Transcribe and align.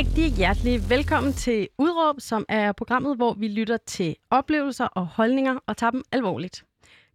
Rigtig 0.00 0.32
hjertelig 0.32 0.90
velkommen 0.90 1.32
til 1.32 1.68
Udråb, 1.78 2.20
som 2.20 2.44
er 2.48 2.72
programmet, 2.72 3.16
hvor 3.16 3.34
vi 3.34 3.48
lytter 3.48 3.76
til 3.76 4.16
oplevelser 4.30 4.84
og 4.84 5.06
holdninger 5.06 5.58
og 5.66 5.76
tager 5.76 5.90
dem 5.90 6.02
alvorligt. 6.12 6.64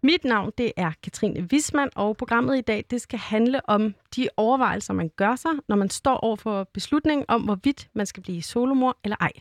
Mit 0.03 0.23
navn 0.23 0.51
det 0.57 0.71
er 0.77 0.91
Katrine 1.03 1.47
Wisman, 1.51 1.89
og 1.95 2.17
programmet 2.17 2.57
i 2.57 2.61
dag 2.61 2.85
det 2.89 3.01
skal 3.01 3.19
handle 3.19 3.69
om 3.69 3.95
de 4.15 4.29
overvejelser, 4.37 4.93
man 4.93 5.09
gør 5.09 5.35
sig, 5.35 5.51
når 5.67 5.75
man 5.75 5.89
står 5.89 6.17
over 6.17 6.35
for 6.35 6.63
beslutningen 6.73 7.25
om, 7.27 7.41
hvorvidt 7.41 7.89
man 7.93 8.05
skal 8.05 8.23
blive 8.23 8.41
solomor 8.41 8.97
eller 9.03 9.17
ej. 9.19 9.31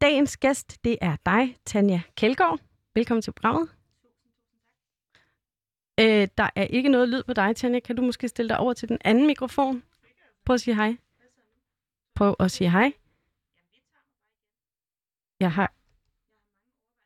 Dagens 0.00 0.36
gæst 0.36 0.84
det 0.84 0.98
er 1.00 1.16
dig, 1.26 1.56
Tanja 1.66 2.00
Kjeldgaard. 2.16 2.60
Velkommen 2.94 3.22
til 3.22 3.32
programmet. 3.32 3.68
Øh, 6.00 6.28
der 6.38 6.50
er 6.56 6.64
ikke 6.64 6.88
noget 6.88 7.08
lyd 7.08 7.22
på 7.22 7.32
dig, 7.32 7.56
Tanja. 7.56 7.80
Kan 7.80 7.96
du 7.96 8.02
måske 8.02 8.28
stille 8.28 8.48
dig 8.48 8.58
over 8.58 8.72
til 8.72 8.88
den 8.88 8.98
anden 9.04 9.26
mikrofon? 9.26 9.82
Prøv 10.44 10.54
at 10.54 10.60
sige 10.60 10.74
hej. 10.74 10.96
Prøv 12.14 12.34
at 12.40 12.50
sige 12.50 12.70
hej. 12.70 12.92
Jeg 15.40 15.52
har... 15.52 15.72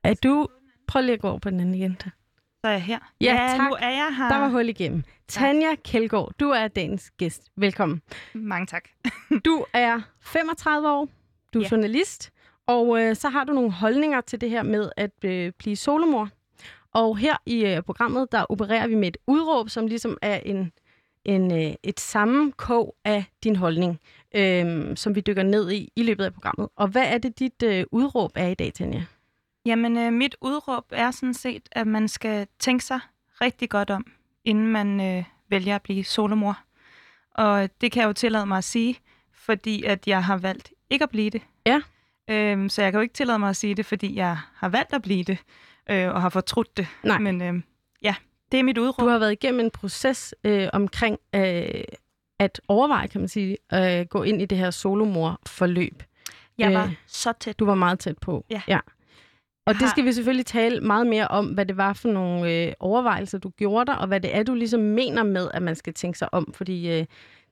Er 0.04 0.14
du... 0.14 0.48
Prøv 0.86 1.02
lige 1.02 1.12
at 1.14 1.20
gå 1.20 1.28
over 1.28 1.38
på 1.38 1.50
den 1.50 1.60
anden 1.60 1.74
igen. 1.74 1.96
Så 2.00 2.10
er 2.64 2.70
jeg 2.70 2.82
her. 2.82 2.98
Ja, 3.20 3.54
tak. 3.56 3.68
nu 3.70 3.76
er 3.80 3.88
jeg 3.90 4.16
her. 4.16 4.28
Der 4.28 4.36
var 4.38 4.48
hul 4.48 4.68
igennem. 4.68 5.02
Tanja 5.28 5.74
Kjeldgaard, 5.84 6.32
du 6.40 6.50
er 6.50 6.68
dagens 6.68 7.10
gæst. 7.10 7.48
Velkommen. 7.56 8.02
Mange 8.34 8.66
tak. 8.66 8.88
Du 9.44 9.64
er 9.72 10.00
35 10.20 10.88
år. 10.90 11.08
Du 11.54 11.58
er 11.58 11.62
Ja. 11.62 11.68
journalist. 11.70 12.32
Og 12.66 13.00
øh, 13.02 13.16
så 13.16 13.28
har 13.28 13.44
du 13.44 13.52
nogle 13.52 13.72
holdninger 13.72 14.20
til 14.20 14.40
det 14.40 14.50
her 14.50 14.62
med 14.62 14.90
at 14.96 15.24
øh, 15.24 15.52
blive 15.58 15.76
solomor. 15.76 16.28
Og 16.92 17.16
her 17.18 17.36
i 17.46 17.64
øh, 17.66 17.82
programmet, 17.82 18.32
der 18.32 18.46
opererer 18.48 18.86
vi 18.88 18.94
med 18.94 19.08
et 19.08 19.16
udråb, 19.26 19.68
som 19.68 19.86
ligesom 19.86 20.18
er 20.22 20.36
en, 20.38 20.72
en, 21.24 21.52
øh, 21.52 21.74
et 21.82 22.00
sammenkog 22.00 22.96
af 23.04 23.24
din 23.44 23.56
holdning, 23.56 24.00
øh, 24.36 24.96
som 24.96 25.14
vi 25.14 25.20
dykker 25.20 25.42
ned 25.42 25.70
i 25.70 25.92
i 25.96 26.02
løbet 26.02 26.24
af 26.24 26.34
programmet. 26.34 26.68
Og 26.76 26.88
hvad 26.88 27.04
er 27.06 27.18
det, 27.18 27.38
dit 27.38 27.62
øh, 27.62 27.84
udråb 27.92 28.30
er 28.34 28.46
i 28.46 28.54
dag, 28.54 28.72
Tanja? 28.74 29.04
Jamen, 29.66 29.98
øh, 29.98 30.12
mit 30.12 30.36
udråb 30.40 30.84
er 30.90 31.10
sådan 31.10 31.34
set, 31.34 31.68
at 31.72 31.86
man 31.86 32.08
skal 32.08 32.46
tænke 32.58 32.84
sig 32.84 33.00
rigtig 33.40 33.70
godt 33.70 33.90
om, 33.90 34.06
inden 34.44 34.66
man 34.66 35.00
øh, 35.00 35.24
vælger 35.50 35.74
at 35.74 35.82
blive 35.82 36.04
solomor. 36.04 36.58
Og 37.34 37.68
det 37.80 37.92
kan 37.92 38.00
jeg 38.00 38.08
jo 38.08 38.12
tillade 38.12 38.46
mig 38.46 38.58
at 38.58 38.64
sige, 38.64 38.98
fordi 39.32 39.82
at 39.82 40.06
jeg 40.06 40.24
har 40.24 40.36
valgt 40.36 40.72
ikke 40.90 41.02
at 41.02 41.10
blive 41.10 41.30
det. 41.30 41.42
Ja. 41.66 41.80
Øhm, 42.30 42.68
så 42.68 42.82
jeg 42.82 42.92
kan 42.92 42.98
jo 42.98 43.02
ikke 43.02 43.14
tillade 43.14 43.38
mig 43.38 43.48
at 43.48 43.56
sige 43.56 43.74
det, 43.74 43.86
fordi 43.86 44.16
jeg 44.16 44.38
har 44.54 44.68
valgt 44.68 44.92
at 44.92 45.02
blive 45.02 45.24
det, 45.24 45.38
øh, 45.90 46.08
og 46.08 46.22
har 46.22 46.28
fortrudt 46.28 46.76
det. 46.76 46.86
Nej. 47.02 47.18
Men 47.18 47.42
øh, 47.42 47.62
ja, 48.02 48.14
det 48.52 48.60
er 48.60 48.64
mit 48.64 48.78
udråb. 48.78 49.04
Du 49.04 49.08
har 49.10 49.18
været 49.18 49.32
igennem 49.32 49.60
en 49.60 49.70
proces 49.70 50.34
øh, 50.44 50.68
omkring 50.72 51.18
øh, 51.34 51.84
at 52.38 52.60
overveje, 52.68 53.06
kan 53.08 53.20
man 53.20 53.28
sige, 53.28 53.56
at 53.70 54.08
gå 54.08 54.22
ind 54.22 54.42
i 54.42 54.44
det 54.44 54.58
her 54.58 54.70
solomor-forløb. 54.70 56.02
jeg 56.58 56.74
var 56.74 56.84
øh, 56.84 56.94
så 57.06 57.32
tæt. 57.40 57.58
Du 57.58 57.64
var 57.64 57.74
meget 57.74 57.98
tæt 57.98 58.18
på. 58.18 58.44
Ja. 58.50 58.62
ja. 58.68 58.78
Og 59.66 59.74
det 59.74 59.90
skal 59.90 60.04
vi 60.04 60.12
selvfølgelig 60.12 60.46
tale 60.46 60.80
meget 60.80 61.06
mere 61.06 61.28
om, 61.28 61.46
hvad 61.46 61.66
det 61.66 61.76
var 61.76 61.92
for 61.92 62.08
nogle 62.08 62.52
øh, 62.66 62.72
overvejelser, 62.80 63.38
du 63.38 63.48
gjorde 63.48 63.86
dig, 63.86 63.98
og 63.98 64.06
hvad 64.06 64.20
det 64.20 64.36
er, 64.36 64.42
du 64.42 64.54
ligesom 64.54 64.80
mener 64.80 65.22
med, 65.22 65.48
at 65.54 65.62
man 65.62 65.76
skal 65.76 65.94
tænke 65.94 66.18
sig 66.18 66.34
om. 66.34 66.52
Fordi 66.54 66.88
øh, 66.88 66.92
det 66.94 67.06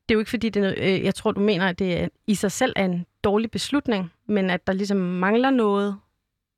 er 0.09 0.15
jo 0.15 0.19
ikke, 0.19 0.31
fordi 0.31 0.49
det, 0.49 0.61
er 0.61 0.65
noget- 0.65 0.79
øh, 0.99 1.05
jeg 1.05 1.15
tror, 1.15 1.33
du 1.33 1.41
mener, 1.41 1.69
at 1.69 1.79
det 1.79 2.01
er, 2.03 2.09
i 2.27 2.35
sig 2.35 2.53
selv 2.53 2.73
er 2.77 2.85
en 2.85 3.07
dårlig 3.25 3.51
beslutning, 3.51 4.13
men 4.29 4.51
at 4.51 4.67
der 4.67 4.73
ligesom 4.73 4.97
mangler 4.97 5.51
noget 5.51 5.97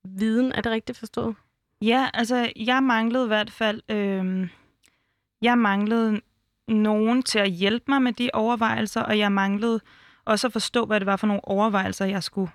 viden. 0.04 0.52
Er 0.52 0.60
det 0.60 0.72
rigtigt 0.72 0.98
forstået? 0.98 1.34
Ja, 1.82 2.08
altså 2.14 2.52
jeg 2.56 2.82
manglede 2.82 3.24
i 3.24 3.28
hvert 3.28 3.50
fald, 3.50 3.80
øh, 3.88 4.48
jeg 5.42 5.58
manglede 5.58 6.20
nogen 6.68 7.22
til 7.22 7.38
at 7.38 7.50
hjælpe 7.50 7.84
mig 7.88 8.02
med 8.02 8.12
de 8.12 8.30
overvejelser, 8.32 9.02
og 9.02 9.18
jeg 9.18 9.32
manglede 9.32 9.80
også 10.24 10.46
at 10.46 10.52
forstå, 10.52 10.86
hvad 10.86 11.00
det 11.00 11.06
var 11.06 11.16
for 11.16 11.26
nogle 11.26 11.44
overvejelser, 11.44 12.04
jeg 12.04 12.22
skulle 12.22 12.50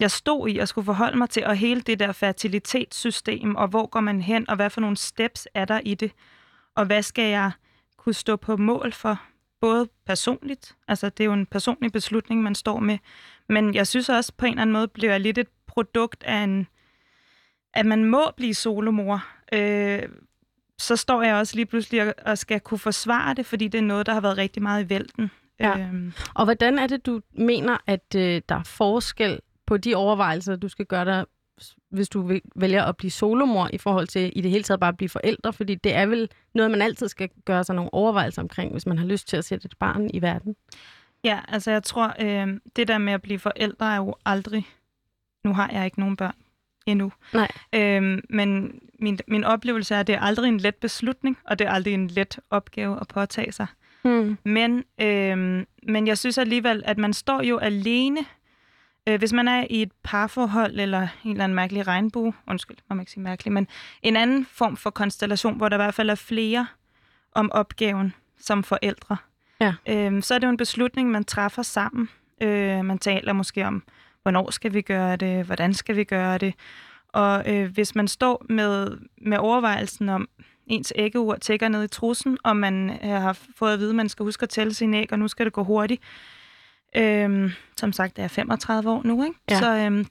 jeg 0.00 0.10
stod 0.10 0.48
i 0.48 0.58
og 0.58 0.68
skulle 0.68 0.84
forholde 0.84 1.18
mig 1.18 1.30
til, 1.30 1.46
og 1.46 1.56
hele 1.56 1.80
det 1.80 1.98
der 1.98 2.12
fertilitetssystem, 2.12 3.56
og 3.56 3.68
hvor 3.68 3.86
går 3.86 4.00
man 4.00 4.20
hen, 4.20 4.50
og 4.50 4.56
hvad 4.56 4.70
for 4.70 4.80
nogle 4.80 4.96
steps 4.96 5.48
er 5.54 5.64
der 5.64 5.80
i 5.84 5.94
det, 5.94 6.12
og 6.74 6.86
hvad 6.86 7.02
skal 7.02 7.30
jeg 7.30 7.50
kunne 7.96 8.14
stå 8.14 8.36
på 8.36 8.56
mål 8.56 8.92
for, 8.92 9.22
både 9.60 9.88
personligt, 10.06 10.76
altså 10.88 11.08
det 11.08 11.20
er 11.20 11.24
jo 11.24 11.32
en 11.32 11.46
personlig 11.46 11.92
beslutning, 11.92 12.42
man 12.42 12.54
står 12.54 12.78
med, 12.78 12.98
men 13.48 13.74
jeg 13.74 13.86
synes 13.86 14.08
også 14.08 14.32
på 14.36 14.46
en 14.46 14.52
eller 14.52 14.62
anden 14.62 14.72
måde, 14.72 14.88
bliver 14.88 15.10
jeg 15.12 15.20
lidt 15.20 15.38
et 15.38 15.48
produkt 15.66 16.22
af 16.22 16.36
en, 16.36 16.66
at 17.74 17.86
man 17.86 18.04
må 18.04 18.30
blive 18.36 18.54
solomor, 18.54 19.26
øh, 19.52 20.02
så 20.78 20.96
står 20.96 21.22
jeg 21.22 21.34
også 21.34 21.56
lige 21.56 21.66
pludselig 21.66 22.26
og, 22.26 22.38
skal 22.38 22.60
kunne 22.60 22.78
forsvare 22.78 23.34
det, 23.34 23.46
fordi 23.46 23.68
det 23.68 23.78
er 23.78 23.82
noget, 23.82 24.06
der 24.06 24.12
har 24.12 24.20
været 24.20 24.38
rigtig 24.38 24.62
meget 24.62 24.84
i 24.84 24.88
vælten. 24.88 25.30
Ja. 25.60 25.78
Øhm, 25.78 26.12
Og 26.34 26.44
hvordan 26.44 26.78
er 26.78 26.86
det, 26.86 27.06
du 27.06 27.20
mener, 27.32 27.76
at 27.86 28.14
øh, 28.16 28.42
der 28.48 28.54
er 28.54 28.62
forskel 28.62 29.40
på 29.66 29.76
de 29.76 29.94
overvejelser, 29.94 30.56
du 30.56 30.68
skal 30.68 30.86
gøre 30.86 31.04
dig, 31.04 31.24
hvis 31.90 32.08
du 32.08 32.38
vælger 32.56 32.84
at 32.84 32.96
blive 32.96 33.10
solomor, 33.10 33.70
i 33.72 33.78
forhold 33.78 34.06
til 34.06 34.32
i 34.36 34.40
det 34.40 34.50
hele 34.50 34.62
taget 34.62 34.80
bare 34.80 34.88
at 34.88 34.96
blive 34.96 35.08
forældre? 35.08 35.52
Fordi 35.52 35.74
det 35.74 35.94
er 35.94 36.06
vel 36.06 36.28
noget, 36.54 36.70
man 36.70 36.82
altid 36.82 37.08
skal 37.08 37.28
gøre 37.44 37.64
sig 37.64 37.74
nogle 37.74 37.94
overvejelser 37.94 38.42
omkring, 38.42 38.72
hvis 38.72 38.86
man 38.86 38.98
har 38.98 39.06
lyst 39.06 39.28
til 39.28 39.36
at 39.36 39.44
sætte 39.44 39.66
et 39.66 39.78
barn 39.78 40.10
i 40.14 40.22
verden. 40.22 40.56
ja, 41.24 41.40
altså 41.48 41.70
jeg 41.70 41.82
tror, 41.82 42.14
øh, 42.20 42.60
det 42.76 42.88
der 42.88 42.98
med 42.98 43.12
at 43.12 43.22
blive 43.22 43.38
forældre 43.38 43.92
er 43.92 43.96
jo 43.96 44.14
aldrig... 44.24 44.66
Nu 45.44 45.54
har 45.54 45.70
jeg 45.72 45.84
ikke 45.84 46.00
nogen 46.00 46.16
børn 46.16 46.34
endnu. 46.90 47.12
Nej. 47.34 47.48
Øhm, 47.72 48.20
men 48.30 48.80
min, 48.98 49.18
min 49.28 49.44
oplevelse 49.44 49.94
er, 49.94 50.00
at 50.00 50.06
det 50.06 50.14
er 50.14 50.20
aldrig 50.20 50.48
en 50.48 50.58
let 50.58 50.74
beslutning, 50.74 51.38
og 51.44 51.58
det 51.58 51.66
er 51.66 51.70
aldrig 51.70 51.94
en 51.94 52.08
let 52.08 52.38
opgave 52.50 53.00
at 53.00 53.08
påtage 53.08 53.52
sig. 53.52 53.66
Hmm. 54.02 54.38
Men, 54.44 54.84
øhm, 55.00 55.66
men 55.82 56.06
jeg 56.06 56.18
synes 56.18 56.38
alligevel, 56.38 56.82
at 56.84 56.98
man 56.98 57.12
står 57.12 57.42
jo 57.42 57.58
alene, 57.58 58.20
øh, 59.08 59.18
hvis 59.18 59.32
man 59.32 59.48
er 59.48 59.66
i 59.70 59.82
et 59.82 59.92
parforhold 60.02 60.80
eller 60.80 61.08
en 61.24 61.30
eller 61.30 61.44
anden 61.44 61.56
mærkelig 61.56 61.86
regnbue, 61.86 62.32
undskyld, 62.46 62.76
må 62.90 62.94
man 62.94 63.02
ikke 63.02 63.12
sige 63.12 63.22
mærkelig, 63.22 63.52
men 63.52 63.66
en 64.02 64.16
anden 64.16 64.46
form 64.52 64.76
for 64.76 64.90
konstellation, 64.90 65.56
hvor 65.56 65.68
der 65.68 65.76
i 65.76 65.82
hvert 65.82 65.94
fald 65.94 66.10
er 66.10 66.14
flere 66.14 66.66
om 67.34 67.52
opgaven 67.52 68.14
som 68.40 68.64
forældre. 68.64 69.16
Ja. 69.60 69.74
Øhm, 69.88 70.22
så 70.22 70.34
er 70.34 70.38
det 70.38 70.46
jo 70.46 70.50
en 70.50 70.56
beslutning, 70.56 71.10
man 71.10 71.24
træffer 71.24 71.62
sammen. 71.62 72.08
Øh, 72.42 72.84
man 72.84 72.98
taler 72.98 73.32
måske 73.32 73.66
om, 73.66 73.82
hvornår 74.28 74.50
skal 74.50 74.74
vi 74.74 74.80
gøre 74.80 75.16
det, 75.16 75.44
hvordan 75.44 75.74
skal 75.74 75.96
vi 75.96 76.04
gøre 76.04 76.38
det. 76.38 76.54
Og 77.08 77.54
øh, 77.54 77.72
hvis 77.72 77.94
man 77.94 78.08
står 78.08 78.46
med, 78.48 78.98
med 79.20 79.38
overvejelsen 79.38 80.08
om, 80.08 80.28
ens 80.66 80.92
æggeur 80.96 81.34
tækker 81.34 81.68
ned 81.68 81.84
i 81.84 81.88
trussen, 81.88 82.38
og 82.44 82.56
man 82.56 82.90
øh, 83.04 83.10
har 83.10 83.38
fået 83.56 83.72
at 83.72 83.78
vide, 83.78 83.90
at 83.90 83.96
man 83.96 84.08
skal 84.08 84.24
huske 84.24 84.42
at 84.42 84.48
tælle 84.48 84.74
sine 84.74 84.96
æg, 84.96 85.12
og 85.12 85.18
nu 85.18 85.28
skal 85.28 85.46
det 85.46 85.52
gå 85.52 85.64
hurtigt. 85.64 86.02
Øhm, 86.96 87.50
som 87.76 87.92
sagt, 87.92 88.18
er 88.18 88.22
jeg 88.22 88.30
35 88.30 88.90
år 88.90 89.02
nu, 89.04 89.24
ikke? 89.24 89.38
Ja. 89.50 89.58
Så 89.58 89.76
øhm, 89.76 90.06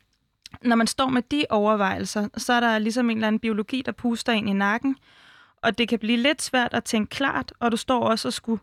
når 0.61 0.75
man 0.75 0.87
står 0.87 1.07
med 1.09 1.21
de 1.31 1.45
overvejelser, 1.49 2.27
så 2.37 2.53
er 2.53 2.59
der 2.59 2.77
ligesom 2.77 3.09
en 3.09 3.17
eller 3.17 3.27
anden 3.27 3.39
biologi, 3.39 3.81
der 3.85 3.91
puster 3.91 4.33
ind 4.33 4.49
i 4.49 4.53
nakken, 4.53 4.95
og 5.61 5.77
det 5.77 5.89
kan 5.89 5.99
blive 5.99 6.17
lidt 6.17 6.41
svært 6.41 6.73
at 6.73 6.83
tænke 6.83 7.09
klart, 7.09 7.53
og 7.59 7.71
du 7.71 7.77
står 7.77 8.03
også 8.03 8.27
og 8.27 8.33
skulle, 8.33 8.61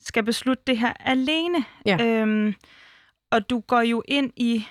skal 0.00 0.22
beslutte 0.22 0.62
det 0.66 0.78
her 0.78 0.92
alene. 1.00 1.64
Ja. 1.86 2.06
Øhm, 2.06 2.54
og 3.30 3.50
du 3.50 3.60
går 3.60 3.80
jo 3.80 4.02
ind 4.08 4.32
i 4.36 4.66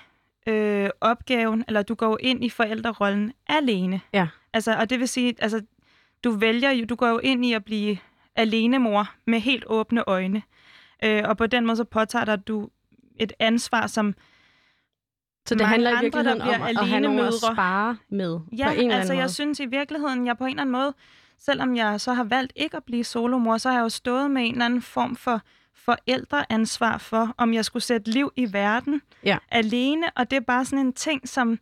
øh, 0.46 0.90
opgaven, 1.00 1.64
eller 1.68 1.82
du 1.82 1.94
går 1.94 2.18
ind 2.20 2.44
i 2.44 2.48
forældrerollen 2.50 3.32
alene. 3.48 4.00
Ja. 4.12 4.28
Altså, 4.52 4.76
og 4.76 4.90
det 4.90 4.98
vil 5.00 5.08
sige, 5.08 5.34
altså, 5.38 5.62
du 6.24 6.30
vælger 6.30 6.70
jo, 6.70 6.84
du 6.84 6.94
går 6.94 7.08
jo 7.08 7.18
ind 7.18 7.44
i 7.46 7.52
at 7.52 7.64
blive 7.64 7.98
alenemor 8.36 9.10
med 9.26 9.40
helt 9.40 9.64
åbne 9.66 10.04
øjne. 10.06 10.42
Øh, 11.04 11.22
og 11.24 11.36
på 11.36 11.46
den 11.46 11.66
måde 11.66 11.76
så 11.76 11.84
påtager 11.84 12.24
dig 12.24 12.46
du 12.48 12.68
et 13.16 13.32
ansvar, 13.38 13.86
som 13.86 14.14
Så 15.46 15.54
det 15.54 15.66
handler 15.66 15.90
i 15.90 15.92
andre, 15.92 16.02
virkeligheden 16.02 16.40
der 16.40 16.44
om 16.46 16.60
bliver 16.60 16.80
at 16.80 16.88
have 16.88 17.00
nogen 17.00 17.18
at 17.20 17.34
spare 17.34 17.96
med 18.08 18.38
på 18.38 18.44
Ja, 18.56 18.64
en 18.64 18.70
eller 18.70 18.80
anden 18.82 18.90
altså 18.92 19.12
måde. 19.12 19.20
jeg 19.20 19.30
synes 19.30 19.60
i 19.60 19.66
virkeligheden, 19.66 20.26
jeg 20.26 20.38
på 20.38 20.44
en 20.44 20.50
eller 20.50 20.60
anden 20.62 20.72
måde, 20.72 20.94
selvom 21.38 21.76
jeg 21.76 22.00
så 22.00 22.12
har 22.12 22.24
valgt 22.24 22.52
ikke 22.56 22.76
at 22.76 22.84
blive 22.84 23.04
solomor, 23.04 23.56
så 23.58 23.68
har 23.68 23.76
jeg 23.76 23.82
jo 23.82 23.88
stået 23.88 24.30
med 24.30 24.42
en 24.42 24.52
eller 24.52 24.64
anden 24.64 24.82
form 24.82 25.16
for 25.16 25.40
forældreansvar 25.84 26.98
for, 26.98 27.34
om 27.38 27.54
jeg 27.54 27.64
skulle 27.64 27.82
sætte 27.82 28.10
liv 28.10 28.32
i 28.36 28.52
verden 28.52 29.02
Ja. 29.24 29.38
alene, 29.50 30.06
og 30.16 30.30
det 30.30 30.36
er 30.36 30.40
bare 30.40 30.64
sådan 30.64 30.86
en 30.86 30.92
ting, 30.92 31.28
som 31.28 31.58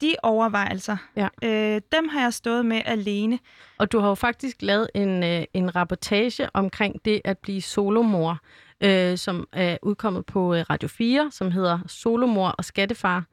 de 0.00 0.14
overvejelser, 0.22 0.96
Ja. 1.16 1.28
øh, 1.44 1.80
dem 1.92 2.08
har 2.08 2.20
jeg 2.22 2.34
stået 2.34 2.66
med 2.66 2.82
alene. 2.84 3.38
Og 3.78 3.92
du 3.92 3.98
har 3.98 4.08
jo 4.08 4.14
faktisk 4.14 4.56
lavet 4.62 4.88
en, 4.94 5.24
øh, 5.24 5.44
en 5.54 5.76
rapportage 5.76 6.48
omkring 6.54 7.04
det 7.04 7.20
at 7.24 7.38
blive 7.38 7.62
solomor, 7.62 8.38
øh, 8.80 9.18
som 9.18 9.48
er 9.52 9.76
udkommet 9.82 10.26
på 10.26 10.54
øh, 10.54 10.64
Radio 10.70 10.88
4, 10.88 11.30
som 11.32 11.50
hedder 11.50 11.78
Solomor 11.86 12.48
og 12.48 12.64
Skattefar. 12.64 13.24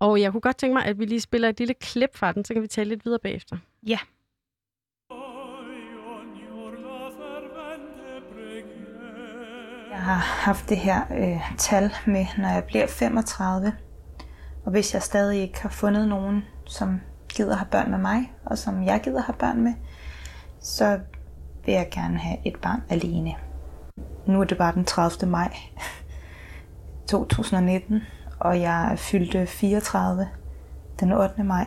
Og 0.00 0.20
jeg 0.20 0.32
kunne 0.32 0.40
godt 0.40 0.56
tænke 0.56 0.74
mig, 0.74 0.84
at 0.84 0.98
vi 0.98 1.04
lige 1.04 1.20
spiller 1.20 1.48
et 1.48 1.58
lille 1.58 1.74
klip 1.74 2.16
fra 2.16 2.32
den, 2.32 2.44
så 2.44 2.52
kan 2.54 2.62
vi 2.62 2.66
tale 2.68 2.88
lidt 2.88 3.04
videre 3.04 3.18
bagefter. 3.22 3.56
Ja. 3.86 3.98
Har 10.10 10.42
haft 10.44 10.68
det 10.68 10.76
her 10.76 11.00
øh, 11.18 11.56
tal 11.58 11.92
med, 12.06 12.26
når 12.38 12.48
jeg 12.48 12.64
bliver 12.64 12.86
35. 12.86 13.72
Og 14.64 14.70
hvis 14.70 14.94
jeg 14.94 15.02
stadig 15.02 15.40
ikke 15.40 15.62
har 15.62 15.68
fundet 15.68 16.08
nogen, 16.08 16.44
som 16.66 17.00
gider 17.28 17.56
have 17.56 17.68
børn 17.70 17.90
med 17.90 17.98
mig, 17.98 18.32
og 18.44 18.58
som 18.58 18.84
jeg 18.84 19.00
gider 19.04 19.22
have 19.22 19.36
børn 19.38 19.62
med, 19.62 19.72
så 20.60 21.00
vil 21.64 21.74
jeg 21.74 21.88
gerne 21.90 22.18
have 22.18 22.36
et 22.44 22.56
barn 22.62 22.82
alene. 22.88 23.34
Nu 24.26 24.40
er 24.40 24.44
det 24.44 24.58
bare 24.58 24.74
den 24.74 24.84
30. 24.84 25.30
maj 25.30 25.56
2019, 27.08 28.00
og 28.40 28.60
jeg 28.60 28.94
fyldte 28.96 29.46
34 29.46 30.28
den 31.00 31.12
8. 31.12 31.42
maj. 31.44 31.66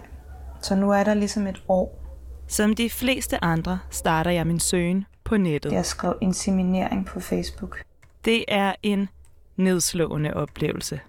Så 0.62 0.75
nu 0.75 0.92
er 0.92 1.04
der 1.04 1.13
ligesom 1.13 1.48
et 1.48 1.63
år. 1.68 2.00
Som 2.48 2.75
de 2.75 2.90
fleste 2.90 3.44
andre 3.44 3.80
starter 3.90 4.31
jeg 4.31 4.48
min 4.48 4.60
søgen 4.60 5.06
på 5.24 5.38
nettet. 5.38 5.72
Jeg 5.72 5.86
skrev 5.86 6.18
inseminering 6.22 7.06
på 7.06 7.19
Facebook. 7.19 7.84
Det 8.25 8.45
er 8.47 8.75
en 8.83 9.09
nedslående 9.55 10.33
oplevelse. 10.33 10.99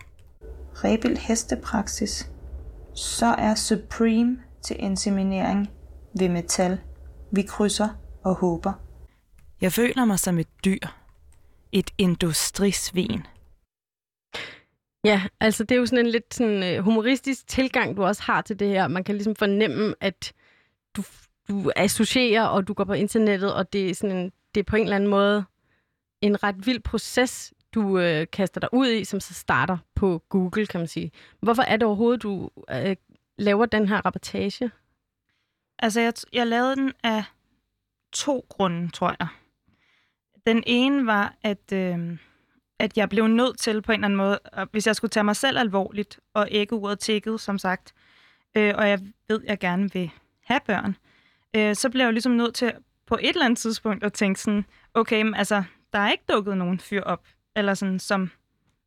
Rebild 0.75 1.17
hestepraksis. 1.17 2.31
Så 2.95 3.27
er 3.27 3.55
Supreme 3.55 4.39
til 4.63 4.77
inseminering 4.79 5.71
ved 6.19 6.29
metal. 6.29 6.81
Vi 7.33 7.43
krydser 7.43 7.89
og 8.25 8.35
håber. 8.35 8.73
Jeg 9.61 9.73
føler 9.73 10.05
mig 10.05 10.19
som 10.19 10.39
et 10.39 10.49
dyr. 10.65 10.79
Et 11.73 11.91
industrisvin. 11.99 13.27
Ja, 15.05 15.23
altså 15.41 15.65
det 15.65 15.75
er 15.75 15.79
jo 15.79 15.87
sådan 15.87 16.07
en 16.07 16.11
lidt 16.13 16.35
sådan, 16.35 16.79
uh, 16.79 16.85
humoristisk 16.85 17.47
tilgang, 17.47 17.97
du 17.97 18.05
også 18.05 18.23
har 18.23 18.43
til 18.43 18.59
det 18.59 18.69
her. 18.69 18.89
Man 18.89 19.05
kan 19.05 19.15
ligesom 19.15 19.37
fornemme, 19.37 19.95
at 20.01 20.33
du, 20.97 21.03
du 21.49 21.73
associerer, 21.77 22.45
og 22.45 22.69
du 22.69 22.75
går 22.75 22.85
på 22.85 22.93
internettet, 22.93 23.55
og 23.55 23.73
det 23.73 23.91
er, 23.91 23.95
sådan 23.95 24.17
en, 24.17 24.33
det 24.55 24.61
er 24.61 24.65
på 24.65 24.77
en 24.77 24.83
eller 24.83 24.97
anden 24.97 25.11
måde 25.11 25.45
en 26.25 26.43
ret 26.43 26.67
vild 26.67 26.81
proces, 26.81 27.55
du 27.75 27.99
øh, 27.99 28.27
kaster 28.33 28.61
dig 28.61 28.69
ud 28.73 28.89
i, 28.89 29.05
som 29.05 29.21
så 29.21 29.35
starter 29.35 29.79
på 29.95 30.23
Google, 30.29 30.67
kan 30.67 30.81
man 30.81 30.89
sige. 30.89 31.11
Hvorfor 31.41 31.63
er 31.63 31.77
det 31.77 31.83
overhovedet, 31.83 32.23
du 32.23 32.51
øh, 32.71 32.97
laver 33.39 33.67
den 33.67 33.89
her 33.89 34.07
rapportage? 34.07 34.71
Altså, 35.79 36.01
jeg, 36.01 36.13
jeg 36.33 36.47
lavede 36.47 36.77
den 36.77 36.93
af 37.03 37.25
to 38.13 38.47
grunde, 38.49 38.91
tror 38.91 39.17
jeg. 39.21 39.29
Den 40.47 40.63
ene 40.67 41.07
var, 41.07 41.35
at, 41.43 41.73
øh, 41.73 42.19
at 42.79 42.97
jeg 42.97 43.09
blev 43.09 43.27
nødt 43.27 43.59
til 43.59 43.83
på 43.83 43.93
en 43.93 43.99
eller 43.99 44.07
anden 44.07 44.17
måde, 44.17 44.39
at 44.45 44.69
hvis 44.73 44.87
jeg 44.87 44.97
skulle 44.97 45.11
tage 45.11 45.25
mig 45.25 45.37
selv 45.37 45.59
alvorligt, 45.59 46.21
og 46.35 46.51
ikke 46.51 46.75
uret 46.75 46.99
tækket, 46.99 47.41
som 47.41 47.59
sagt, 47.59 47.95
øh, 48.57 48.75
og 48.77 48.89
jeg 48.89 49.01
ved, 49.29 49.43
at 49.43 49.49
jeg 49.49 49.59
gerne 49.59 49.93
vil 49.93 50.11
have 50.45 50.61
børn, 50.67 50.97
øh, 51.57 51.75
så 51.75 51.91
blev 51.91 52.05
jeg 52.05 52.13
ligesom 52.13 52.33
nødt 52.33 52.55
til 52.55 52.73
på 53.07 53.19
et 53.21 53.29
eller 53.29 53.45
andet 53.45 53.59
tidspunkt 53.59 54.05
at 54.05 54.13
tænke 54.13 54.41
sådan, 54.41 54.65
okay, 54.95 55.23
men 55.23 55.35
altså, 55.35 55.65
der 55.95 56.01
er 56.01 56.11
ikke 56.11 56.25
dukket 56.33 56.57
nogen 56.57 56.81
fyr 56.81 57.03
op, 57.03 57.23
eller 57.57 57.75
sådan, 57.75 57.99
som 57.99 58.31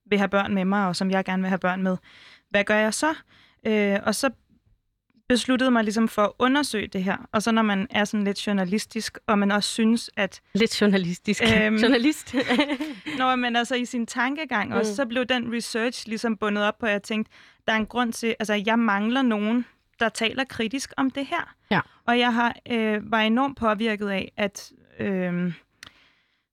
vil 0.05 0.17
have 0.17 0.29
børn 0.29 0.53
med 0.53 0.65
mig, 0.65 0.87
og 0.87 0.95
som 0.95 1.11
jeg 1.11 1.25
gerne 1.25 1.43
vil 1.43 1.49
have 1.49 1.59
børn 1.59 1.83
med. 1.83 1.97
Hvad 2.49 2.63
gør 2.63 2.75
jeg 2.75 2.93
så? 2.93 3.15
Øh, 3.65 3.99
og 4.03 4.15
så 4.15 4.29
besluttede 5.29 5.71
mig 5.71 5.83
ligesom 5.83 6.07
for 6.07 6.21
at 6.21 6.31
undersøge 6.39 6.87
det 6.87 7.03
her. 7.03 7.17
Og 7.31 7.43
så 7.43 7.51
når 7.51 7.61
man 7.61 7.87
er 7.89 8.05
sådan 8.05 8.23
lidt 8.23 8.47
journalistisk, 8.47 9.17
og 9.27 9.39
man 9.39 9.51
også 9.51 9.69
synes, 9.69 10.09
at... 10.17 10.41
Lidt 10.53 10.81
journalistisk. 10.81 11.43
Øhm, 11.43 11.75
Journalist. 11.83 12.35
når 13.19 13.35
man 13.35 13.55
altså 13.55 13.75
i 13.75 13.85
sin 13.85 14.05
tankegang 14.05 14.73
også, 14.73 14.91
mm. 14.91 14.95
så 14.95 15.05
blev 15.05 15.25
den 15.25 15.53
research 15.53 16.07
ligesom 16.07 16.37
bundet 16.37 16.63
op 16.63 16.77
på, 16.79 16.85
at 16.85 16.91
jeg 16.91 17.03
tænkte, 17.03 17.31
der 17.67 17.73
er 17.73 17.77
en 17.77 17.85
grund 17.85 18.13
til, 18.13 18.35
altså 18.39 18.63
jeg 18.65 18.79
mangler 18.79 19.21
nogen, 19.21 19.65
der 19.99 20.09
taler 20.09 20.43
kritisk 20.43 20.93
om 20.97 21.11
det 21.11 21.25
her. 21.25 21.55
Ja. 21.71 21.79
Og 22.05 22.19
jeg 22.19 22.33
har 22.33 22.55
øh, 22.71 23.11
var 23.11 23.21
enormt 23.21 23.57
påvirket 23.57 24.09
af, 24.09 24.31
at, 24.37 24.71
øh, 24.99 25.53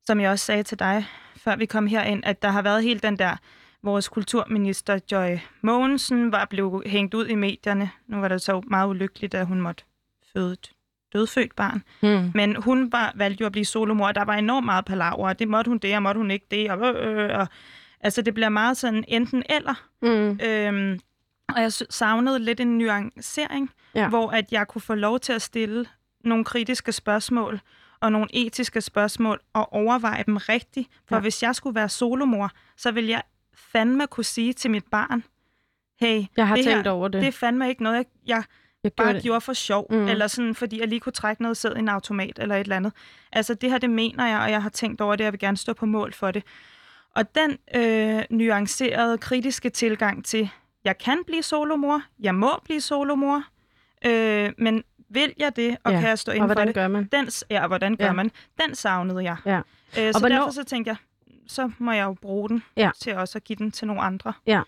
som 0.07 0.21
jeg 0.21 0.31
også 0.31 0.45
sagde 0.45 0.63
til 0.63 0.79
dig, 0.79 1.07
før 1.37 1.57
vi 1.57 1.67
kom 1.67 1.87
herind, 1.87 2.25
at 2.25 2.43
der 2.43 2.49
har 2.49 2.63
været 2.63 2.83
helt 2.83 3.03
den 3.03 3.19
der 3.19 3.37
vores 3.85 4.09
kulturminister 4.09 4.99
Joy 5.13 5.39
Mogensen 5.63 6.33
var 6.33 6.45
blevet 6.45 6.87
hængt 6.87 7.15
ud 7.15 7.27
i 7.27 7.35
medierne. 7.35 7.91
Nu 8.07 8.21
var 8.21 8.29
det 8.29 8.43
så 8.43 8.63
meget 8.67 8.89
ulykkeligt, 8.89 9.35
at 9.35 9.47
hun 9.47 9.61
måtte 9.61 9.85
føde 10.33 10.53
et 10.53 10.73
dødfødt 11.13 11.57
barn. 11.57 11.83
Mm. 12.03 12.31
Men 12.35 12.57
hun 12.57 12.93
var, 12.93 13.13
valgte 13.15 13.41
jo 13.41 13.47
at 13.47 13.53
blive 13.53 13.65
solomor, 13.65 14.07
og 14.07 14.15
der 14.15 14.25
var 14.25 14.35
enormt 14.35 14.65
meget 14.65 14.85
palaver. 14.85 15.33
Det 15.33 15.49
måtte 15.49 15.69
hun 15.69 15.79
det, 15.79 15.97
og 15.97 16.03
måtte 16.03 16.19
hun 16.19 16.31
ikke 16.31 16.47
det. 16.51 16.71
Og, 16.71 16.95
øh, 16.95 17.25
øh, 17.25 17.39
og, 17.39 17.47
altså, 18.01 18.23
det 18.23 18.35
bliver 18.35 18.49
meget 18.49 18.77
sådan 18.77 19.05
enten 19.09 19.43
eller. 19.49 19.75
Mm. 20.03 20.41
Øhm, 20.47 21.01
og 21.49 21.63
jeg 21.63 21.73
savnede 21.73 22.39
lidt 22.39 22.61
en 22.61 22.79
nuancering, 22.79 23.71
ja. 23.95 24.09
hvor 24.09 24.31
at 24.31 24.53
jeg 24.53 24.69
kunne 24.69 24.83
få 24.83 24.95
lov 24.95 25.21
til 25.21 25.33
at 25.33 25.43
stille 25.43 25.87
nogle 26.25 26.45
kritiske 26.45 26.93
spørgsmål, 26.93 27.61
og 28.05 28.13
nogle 28.13 28.29
etiske 28.33 28.81
spørgsmål, 28.81 29.41
og 29.53 29.73
overveje 29.73 30.25
dem 30.27 30.37
rigtigt. 30.37 30.89
For 31.09 31.17
ja. 31.17 31.21
hvis 31.21 31.43
jeg 31.43 31.55
skulle 31.55 31.75
være 31.75 31.89
solomor, 31.89 32.51
så 32.77 32.91
ville 32.91 33.11
jeg 33.11 33.23
fandme 33.55 34.07
kunne 34.07 34.25
sige 34.25 34.53
til 34.53 34.71
mit 34.71 34.85
barn, 34.91 35.25
hey, 36.01 36.25
jeg 36.37 36.49
har 36.49 36.57
det 36.57 36.65
tænkt 36.65 36.87
her, 36.87 36.91
over 36.91 37.09
det. 37.09 37.21
det 37.21 37.29
er 37.29 37.33
fandme 37.33 37.69
ikke 37.69 37.83
noget, 37.83 37.97
jeg, 37.97 38.05
jeg, 38.27 38.45
jeg 38.85 38.93
bare 38.93 39.15
det. 39.15 39.23
gjorde 39.23 39.41
for 39.41 39.53
sjov, 39.53 39.87
mm. 39.91 40.09
eller 40.09 40.27
sådan, 40.27 40.55
fordi 40.55 40.81
jeg 40.81 40.89
lige 40.89 41.01
kunne 41.01 41.13
trække 41.13 41.43
noget 41.43 41.57
sæd 41.57 41.77
i 41.77 41.79
en 41.79 41.89
automat, 41.89 42.39
eller 42.39 42.55
et 42.55 42.61
eller 42.61 42.77
andet. 42.77 42.93
Altså, 43.33 43.55
det 43.55 43.71
her, 43.71 43.79
det 43.79 43.91
mener 43.91 44.27
jeg, 44.27 44.41
og 44.41 44.51
jeg 44.51 44.63
har 44.63 44.71
tænkt 44.71 45.01
over 45.01 45.17
det, 45.17 45.21
og 45.21 45.25
jeg 45.25 45.33
vil 45.33 45.41
gerne 45.41 45.57
stå 45.57 45.73
på 45.73 45.87
mål 45.87 46.13
for 46.13 46.31
det. 46.31 46.43
Og 47.17 47.35
den 47.35 47.59
øh, 47.75 48.23
nuancerede, 48.31 49.19
kritiske 49.19 49.71
tilgang 49.71 50.25
til, 50.25 50.51
jeg 50.85 50.99
kan 50.99 51.19
blive 51.27 51.43
solomor, 51.43 52.03
jeg 52.21 52.35
må 52.35 52.51
blive 52.65 52.81
solomor, 52.81 53.45
øh, 54.07 54.53
men 54.59 54.85
vil 55.15 55.35
jeg 55.39 55.57
det, 55.57 55.77
og 55.85 55.93
ja. 55.93 56.01
kan 56.01 56.09
jeg 56.09 56.19
stå 56.19 56.33
inden 56.33 56.49
for 56.49 56.65
det? 56.65 56.75
Gør 56.75 56.89
man? 56.89 57.09
Den, 57.13 57.29
ja, 57.51 57.67
hvordan 57.67 57.97
gør 57.97 58.05
ja. 58.05 58.13
man? 58.13 58.31
Den 58.63 58.75
savnede 58.75 59.25
jeg. 59.25 59.37
Ja. 59.47 59.61
Øh, 59.99 60.13
så 60.13 60.19
hvornår... 60.19 60.37
derfor 60.37 60.51
så 60.51 60.65
tænkte 60.65 60.89
jeg, 60.89 60.97
så 61.47 61.71
må 61.79 61.93
jeg 61.93 62.05
jo 62.05 62.13
bruge 62.13 62.49
den 62.49 62.63
ja. 62.77 62.91
til 63.01 63.15
også 63.15 63.39
at 63.39 63.45
give 63.45 63.57
den 63.57 63.71
til 63.71 63.87
nogle 63.87 64.03
andre. 64.03 64.33
Ja. 64.47 64.63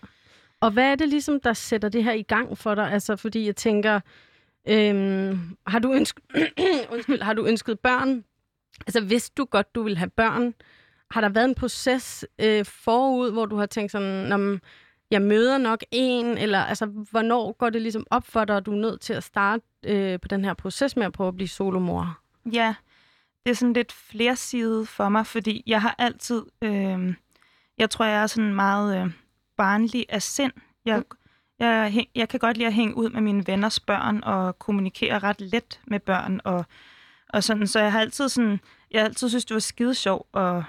Og 0.59 0.71
hvad 0.71 0.91
er 0.91 0.95
det 0.95 1.09
ligesom, 1.09 1.39
der 1.39 1.53
sætter 1.53 1.89
det 1.89 2.03
her 2.03 2.13
i 2.13 2.21
gang 2.21 2.57
for 2.57 2.75
dig? 2.75 2.91
Altså, 2.91 3.15
fordi 3.15 3.45
jeg 3.45 3.55
tænker, 3.55 3.99
øhm, 4.67 5.57
har, 5.67 5.79
du 5.79 5.93
ønsket, 5.93 6.23
undskyld, 6.93 7.21
har 7.21 7.33
du 7.33 7.45
ønsket 7.45 7.79
børn? 7.79 8.23
Altså, 8.87 9.01
hvis 9.01 9.29
du 9.29 9.45
godt, 9.45 9.75
du 9.75 9.83
vil 9.83 9.97
have 9.97 10.09
børn, 10.09 10.53
har 11.11 11.21
der 11.21 11.29
været 11.29 11.45
en 11.45 11.55
proces 11.55 12.25
øh, 12.39 12.65
forud, 12.65 13.31
hvor 13.31 13.45
du 13.45 13.55
har 13.55 13.65
tænkt 13.65 13.91
sådan, 13.91 14.59
jeg 15.11 15.21
møder 15.21 15.57
nok 15.57 15.83
en, 15.91 16.25
eller 16.37 16.59
altså, 16.59 16.85
hvornår 16.85 17.51
går 17.51 17.69
det 17.69 17.81
ligesom 17.81 18.07
op 18.09 18.25
for 18.27 18.45
dig, 18.45 18.57
at 18.57 18.65
du 18.65 18.71
er 18.71 18.77
nødt 18.77 19.01
til 19.01 19.13
at 19.13 19.23
starte 19.23 19.63
øh, 19.85 20.19
på 20.19 20.27
den 20.27 20.45
her 20.45 20.53
proces 20.53 20.95
med 20.95 21.05
at 21.05 21.13
prøve 21.13 21.27
at 21.27 21.35
blive 21.35 21.47
solomor? 21.47 22.19
Ja, 22.53 22.75
det 23.45 23.51
er 23.51 23.55
sådan 23.55 23.73
lidt 23.73 23.91
flersidet 23.91 24.87
for 24.87 25.09
mig, 25.09 25.27
fordi 25.27 25.63
jeg 25.67 25.81
har 25.81 25.95
altid, 25.97 26.43
øh, 26.61 27.13
jeg 27.77 27.89
tror, 27.89 28.05
jeg 28.05 28.21
er 28.21 28.27
sådan 28.27 28.53
meget 28.55 29.03
øh, 29.03 29.11
barnlig 29.57 30.05
af 30.09 30.21
sind. 30.21 30.51
Jeg, 30.85 31.03
jeg, 31.59 32.07
jeg 32.15 32.29
kan 32.29 32.39
godt 32.39 32.57
lide 32.57 32.67
at 32.67 32.73
hænge 32.73 32.97
ud 32.97 33.09
med 33.09 33.21
mine 33.21 33.47
venners 33.47 33.79
børn 33.79 34.23
og 34.23 34.59
kommunikere 34.59 35.19
ret 35.19 35.41
let 35.41 35.79
med 35.85 35.99
børn 35.99 36.41
og, 36.43 36.65
og 37.29 37.43
sådan, 37.43 37.67
så 37.67 37.79
jeg 37.79 37.91
har 37.91 37.99
altid 37.99 38.29
sådan, 38.29 38.59
jeg 38.91 39.01
har 39.01 39.05
altid 39.05 39.29
synes, 39.29 39.45
det 39.45 39.53
var 39.53 39.59
skide 39.59 39.95
sjov 39.95 40.27
at 40.33 40.63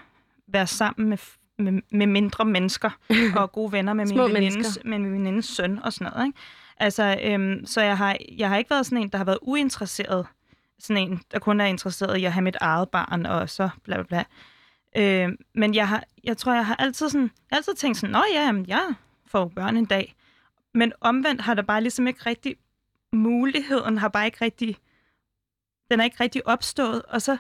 være 0.49 0.67
sammen 0.67 1.09
med, 1.09 1.19
med, 1.59 1.83
med 1.91 2.07
mindre 2.07 2.45
mennesker 2.45 2.91
og 3.37 3.53
gode 3.53 3.73
venner 3.73 3.93
med 3.93 4.07
min 4.15 4.19
venindes, 4.19 4.79
med 4.85 4.99
min 4.99 5.13
venindes 5.13 5.47
søn 5.47 5.79
og 5.79 5.93
sådan 5.93 6.13
noget. 6.13 6.27
Ikke? 6.27 6.39
Altså, 6.77 7.19
øhm, 7.23 7.67
så 7.67 7.81
jeg 7.81 7.97
har, 7.99 8.17
jeg 8.39 8.49
har 8.49 8.57
ikke 8.57 8.71
været 8.71 8.87
sådan 8.87 8.99
en, 8.99 9.09
der 9.09 9.19
har 9.19 9.25
været 9.25 9.39
uinteresseret 9.43 10.27
sådan 10.79 11.11
en, 11.11 11.21
der 11.33 11.39
kun 11.39 11.61
er 11.61 11.65
interesseret 11.65 12.17
i 12.17 12.25
at 12.25 12.33
have 12.33 12.43
mit 12.43 12.57
eget 12.61 12.89
barn, 12.89 13.27
og 13.27 13.51
så 13.51 13.69
bla 13.85 14.03
bla 14.03 14.03
bla. 14.03 14.25
Øh, 14.97 15.33
men 15.55 15.75
jeg, 15.75 15.89
har, 15.89 16.05
jeg 16.25 16.37
tror, 16.37 16.55
jeg 16.55 16.67
har 16.67 16.77
altid, 16.77 17.09
sådan, 17.09 17.23
jeg 17.23 17.31
har 17.53 17.57
altid 17.57 17.75
tænkt 17.75 17.99
sådan, 17.99 18.13
nå 18.13 18.25
ja, 18.35 18.47
jamen, 18.47 18.67
jeg 18.69 18.95
får 19.27 19.49
børn 19.49 19.77
en 19.77 19.85
dag. 19.85 20.15
Men 20.75 20.93
omvendt 21.01 21.41
har 21.41 21.55
der 21.55 21.63
bare 21.63 21.81
ligesom 21.81 22.07
ikke 22.07 22.21
rigtig, 22.27 22.57
muligheden 23.13 23.99
har 23.99 24.09
bare 24.09 24.27
ikke 24.27 24.39
rigtig, 24.41 24.77
den 25.91 26.01
er 26.01 26.05
ikke 26.05 26.17
rigtig 26.21 26.47
opstået, 26.47 27.03
og 27.03 27.23
så... 27.23 27.37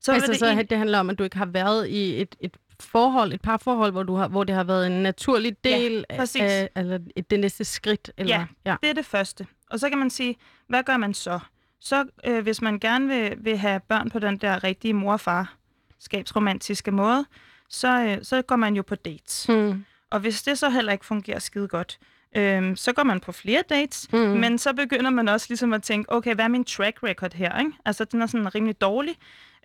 Så, 0.00 0.12
altså, 0.12 0.32
det, 0.32 0.38
så 0.38 0.46
en... 0.46 0.66
det 0.66 0.78
handler 0.78 0.98
om, 0.98 1.10
at 1.10 1.18
du 1.18 1.24
ikke 1.24 1.36
har 1.36 1.46
været 1.46 1.88
i 1.88 2.20
et, 2.20 2.36
et 2.40 2.56
forhold, 2.82 3.32
et 3.32 3.42
par 3.42 3.56
forhold, 3.56 3.92
hvor, 3.92 4.02
du 4.02 4.14
har, 4.14 4.28
hvor 4.28 4.44
det 4.44 4.54
har 4.54 4.64
været 4.64 4.86
en 4.86 5.02
naturlig 5.02 5.56
del 5.64 6.04
ja, 6.10 6.24
af, 6.36 6.68
eller 6.76 6.98
det 7.30 7.40
næste 7.40 7.64
skridt? 7.64 8.10
Eller, 8.16 8.36
ja, 8.36 8.46
ja, 8.64 8.76
det 8.82 8.90
er 8.90 8.94
det 8.94 9.04
første. 9.04 9.46
Og 9.70 9.80
så 9.80 9.88
kan 9.88 9.98
man 9.98 10.10
sige, 10.10 10.36
hvad 10.68 10.82
gør 10.82 10.96
man 10.96 11.14
så? 11.14 11.40
så 11.80 12.04
øh, 12.26 12.42
hvis 12.42 12.62
man 12.62 12.78
gerne 12.78 13.08
vil, 13.08 13.34
vil 13.38 13.56
have 13.56 13.80
børn 13.80 14.10
på 14.10 14.18
den 14.18 14.36
der 14.36 14.64
rigtige 14.64 14.94
mor 14.94 15.12
og 15.12 15.20
far 15.20 15.54
skabsromantiske 15.98 16.90
måde, 16.90 17.24
så, 17.68 18.04
øh, 18.04 18.18
så 18.22 18.42
går 18.42 18.56
man 18.56 18.76
jo 18.76 18.82
på 18.82 18.94
dates. 18.94 19.48
Mm. 19.48 19.84
Og 20.10 20.20
hvis 20.20 20.42
det 20.42 20.58
så 20.58 20.70
heller 20.70 20.92
ikke 20.92 21.06
fungerer 21.06 21.38
skide 21.38 21.68
godt, 21.68 21.98
øh, 22.36 22.76
så 22.76 22.92
går 22.92 23.02
man 23.02 23.20
på 23.20 23.32
flere 23.32 23.62
dates, 23.68 24.12
mm. 24.12 24.18
men 24.18 24.58
så 24.58 24.72
begynder 24.72 25.10
man 25.10 25.28
også 25.28 25.46
ligesom 25.48 25.72
at 25.72 25.82
tænke, 25.82 26.12
okay, 26.12 26.34
hvad 26.34 26.44
er 26.44 26.48
min 26.48 26.64
track 26.64 27.02
record 27.02 27.34
her? 27.34 27.58
Ikke? 27.58 27.72
Altså, 27.84 28.04
den 28.04 28.22
er 28.22 28.26
sådan 28.26 28.54
rimelig 28.54 28.80
dårlig. 28.80 29.14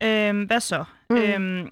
Øh, 0.04 0.46
hvad 0.46 0.60
så? 0.60 0.84
Mm. 1.10 1.16
Øh, 1.16 1.68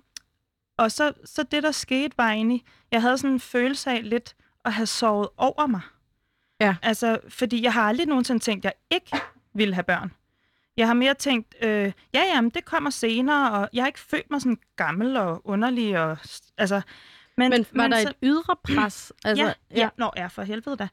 og 0.77 0.91
så, 0.91 1.13
så 1.25 1.43
det, 1.43 1.63
der 1.63 1.71
skete, 1.71 2.17
var 2.17 2.31
egentlig, 2.31 2.63
jeg 2.91 3.01
havde 3.01 3.17
sådan 3.17 3.33
en 3.33 3.39
følelse 3.39 3.91
af 3.91 4.09
lidt 4.09 4.35
at 4.65 4.73
have 4.73 4.85
sovet 4.85 5.29
over 5.37 5.67
mig. 5.67 5.81
Ja. 6.59 6.75
Altså, 6.81 7.19
fordi 7.29 7.63
jeg 7.63 7.73
har 7.73 7.81
aldrig 7.81 8.07
nogensinde 8.07 8.43
tænkt, 8.43 8.65
at 8.65 8.73
jeg 8.91 8.97
ikke 8.97 9.17
ville 9.53 9.73
have 9.73 9.83
børn. 9.83 10.11
Jeg 10.77 10.87
har 10.87 10.93
mere 10.93 11.13
tænkt, 11.13 11.55
øh, 11.61 11.91
ja, 12.13 12.23
jamen, 12.35 12.49
det 12.49 12.65
kommer 12.65 12.89
senere, 12.89 13.51
og 13.51 13.69
jeg 13.73 13.83
har 13.83 13.87
ikke 13.87 13.99
følt 13.99 14.31
mig 14.31 14.41
sådan 14.41 14.59
gammel 14.75 15.17
og 15.17 15.41
underlig. 15.47 15.99
Og, 15.99 16.17
altså, 16.57 16.81
men, 17.37 17.49
men 17.49 17.65
var 17.73 17.83
men 17.83 17.91
der 17.91 18.01
så, 18.01 18.09
et 18.09 18.15
ydre 18.23 18.55
pres? 18.63 19.13
Altså, 19.25 19.43
ja, 19.43 19.53
ja. 19.71 19.75
ja, 19.75 19.89
nå, 19.97 20.11
ja, 20.17 20.27
for 20.27 20.41
helvede 20.41 20.77
da. 20.77 20.87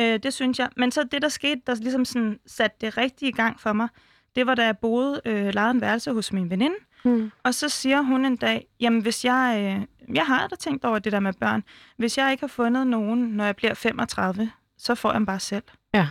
Øh, 0.00 0.18
det 0.22 0.34
synes 0.34 0.58
jeg. 0.58 0.68
Men 0.76 0.90
så 0.90 1.04
det, 1.04 1.22
der 1.22 1.28
skete, 1.28 1.60
der 1.66 1.74
ligesom 1.74 2.04
sådan 2.04 2.40
satte 2.46 2.76
det 2.80 2.96
rigtige 2.96 3.28
i 3.28 3.32
gang 3.32 3.60
for 3.60 3.72
mig, 3.72 3.88
det 4.36 4.46
var, 4.46 4.54
da 4.54 4.64
jeg 4.64 4.78
boede, 4.78 5.20
øh, 5.24 5.54
lejede 5.54 5.70
en 5.70 5.80
værelse 5.80 6.12
hos 6.12 6.32
min 6.32 6.50
veninde, 6.50 6.76
hmm. 7.06 7.30
og 7.42 7.54
så 7.54 7.68
siger 7.68 8.02
hun 8.02 8.24
en 8.24 8.36
dag, 8.36 8.66
jamen 8.80 9.02
hvis 9.02 9.24
jeg 9.24 9.86
jeg 10.14 10.26
har 10.26 10.46
da 10.46 10.56
tænkt 10.56 10.84
over 10.84 10.98
det 10.98 11.12
der 11.12 11.20
med 11.20 11.32
børn. 11.32 11.64
Hvis 11.96 12.18
jeg 12.18 12.30
ikke 12.30 12.40
har 12.40 12.48
fundet 12.48 12.86
nogen, 12.86 13.18
når 13.28 13.44
jeg 13.44 13.56
bliver 13.56 13.74
35, 13.74 14.50
så 14.78 14.94
får 14.94 15.08
jeg 15.08 15.14
dem 15.14 15.26
bare 15.26 15.40
selv. 15.40 15.62
Ja. 15.94 16.08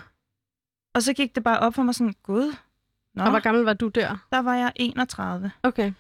Og 0.94 1.04
så 1.04 1.14
gik 1.14 1.36
det 1.36 1.44
bare 1.44 1.60
op 1.60 1.74
for 1.74 1.84
mig 1.84 1.96
sådan, 1.96 2.16
gud, 2.24 2.56
nå, 3.14 3.24
Og 3.24 3.30
hvor 3.30 3.40
gammel 3.40 3.64
var 3.64 3.74
du 3.74 3.88
der? 3.88 4.26
der 4.32 4.40
var 4.40 4.56
jeg 4.56 4.72
31. 4.76 5.52
Okay. 5.64 5.92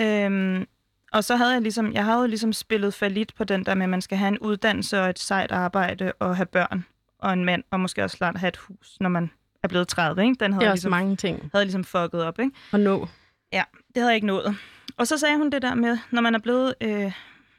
Øhm, 0.00 0.66
og 1.12 1.24
så 1.24 1.36
havde 1.36 1.52
jeg 1.52 1.62
ligesom, 1.62 1.92
jeg 1.92 2.04
havde 2.04 2.18
jo 2.18 2.26
ligesom 2.26 2.52
spillet 2.52 2.94
falit 2.94 3.34
på 3.34 3.44
den 3.44 3.66
der 3.66 3.74
med, 3.74 3.82
at 3.82 3.90
man 3.90 4.00
skal 4.00 4.18
have 4.18 4.28
en 4.28 4.38
uddannelse 4.38 5.00
og 5.02 5.10
et 5.10 5.18
sejt 5.18 5.52
arbejde 5.52 6.12
og 6.18 6.36
have 6.36 6.46
børn 6.46 6.84
og 7.18 7.32
en 7.32 7.44
mand, 7.44 7.64
og 7.70 7.80
måske 7.80 8.04
også 8.04 8.16
snart 8.16 8.36
have 8.36 8.48
et 8.48 8.56
hus, 8.56 8.96
når 9.00 9.08
man 9.08 9.30
er 9.62 9.68
blevet 9.68 9.88
30, 9.88 10.22
ikke? 10.22 10.44
Den 10.44 10.52
havde 10.52 10.60
Det 10.60 10.64
er 10.64 10.66
jeg 10.66 10.72
også 10.72 10.76
ligesom, 10.76 10.90
mange 10.90 11.16
ting 11.16 11.50
havde 11.52 11.64
ligesom 11.64 11.84
fucket 11.84 12.22
op, 12.22 12.38
ikke? 12.38 12.52
at 12.72 12.80
nå. 12.80 13.08
Ja, 13.52 13.64
det 13.94 14.00
havde 14.02 14.08
jeg 14.08 14.14
ikke 14.14 14.26
nået. 14.26 14.56
Og 14.96 15.06
så 15.06 15.18
sagde 15.18 15.36
hun 15.36 15.50
det 15.50 15.62
der 15.62 15.74
med, 15.74 15.98
når 16.10 16.22
man 16.22 16.34
er 16.34 16.38
blevet, 16.38 16.74
øh, 16.80 17.12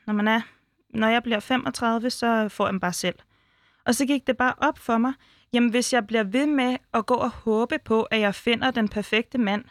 når 0.07 0.13
man 0.13 0.27
er, 0.27 0.41
når 0.89 1.07
jeg 1.07 1.23
bliver 1.23 1.39
35, 1.39 2.09
så 2.09 2.49
får 2.49 2.65
jeg 2.65 2.71
dem 2.71 2.79
bare 2.79 2.93
selv. 2.93 3.15
Og 3.85 3.95
så 3.95 4.05
gik 4.05 4.27
det 4.27 4.37
bare 4.37 4.53
op 4.57 4.77
for 4.79 4.97
mig, 4.97 5.13
jamen 5.53 5.69
hvis 5.69 5.93
jeg 5.93 6.07
bliver 6.07 6.23
ved 6.23 6.45
med 6.45 6.77
at 6.93 7.05
gå 7.05 7.13
og 7.13 7.29
håbe 7.29 7.79
på, 7.85 8.03
at 8.03 8.19
jeg 8.19 8.35
finder 8.35 8.71
den 8.71 8.89
perfekte 8.89 9.37
mand, 9.37 9.63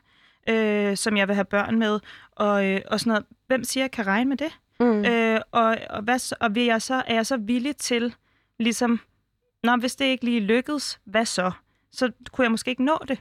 øh, 0.48 0.96
som 0.96 1.16
jeg 1.16 1.28
vil 1.28 1.34
have 1.34 1.44
børn 1.44 1.78
med, 1.78 2.00
og, 2.32 2.66
øh, 2.66 2.80
og 2.86 3.00
sådan 3.00 3.10
noget, 3.10 3.24
hvem 3.46 3.64
siger, 3.64 3.84
jeg 3.84 3.90
kan 3.90 4.06
regne 4.06 4.28
med 4.28 4.36
det? 4.36 4.58
Mm. 4.80 5.04
Øh, 5.04 5.40
og, 5.52 5.76
og, 5.90 6.02
hvad, 6.02 6.18
så- 6.18 6.36
og 6.40 6.54
vil 6.54 6.64
jeg 6.64 6.82
så, 6.82 6.94
er 7.06 7.14
jeg 7.14 7.26
så 7.26 7.36
villig 7.36 7.76
til, 7.76 8.14
ligesom, 8.58 9.00
Nå, 9.62 9.76
hvis 9.76 9.96
det 9.96 10.04
ikke 10.04 10.24
lige 10.24 10.40
lykkedes, 10.40 11.00
hvad 11.04 11.24
så? 11.24 11.50
Så 11.92 12.10
kunne 12.32 12.42
jeg 12.44 12.50
måske 12.50 12.70
ikke 12.70 12.84
nå 12.84 12.98
det. 13.08 13.20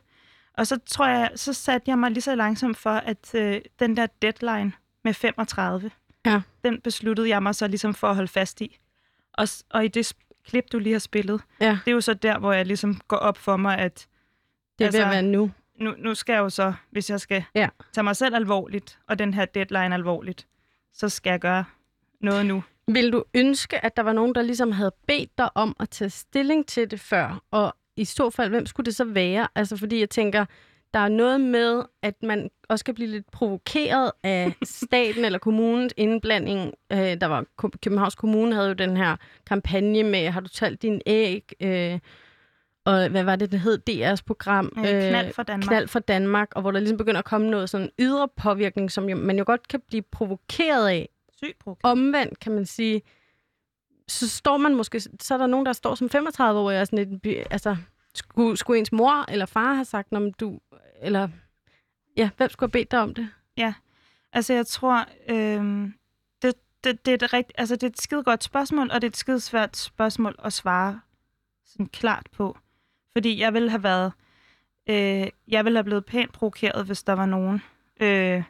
Og 0.57 0.67
så 0.67 0.79
tror 0.85 1.07
jeg, 1.07 1.31
så 1.35 1.53
satte 1.53 1.89
jeg 1.89 1.99
mig 1.99 2.11
lige 2.11 2.21
så 2.21 2.35
langsomt 2.35 2.77
for, 2.77 2.89
at 2.89 3.35
øh, 3.35 3.61
den 3.79 3.97
der 3.97 4.07
deadline 4.21 4.71
med 5.03 5.13
35, 5.13 5.91
Ja. 6.25 6.41
den 6.63 6.81
besluttede 6.81 7.29
jeg 7.29 7.43
mig 7.43 7.55
så 7.55 7.67
ligesom 7.67 7.93
for 7.93 8.07
at 8.07 8.15
holde 8.15 8.27
fast 8.31 8.61
i. 8.61 8.79
Og, 9.33 9.47
og 9.69 9.85
i 9.85 9.87
det 9.87 10.13
klip, 10.45 10.63
du 10.71 10.79
lige 10.79 10.93
har 10.93 10.99
spillet, 10.99 11.41
Ja. 11.61 11.69
det 11.85 11.91
er 11.91 11.95
jo 11.95 12.01
så 12.01 12.13
der, 12.13 12.39
hvor 12.39 12.53
jeg 12.53 12.65
ligesom 12.65 13.01
går 13.07 13.17
op 13.17 13.37
for 13.37 13.57
mig, 13.57 13.77
at 13.77 14.07
Det 14.79 14.83
er 14.83 14.87
altså... 14.87 14.97
ved 14.99 15.05
altså- 15.05 15.17
at 15.19 15.23
være 15.23 15.31
nu. 15.31 15.51
nu, 15.79 15.95
nu 15.97 16.15
skal 16.15 16.33
jeg 16.33 16.39
jo 16.39 16.49
så, 16.49 16.73
hvis 16.91 17.09
jeg 17.09 17.19
skal 17.19 17.43
Ja. 17.55 17.69
tage 17.93 18.03
mig 18.03 18.15
selv 18.15 18.35
alvorligt, 18.35 18.99
og 19.07 19.19
den 19.19 19.33
her 19.33 19.45
deadline 19.45 19.93
alvorligt, 19.95 20.47
så 20.93 21.09
skal 21.09 21.29
jeg 21.31 21.39
gøre 21.39 21.65
noget 22.21 22.45
nu. 22.45 22.63
Vil 22.87 23.11
du 23.13 23.23
ønske, 23.33 23.85
at 23.85 23.97
der 23.97 24.03
var 24.03 24.13
nogen, 24.13 24.35
der 24.35 24.41
ligesom 24.41 24.71
havde 24.71 24.91
bedt 25.07 25.37
dig 25.37 25.49
om 25.57 25.75
at 25.79 25.89
tage 25.89 26.09
stilling 26.09 26.67
til 26.67 26.91
det 26.91 26.99
før? 26.99 27.41
Og 27.51 27.75
i 27.97 28.05
så 28.05 28.29
fald, 28.29 28.49
hvem 28.49 28.65
skulle 28.65 28.85
det 28.85 28.95
så 28.95 29.03
være? 29.05 29.47
Altså, 29.55 29.77
fordi 29.77 29.99
jeg 29.99 30.09
tænker, 30.09 30.45
der 30.93 30.99
er 30.99 31.07
noget 31.07 31.41
med, 31.41 31.83
at 32.01 32.23
man 32.23 32.49
også 32.69 32.85
kan 32.85 32.93
blive 32.93 33.09
lidt 33.09 33.31
provokeret 33.31 34.11
af 34.23 34.53
staten 34.83 35.25
eller 35.25 35.39
kommunens 35.39 35.93
indblanding. 35.97 36.73
Øh, 36.91 36.97
der 36.97 37.25
var 37.25 37.45
Københavns 37.81 38.15
Kommune 38.15 38.55
havde 38.55 38.67
jo 38.67 38.73
den 38.73 38.97
her 38.97 39.15
kampagne 39.45 40.03
med, 40.03 40.29
har 40.29 40.39
du 40.39 40.47
talt 40.47 40.81
din 40.81 41.01
æg? 41.05 41.51
Øh, 41.61 41.99
og 42.85 43.09
hvad 43.09 43.23
var 43.23 43.35
det, 43.35 43.51
det 43.51 43.59
hed? 43.59 43.79
DR's 43.89 44.23
program. 44.25 44.73
Øh, 44.77 44.83
knald 44.83 45.33
for 45.33 45.43
Danmark. 45.43 45.67
Knald 45.67 45.87
for 45.87 45.99
Danmark, 45.99 46.49
og 46.55 46.61
hvor 46.61 46.71
der 46.71 46.79
ligesom 46.79 46.97
begynder 46.97 47.19
at 47.19 47.25
komme 47.25 47.49
noget 47.49 47.69
sådan 47.69 47.89
ydre 47.99 48.27
påvirkning, 48.37 48.91
som 48.91 49.09
jo, 49.09 49.15
man 49.15 49.37
jo 49.37 49.43
godt 49.47 49.67
kan 49.67 49.79
blive 49.87 50.01
provokeret 50.11 50.87
af. 50.87 51.09
Sygt 51.37 51.59
provokeret. 51.59 51.91
Omvendt 51.91 52.39
kan 52.39 52.51
man 52.51 52.65
sige, 52.65 53.01
så 54.07 54.29
står 54.29 54.57
man 54.57 54.75
måske, 54.75 54.99
så 54.99 55.33
er 55.33 55.37
der 55.37 55.47
nogen, 55.47 55.65
der 55.65 55.73
står 55.73 55.95
som 55.95 56.09
35 56.09 56.59
år, 56.59 56.71
og 56.71 56.87
sådan 56.87 57.19
lidt, 57.23 57.47
altså, 57.51 57.77
skulle, 58.13 58.57
skulle 58.57 58.79
ens 58.79 58.91
mor 58.91 59.31
eller 59.31 59.45
far 59.45 59.73
have 59.73 59.85
sagt, 59.85 60.13
om 60.13 60.33
du, 60.33 60.59
eller, 61.01 61.27
ja, 62.17 62.29
hvem 62.37 62.49
skulle 62.49 62.67
have 62.67 62.81
bedt 62.81 62.91
dig 62.91 62.99
om 62.99 63.13
det? 63.13 63.29
Ja, 63.57 63.73
Altså, 64.33 64.53
jeg 64.53 64.67
tror, 64.67 65.05
øh, 65.29 65.89
det, 66.41 66.53
det, 66.83 67.05
det, 67.05 67.11
er 67.11 67.25
et 67.25 67.33
rigt, 67.33 67.51
altså, 67.57 67.75
det 67.75 67.83
er 67.83 67.87
et 67.87 68.01
skide 68.01 68.23
godt 68.23 68.43
spørgsmål, 68.43 68.89
og 68.91 69.01
det 69.01 69.07
er 69.07 69.11
et 69.11 69.17
skide 69.17 69.39
svært 69.39 69.77
spørgsmål 69.77 70.35
at 70.43 70.53
svare 70.53 71.01
sådan 71.65 71.85
klart 71.85 72.27
på. 72.31 72.57
Fordi 73.11 73.39
jeg 73.39 73.53
ville 73.53 73.69
have 73.69 73.83
været, 73.83 74.11
øh, 74.89 75.27
jeg 75.47 75.65
ville 75.65 75.77
have 75.77 75.83
blevet 75.83 76.05
pænt 76.05 76.33
provokeret, 76.33 76.85
hvis 76.85 77.03
der 77.03 77.13
var 77.13 77.25
nogen, 77.25 77.61
øh, 78.01 78.43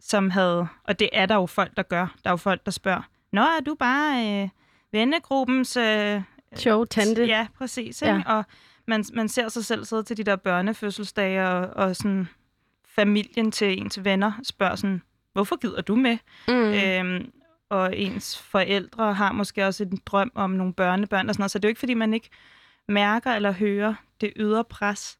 som 0.00 0.30
havde, 0.30 0.68
og 0.84 0.98
det 0.98 1.08
er 1.12 1.26
der 1.26 1.34
jo 1.34 1.46
folk, 1.46 1.76
der 1.76 1.82
gør. 1.82 2.14
Der 2.24 2.30
er 2.30 2.32
jo 2.32 2.36
folk, 2.36 2.64
der 2.64 2.70
spørger, 2.70 3.02
Nå, 3.32 3.40
er 3.40 3.60
du 3.66 3.74
bare 3.74 4.42
øh, 4.42 4.48
vennegruppens... 4.92 5.76
Øh, 5.76 6.22
Sjov 6.54 6.86
tante. 6.86 7.24
Ja, 7.24 7.46
præcis. 7.58 8.02
Ikke? 8.02 8.14
Ja. 8.14 8.22
Og 8.26 8.44
man, 8.86 9.04
man 9.12 9.28
ser 9.28 9.48
sig 9.48 9.64
selv 9.64 9.84
sidde 9.84 10.02
til 10.02 10.16
de 10.16 10.24
der 10.24 10.36
børnefødselsdage, 10.36 11.48
og, 11.48 11.84
og 11.84 11.96
sådan 11.96 12.28
familien 12.86 13.52
til 13.52 13.78
ens 13.80 14.04
venner 14.04 14.32
spørger 14.42 14.76
sådan, 14.76 15.02
hvorfor 15.32 15.56
gider 15.56 15.80
du 15.80 15.96
med? 15.96 16.18
Mm. 16.48 16.54
Øhm, 16.54 17.32
og 17.68 17.96
ens 17.96 18.38
forældre 18.38 19.14
har 19.14 19.32
måske 19.32 19.66
også 19.66 19.84
en 19.84 20.00
drøm 20.06 20.32
om 20.34 20.50
nogle 20.50 20.72
børnebørn 20.72 21.28
og 21.28 21.34
sådan 21.34 21.40
noget. 21.40 21.50
Så 21.50 21.58
det 21.58 21.64
er 21.64 21.68
jo 21.68 21.70
ikke, 21.70 21.78
fordi 21.78 21.94
man 21.94 22.14
ikke 22.14 22.28
mærker 22.88 23.32
eller 23.32 23.52
hører 23.52 23.94
det 24.20 24.32
ydre 24.36 24.64
pres. 24.64 25.18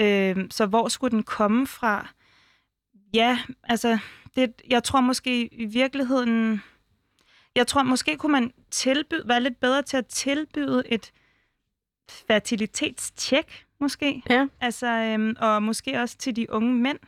Øhm, 0.00 0.50
så 0.50 0.66
hvor 0.66 0.88
skulle 0.88 1.10
den 1.10 1.22
komme 1.22 1.66
fra? 1.66 2.08
Ja, 3.14 3.38
altså, 3.64 3.98
det, 4.36 4.62
jeg 4.68 4.84
tror 4.84 5.00
måske 5.00 5.46
i 5.54 5.64
virkeligheden... 5.64 6.62
Jeg 7.56 7.66
tror 7.66 7.82
måske 7.82 8.16
kunne 8.16 8.32
man 8.32 8.52
tilbyde, 8.70 9.22
være 9.28 9.40
lidt 9.40 9.60
bedre 9.60 9.82
til 9.82 9.96
at 9.96 10.06
tilbyde 10.06 10.82
et 10.86 11.12
fertilitetstjek, 12.26 13.64
måske. 13.80 14.22
Ja. 14.30 14.46
Altså, 14.60 14.86
øhm, 14.86 15.36
og 15.40 15.62
måske 15.62 16.00
også 16.00 16.16
til 16.18 16.36
de 16.36 16.50
unge 16.52 16.74
mænd. 16.74 16.98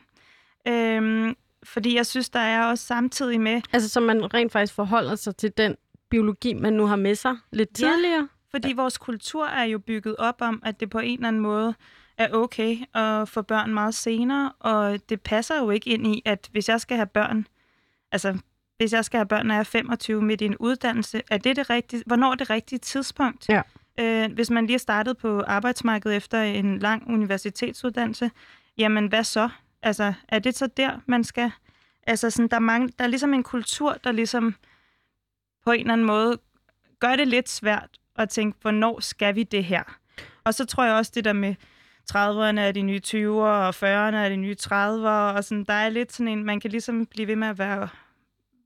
Øhm, 0.67 1.35
fordi 1.63 1.95
jeg 1.95 2.05
synes, 2.05 2.29
der 2.29 2.39
er 2.39 2.65
også 2.65 2.85
samtidig 2.85 3.41
med, 3.41 3.61
Altså, 3.73 3.89
så 3.89 3.99
man 3.99 4.33
rent 4.33 4.51
faktisk 4.51 4.73
forholder 4.73 5.15
sig 5.15 5.35
til 5.35 5.51
den 5.57 5.75
biologi, 6.09 6.53
man 6.53 6.73
nu 6.73 6.85
har 6.85 6.95
med 6.95 7.15
sig 7.15 7.37
lidt 7.51 7.81
Ja. 7.81 7.87
tidligere. 7.87 8.27
fordi 8.51 8.73
vores 8.73 8.97
kultur 8.97 9.45
er 9.45 9.63
jo 9.63 9.79
bygget 9.79 10.15
op 10.15 10.41
om, 10.41 10.61
at 10.65 10.79
det 10.79 10.89
på 10.89 10.99
en 10.99 11.13
eller 11.19 11.27
anden 11.27 11.41
måde 11.41 11.75
er 12.17 12.29
okay 12.33 12.77
at 12.93 13.29
få 13.29 13.41
børn 13.41 13.73
meget 13.73 13.95
senere, 13.95 14.51
og 14.59 15.09
det 15.09 15.21
passer 15.21 15.57
jo 15.59 15.69
ikke 15.69 15.89
ind 15.89 16.07
i, 16.07 16.21
at 16.25 16.49
hvis 16.51 16.69
jeg 16.69 16.81
skal 16.81 16.97
have 16.97 17.07
børn, 17.07 17.47
altså 18.11 18.37
hvis 18.77 18.93
jeg 18.93 19.05
skal 19.05 19.17
have 19.17 19.27
børn, 19.27 19.45
når 19.45 19.53
jeg 19.53 19.59
er 19.59 19.63
25 19.63 20.21
midt 20.21 20.41
i 20.41 20.45
en 20.45 20.57
uddannelse, 20.57 21.21
er 21.29 21.37
det 21.37 21.55
det 21.55 21.69
rigtige, 21.69 22.03
hvornår 22.05 22.31
er 22.31 22.35
det 22.35 22.49
rigtige 22.49 22.79
tidspunkt? 22.79 23.49
Ja. 23.49 23.61
Øh, 23.99 24.31
hvis 24.33 24.49
man 24.49 24.65
lige 24.65 24.75
er 24.75 24.79
startet 24.79 25.17
på 25.17 25.41
arbejdsmarkedet 25.41 26.17
efter 26.17 26.41
en 26.41 26.79
lang 26.79 27.09
universitetsuddannelse, 27.13 28.31
jamen 28.77 29.07
hvad 29.07 29.23
så? 29.23 29.49
Altså, 29.81 30.13
er 30.27 30.39
det 30.39 30.55
så 30.55 30.67
der, 30.67 30.99
man 31.05 31.23
skal... 31.23 31.51
Altså, 32.07 32.29
sådan, 32.29 32.47
der, 32.47 32.55
er 32.55 32.59
mange, 32.59 32.89
der 32.99 33.03
er 33.03 33.07
ligesom 33.07 33.33
en 33.33 33.43
kultur, 33.43 33.97
der 34.03 34.11
ligesom 34.11 34.55
på 35.65 35.71
en 35.71 35.79
eller 35.79 35.93
anden 35.93 36.07
måde 36.07 36.37
gør 36.99 37.15
det 37.15 37.27
lidt 37.27 37.49
svært 37.49 37.89
at 38.15 38.29
tænke, 38.29 38.57
hvornår 38.61 38.99
skal 38.99 39.35
vi 39.35 39.43
det 39.43 39.63
her? 39.63 39.83
Og 40.43 40.53
så 40.53 40.65
tror 40.65 40.83
jeg 40.83 40.93
også, 40.93 41.11
det 41.15 41.25
der 41.25 41.33
med 41.33 41.55
30'erne 42.11 42.59
er 42.59 42.71
de 42.71 42.81
nye 42.81 43.01
20'er, 43.07 43.29
og 43.29 43.69
40'erne 43.69 44.15
er 44.15 44.29
de 44.29 44.35
nye 44.35 44.55
30'er, 44.61 45.35
og 45.35 45.43
sådan, 45.43 45.63
der 45.63 45.73
er 45.73 45.89
lidt 45.89 46.13
sådan 46.13 46.27
en, 46.27 46.43
man 46.43 46.59
kan 46.59 46.71
ligesom 46.71 47.05
blive 47.05 47.27
ved 47.27 47.35
med 47.35 47.47
at 47.47 47.57
være, 47.57 47.89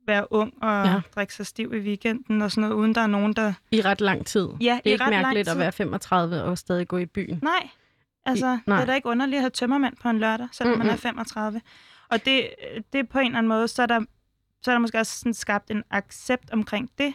være 0.08 0.32
ung 0.34 0.54
og 0.64 0.86
Ja. 0.86 1.02
drikke 1.16 1.34
sig 1.34 1.46
stiv 1.46 1.74
i 1.74 1.80
weekenden 1.80 2.42
og 2.42 2.52
sådan 2.52 2.62
noget, 2.62 2.76
uden 2.82 2.96
der 2.96 3.02
er 3.02 3.08
nogen, 3.08 3.34
der... 3.34 3.54
I 3.72 3.82
ret 3.82 4.02
lang 4.02 4.26
tid. 4.26 4.48
Ja, 4.48 4.56
det 4.56 4.68
er 4.68 4.90
i 4.90 4.92
ikke 4.92 5.04
ret 5.04 5.12
lang 5.12 5.22
mærkeligt 5.22 5.48
at 5.48 5.54
tid. 5.54 5.60
være 5.60 5.72
35 5.72 6.44
og 6.44 6.58
stadig 6.58 6.88
gå 6.88 6.98
i 6.98 7.06
byen. 7.06 7.40
Nej, 7.44 7.70
altså, 8.26 8.60
nej. 8.66 8.78
det 8.78 8.82
er 8.82 8.86
da 8.86 8.94
ikke 8.96 9.10
underligt 9.10 9.38
at 9.38 9.42
have 9.42 9.50
tømmermand 9.50 9.96
på 10.02 10.10
en 10.10 10.20
lørdag, 10.20 10.48
selvom 10.52 10.72
mm-hmm. 10.74 10.86
man 10.88 10.94
er 10.94 10.98
35. 11.00 11.62
Og 12.10 12.26
det, 12.26 12.50
det 12.94 13.10
på 13.10 13.20
en 13.20 13.26
eller 13.26 13.38
anden 13.38 13.50
måde, 13.50 13.68
så 13.68 13.82
er 13.82 13.86
der, 13.86 14.00
så 14.62 14.72
er 14.72 14.76
der 14.76 14.80
måske 14.80 14.98
også 15.00 15.20
sådan 15.20 15.34
skabt 15.34 15.72
en 15.72 15.84
accept 15.90 16.52
omkring 16.52 16.90
det. 16.98 17.14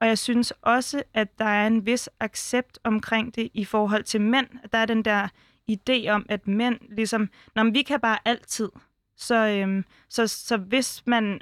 Og 0.00 0.08
jeg 0.08 0.18
synes 0.18 0.50
også, 0.62 1.02
at 1.14 1.38
der 1.38 1.44
er 1.44 1.66
en 1.66 1.86
vis 1.86 2.08
accept 2.20 2.78
omkring 2.84 3.34
det 3.34 3.48
i 3.54 3.64
forhold 3.64 4.04
til 4.04 4.20
mænd. 4.20 4.46
Der 4.72 4.78
er 4.78 4.86
den 4.86 5.04
der 5.04 5.28
idé 5.70 6.08
om, 6.08 6.26
at 6.28 6.46
mænd 6.46 6.78
ligesom, 6.96 7.28
når 7.54 7.70
vi 7.72 7.82
kan 7.82 8.00
bare 8.00 8.18
altid. 8.24 8.68
Så, 9.16 9.34
øhm, 9.34 9.84
så, 10.08 10.26
så 10.26 10.56
hvis 10.56 11.02
man, 11.06 11.40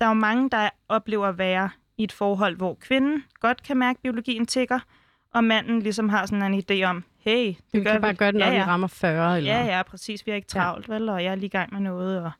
der 0.00 0.06
er 0.06 0.10
jo 0.10 0.14
mange, 0.14 0.50
der 0.50 0.68
oplever 0.88 1.26
at 1.26 1.38
være 1.38 1.70
i 1.98 2.04
et 2.04 2.12
forhold, 2.12 2.56
hvor 2.56 2.74
kvinden 2.74 3.24
godt 3.40 3.62
kan 3.62 3.76
mærke, 3.76 3.96
at 3.96 4.02
biologien 4.02 4.46
tigger, 4.46 4.78
og 5.34 5.44
manden 5.44 5.82
ligesom 5.82 6.08
har 6.08 6.26
sådan 6.26 6.54
en 6.54 6.62
idé 6.70 6.84
om, 6.84 7.04
hey, 7.18 7.46
det 7.46 7.56
Vi 7.72 7.80
gør 7.80 7.92
kan 7.92 8.00
bare 8.00 8.14
gøre 8.14 8.32
når 8.32 8.46
ja, 8.46 8.50
vi 8.50 8.56
ja. 8.56 8.66
rammer 8.66 8.86
40. 8.86 9.36
Eller? 9.36 9.54
Ja, 9.54 9.76
ja, 9.76 9.82
præcis. 9.82 10.26
Vi 10.26 10.30
har 10.30 10.36
ikke 10.36 10.48
travlt, 10.48 10.88
ja. 10.88 10.92
vel? 10.92 11.08
Og 11.08 11.24
jeg 11.24 11.30
er 11.30 11.34
lige 11.34 11.46
i 11.46 11.48
gang 11.48 11.72
med 11.72 11.80
noget. 11.80 12.22
Og... 12.22 12.30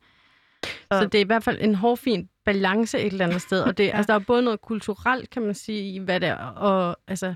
Så 0.92 1.04
det 1.04 1.14
er 1.14 1.20
i 1.20 1.26
hvert 1.26 1.44
fald 1.44 1.58
en 1.60 1.74
hårfin 1.74 2.28
balance 2.44 2.98
et 2.98 3.06
eller 3.06 3.24
andet 3.24 3.42
sted. 3.42 3.60
Og 3.60 3.78
det, 3.78 3.84
ja. 3.88 3.96
altså, 3.96 4.12
der 4.12 4.18
er 4.18 4.24
både 4.24 4.42
noget 4.42 4.60
kulturelt, 4.60 5.30
kan 5.30 5.42
man 5.42 5.54
sige, 5.54 5.94
i 5.94 5.98
hvad 5.98 6.20
det 6.20 6.28
er, 6.28 6.36
og 6.36 6.96
altså, 7.08 7.34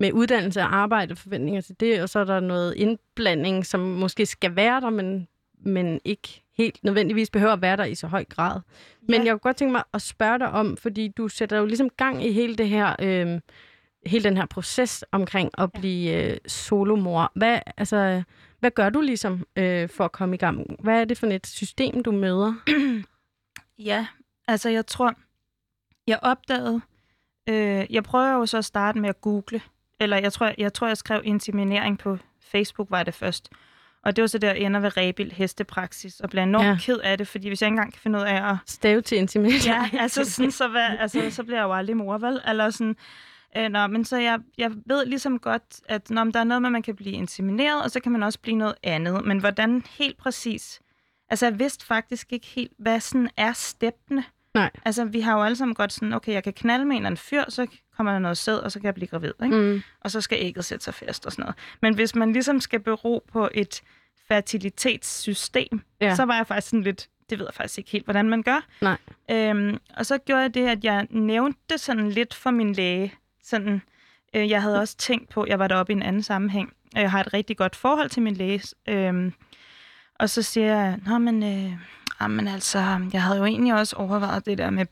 med 0.00 0.12
uddannelse 0.12 0.60
og 0.60 0.76
arbejde, 0.76 1.16
forventninger 1.16 1.60
til 1.60 1.80
det, 1.80 2.02
og 2.02 2.08
så 2.08 2.18
er 2.18 2.24
der 2.24 2.40
noget 2.40 2.74
indblanding, 2.74 3.66
som 3.66 3.80
måske 3.80 4.26
skal 4.26 4.56
være 4.56 4.80
der, 4.80 4.90
men, 4.90 5.28
men 5.60 6.00
ikke 6.04 6.43
helt 6.56 6.84
nødvendigvis 6.84 7.30
behøver 7.30 7.52
at 7.52 7.62
være 7.62 7.76
der 7.76 7.84
i 7.84 7.94
så 7.94 8.06
høj 8.06 8.24
grad. 8.24 8.60
Men 9.08 9.20
Ja. 9.20 9.24
jeg 9.24 9.32
kunne 9.32 9.38
godt 9.38 9.56
tænke 9.56 9.72
mig 9.72 9.82
at 9.94 10.02
spørge 10.02 10.38
dig 10.38 10.50
om, 10.50 10.76
fordi 10.76 11.08
du 11.08 11.28
sætter 11.28 11.58
jo 11.58 11.66
ligesom 11.66 11.90
gang 11.90 12.24
i 12.26 12.32
hele 12.32 12.56
det 12.56 12.68
her... 12.68 12.96
Øh, 13.02 13.40
hele 14.06 14.24
den 14.24 14.36
her 14.36 14.46
proces 14.46 15.04
omkring 15.12 15.50
at 15.58 15.72
blive 15.72 16.24
øh, 16.32 16.36
solomor. 16.46 17.32
Hvad, 17.34 17.58
altså, 17.76 18.22
hvad 18.60 18.70
gør 18.70 18.90
du 18.90 19.00
ligesom 19.00 19.46
øh, 19.56 19.88
for 19.88 20.04
at 20.04 20.12
komme 20.12 20.34
i 20.34 20.38
gang? 20.38 20.76
Hvad 20.82 21.00
er 21.00 21.04
det 21.04 21.18
for 21.18 21.26
et 21.26 21.46
system, 21.46 22.02
du 22.02 22.12
møder? 22.12 22.54
Ja, 23.78 24.06
altså 24.48 24.68
jeg 24.68 24.86
tror, 24.86 25.14
jeg 26.06 26.18
opdagede, 26.22 26.80
øh, 27.48 27.86
jeg 27.90 28.04
prøver 28.04 28.32
jo 28.32 28.46
så 28.46 28.58
at 28.58 28.64
starte 28.64 28.98
med 28.98 29.08
at 29.08 29.20
google, 29.20 29.60
eller 30.00 30.16
jeg 30.16 30.32
tror, 30.32 30.46
jeg, 30.46 30.54
jeg 30.58 30.72
tror, 30.72 30.86
jeg 30.86 30.96
skrev 30.96 31.20
inseminering 31.24 31.98
på 31.98 32.18
Facebook, 32.40 32.90
var 32.90 33.02
det 33.02 33.14
først. 33.14 33.48
Og 34.04 34.16
det 34.16 34.22
var 34.22 34.26
så 34.28 34.38
der, 34.38 34.48
jeg 34.48 34.58
ender 34.58 34.80
ved 34.80 34.96
rebil 34.96 35.32
hestepraksis, 35.32 36.20
og 36.20 36.30
bliver 36.30 36.42
enormt 36.42 36.66
Ja. 36.66 36.76
ked 36.80 36.98
af 36.98 37.18
det, 37.18 37.28
fordi 37.28 37.48
hvis 37.48 37.62
jeg 37.62 37.68
ikke 37.68 37.72
engang 37.72 37.92
kan 37.92 38.00
finde 38.00 38.18
ud 38.18 38.24
af 38.24 38.50
at 38.50 38.56
Stave 38.66 39.00
til 39.00 39.18
intimidering. 39.18 39.64
Ja, 39.66 39.90
altså, 40.02 40.24
sådan, 40.24 40.50
så, 40.50 40.68
hvad, 40.68 40.88
altså, 41.00 41.30
så 41.30 41.42
bliver 41.42 41.58
jeg 41.58 41.64
jo 41.64 41.72
aldrig 41.72 41.96
mor, 41.96 42.18
vel? 42.18 42.40
Eller 42.48 42.70
sådan, 42.70 42.96
øh, 43.56 43.68
nå, 43.68 43.86
men 43.86 44.04
så 44.04 44.16
jeg, 44.16 44.38
jeg 44.58 44.70
ved 44.86 45.06
ligesom 45.06 45.38
godt, 45.38 45.62
at 45.88 46.10
når 46.10 46.24
der 46.24 46.40
er 46.40 46.44
noget 46.44 46.62
med, 46.62 46.70
man 46.70 46.82
kan 46.82 46.96
blive 46.96 47.12
insemineret, 47.12 47.82
og 47.82 47.90
så 47.90 48.00
kan 48.00 48.12
man 48.12 48.22
også 48.22 48.38
blive 48.40 48.56
noget 48.56 48.74
andet. 48.82 49.24
Men 49.24 49.38
hvordan 49.38 49.82
helt 49.98 50.18
præcis? 50.18 50.80
Altså, 51.30 51.46
jeg 51.46 51.58
vidste 51.58 51.86
faktisk 51.86 52.32
ikke 52.32 52.46
helt, 52.46 52.72
hvad 52.78 53.00
sådan 53.00 53.30
er 53.36 53.52
steppene. 53.52 54.24
Nej. 54.54 54.70
Altså, 54.84 55.04
vi 55.04 55.20
har 55.20 55.34
jo 55.36 55.42
alle 55.42 55.56
sammen 55.56 55.74
godt 55.74 55.92
sådan, 55.92 56.12
okay, 56.12 56.32
jeg 56.32 56.44
kan 56.44 56.52
knalde 56.52 56.84
med 56.84 56.96
en 56.96 57.02
eller 57.02 57.06
anden 57.06 57.18
fyr, 57.18 57.44
så 57.48 57.66
kommer 57.96 58.12
der 58.12 58.18
noget 58.18 58.38
sæd, 58.38 58.56
og 58.56 58.72
så 58.72 58.80
kan 58.80 58.86
jeg 58.86 58.94
blive 58.94 59.08
gravid, 59.08 59.32
ikke? 59.44 59.56
Mm. 59.56 59.82
og 60.00 60.10
så 60.10 60.20
skal 60.20 60.38
ægget 60.40 60.64
sætte 60.64 60.84
sig 60.84 60.94
fast 60.94 61.26
og 61.26 61.32
sådan 61.32 61.42
noget. 61.42 61.54
Men 61.82 61.94
hvis 61.94 62.14
man 62.14 62.32
ligesom 62.32 62.60
skal 62.60 62.80
bero 62.80 63.24
på 63.32 63.48
et 63.54 63.82
fertilitetssystem, 64.28 65.80
Ja. 66.00 66.14
så 66.14 66.24
var 66.24 66.36
jeg 66.36 66.46
faktisk 66.46 66.68
sådan 66.70 66.82
lidt, 66.82 67.08
det 67.30 67.38
ved 67.38 67.46
jeg 67.46 67.54
faktisk 67.54 67.78
ikke 67.78 67.90
helt, 67.90 68.04
hvordan 68.06 68.28
man 68.30 68.42
gør. 68.42 68.66
Nej. 68.80 68.96
Øhm, 69.30 69.78
og 69.96 70.06
så 70.06 70.18
gjorde 70.18 70.42
jeg 70.42 70.54
det, 70.54 70.66
at 70.66 70.84
jeg 70.84 71.06
nævnte 71.10 71.60
det 71.70 71.80
sådan 71.80 72.08
lidt 72.10 72.34
for 72.34 72.50
min 72.50 72.72
læge. 72.72 73.14
Sådan, 73.44 73.82
øh, 74.34 74.50
jeg 74.50 74.62
havde 74.62 74.80
også 74.80 74.96
tænkt 74.96 75.28
på, 75.28 75.46
jeg 75.48 75.58
var 75.58 75.68
deroppe 75.68 75.92
i 75.92 75.96
en 75.96 76.02
anden 76.02 76.22
sammenhæng, 76.22 76.72
og 76.94 77.00
jeg 77.00 77.10
har 77.10 77.20
et 77.20 77.34
rigtig 77.34 77.56
godt 77.56 77.76
forhold 77.76 78.10
til 78.10 78.22
min 78.22 78.34
læge. 78.34 78.62
Øhm, 78.88 79.32
og 80.20 80.30
så 80.30 80.42
siger 80.42 80.66
jeg, 80.66 80.98
Nå, 81.06 81.18
men, 81.18 81.42
øh, 81.42 81.72
ah, 82.20 82.30
men 82.30 82.48
altså, 82.48 82.78
jeg 83.12 83.22
havde 83.22 83.38
jo 83.38 83.44
egentlig 83.44 83.74
også 83.74 83.96
overvejet 83.96 84.46
det 84.46 84.58
der 84.58 84.70
med 84.70 84.86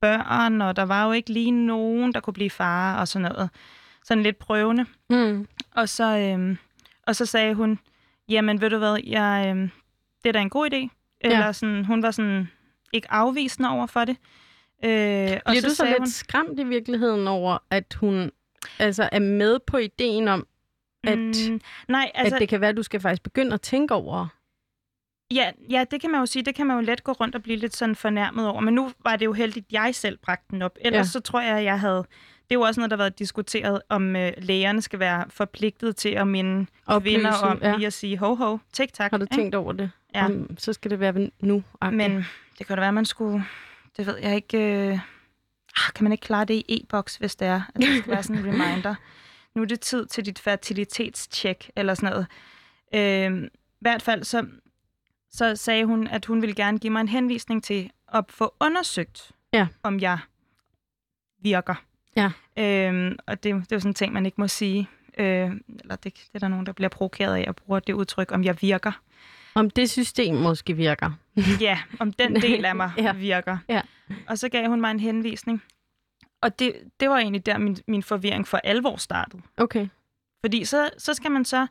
børn, 0.00 0.60
og 0.62 0.76
der 0.76 0.82
var 0.82 1.06
jo 1.06 1.12
ikke 1.12 1.32
lige 1.32 1.50
nogen, 1.50 2.14
der 2.14 2.20
kunne 2.20 2.34
blive 2.34 2.50
far 2.50 3.00
og 3.00 3.08
sådan 3.08 3.32
noget. 3.32 3.50
Sådan 4.04 4.22
lidt 4.22 4.38
prøvende. 4.38 4.86
Mm. 5.10 5.48
Og 5.74 5.88
så, 5.88 6.18
øhm, 6.18 6.58
og 7.06 7.16
så 7.16 7.26
sagde 7.26 7.54
hun, 7.54 7.78
jamen 8.28 8.60
ved 8.60 8.70
du 8.70 8.78
hvad, 8.78 8.96
jeg, 9.06 9.46
øhm, 9.48 9.70
det 10.22 10.28
er 10.28 10.32
da 10.32 10.40
en 10.40 10.50
god 10.50 10.66
idé. 10.72 10.88
Eller 11.20 11.38
Ja. 11.46 11.52
sådan, 11.52 11.84
hun 11.84 12.02
var 12.02 12.10
sådan 12.10 12.48
ikke 12.92 13.12
afvisende 13.12 13.68
over 13.70 13.86
for 13.86 14.04
det. 14.04 14.16
Øh, 14.84 14.90
og 15.44 15.50
Bliver 15.50 15.62
du 15.62 15.70
så 15.74 15.84
lidt 15.84 15.98
hun, 15.98 16.06
skræmt 16.06 16.58
i 16.60 16.64
virkeligheden 16.64 17.28
over, 17.28 17.58
at 17.70 17.94
hun 18.00 18.30
altså, 18.78 19.08
er 19.12 19.18
med 19.18 19.58
på 19.66 19.76
ideen 19.76 20.28
om, 20.28 20.46
at, 21.04 21.18
mm, 21.18 21.60
nej, 21.88 22.10
altså, 22.14 22.34
at 22.36 22.40
det 22.40 22.48
kan 22.48 22.60
være, 22.60 22.70
at 22.70 22.76
du 22.76 22.82
skal 22.82 23.00
faktisk 23.00 23.22
begynde 23.22 23.54
at 23.54 23.60
tænke 23.60 23.94
over? 23.94 24.26
Ja, 25.34 25.50
ja, 25.70 25.84
det 25.90 26.00
kan 26.00 26.10
man 26.10 26.20
jo 26.20 26.26
sige, 26.26 26.42
det 26.42 26.54
kan 26.54 26.66
man 26.66 26.76
jo 26.76 26.82
let 26.82 27.04
gå 27.04 27.12
rundt 27.12 27.34
og 27.34 27.42
blive 27.42 27.56
lidt 27.58 27.76
sådan 27.76 27.96
fornærmet 27.96 28.48
over. 28.48 28.60
Men 28.60 28.74
nu 28.74 28.90
var 29.04 29.16
det 29.16 29.24
jo 29.24 29.32
heldigt, 29.32 29.66
at 29.66 29.72
jeg 29.72 29.94
selv 29.94 30.18
bragte 30.18 30.46
den 30.50 30.62
op. 30.62 30.78
Ellers 30.80 31.06
Ja. 31.06 31.10
så 31.10 31.20
tror 31.20 31.40
jeg, 31.40 31.56
at 31.58 31.64
jeg 31.64 31.80
havde... 31.80 31.96
Det 32.48 32.54
er 32.56 32.58
jo 32.58 32.60
også 32.60 32.80
noget, 32.80 32.90
der 32.90 32.96
har 32.96 33.02
været 33.02 33.18
diskuteret, 33.18 33.82
om 33.88 34.16
øh, 34.16 34.32
lægerne 34.38 34.82
skal 34.82 34.98
være 34.98 35.24
forpligtet 35.28 35.96
til 35.96 36.08
at 36.08 36.28
minde 36.28 36.66
Oplyse, 36.86 37.14
kvinder 37.16 37.32
om 37.32 37.58
ja. 37.62 37.76
lige 37.76 37.86
at 37.86 37.92
sige 37.92 38.18
ho 38.18 38.34
ho, 38.34 38.58
tik 38.72 38.92
tak. 38.92 39.10
Har 39.10 39.18
du 39.18 39.24
ikke? 39.24 39.34
tænkt 39.34 39.54
over 39.54 39.72
det? 39.72 39.90
Ja. 40.14 40.24
Om, 40.24 40.58
så 40.58 40.72
skal 40.72 40.90
det 40.90 41.00
være 41.00 41.30
nu. 41.40 41.64
Men 41.92 42.26
det 42.58 42.66
kan 42.66 42.76
da 42.76 42.80
være, 42.80 42.88
at 42.88 42.94
man 42.94 43.04
skulle... 43.04 43.44
Det 43.96 44.06
ved 44.06 44.16
jeg 44.22 44.34
ikke... 44.34 44.58
Øh, 44.58 44.92
ah, 44.92 45.92
kan 45.94 46.04
man 46.04 46.12
ikke 46.12 46.22
klare 46.22 46.44
det 46.44 46.54
i 46.54 46.64
e-boks, 46.68 47.16
hvis 47.16 47.36
det 47.36 47.48
er? 47.48 47.62
At 47.74 47.80
det 47.80 47.98
skal 47.98 48.12
være 48.12 48.22
sådan 48.22 48.38
en 48.38 48.46
reminder. 48.54 48.94
Nu 49.54 49.62
er 49.62 49.66
det 49.66 49.80
tid 49.80 50.06
til 50.06 50.26
dit 50.26 50.38
fertilitetstjek, 50.38 51.70
eller 51.76 51.94
sådan 51.94 52.10
noget. 52.10 52.26
Øh, 52.94 53.44
I 53.44 53.48
hvert 53.80 54.02
fald 54.02 54.24
så, 54.24 54.46
så 55.30 55.56
sagde 55.56 55.84
hun, 55.84 56.06
at 56.06 56.24
hun 56.26 56.40
ville 56.42 56.54
gerne 56.54 56.78
give 56.78 56.92
mig 56.92 57.00
en 57.00 57.08
henvisning 57.08 57.64
til 57.64 57.90
at 58.14 58.24
få 58.28 58.54
undersøgt, 58.60 59.30
Ja. 59.52 59.66
om 59.82 60.00
jeg 60.00 60.18
virker. 61.42 61.74
Ja. 62.16 62.30
Øh, 62.58 63.12
og 63.26 63.42
det, 63.42 63.54
det 63.54 63.72
er 63.72 63.76
jo 63.76 63.80
sådan 63.80 63.90
en 63.90 63.94
ting, 63.94 64.12
man 64.12 64.26
ikke 64.26 64.40
må 64.40 64.48
sige. 64.48 64.88
Øh, 65.18 65.50
eller 65.80 65.96
det, 65.96 66.04
det 66.04 66.30
er 66.34 66.38
der 66.38 66.48
nogen, 66.48 66.66
der 66.66 66.72
bliver 66.72 66.88
provokeret 66.88 67.36
af 67.36 67.44
at 67.48 67.56
bruge 67.56 67.80
det 67.80 67.92
udtryk, 67.92 68.32
om 68.32 68.44
jeg 68.44 68.62
virker. 68.62 68.92
Om 69.54 69.70
det 69.70 69.90
system 69.90 70.34
måske 70.34 70.76
virker. 70.76 71.10
Ja, 71.60 71.78
om 72.00 72.12
den 72.12 72.34
del 72.36 72.64
af 72.64 72.76
mig 72.76 72.92
ja. 72.98 73.12
virker. 73.12 73.58
Ja. 73.68 73.80
Og 74.28 74.38
så 74.38 74.48
gav 74.48 74.68
hun 74.68 74.80
mig 74.80 74.90
en 74.90 75.00
henvisning. 75.00 75.62
Og 76.42 76.58
det, 76.58 76.72
det 77.00 77.10
var 77.10 77.18
egentlig 77.18 77.46
der, 77.46 77.58
min, 77.58 77.76
min 77.88 78.02
forvirring 78.02 78.48
for 78.48 78.56
alvor 78.64 78.96
startede. 78.96 79.42
Okay. 79.56 79.88
Fordi 80.40 80.64
så, 80.64 80.90
så 80.98 81.14
skal 81.14 81.30
man 81.30 81.44
så... 81.44 81.66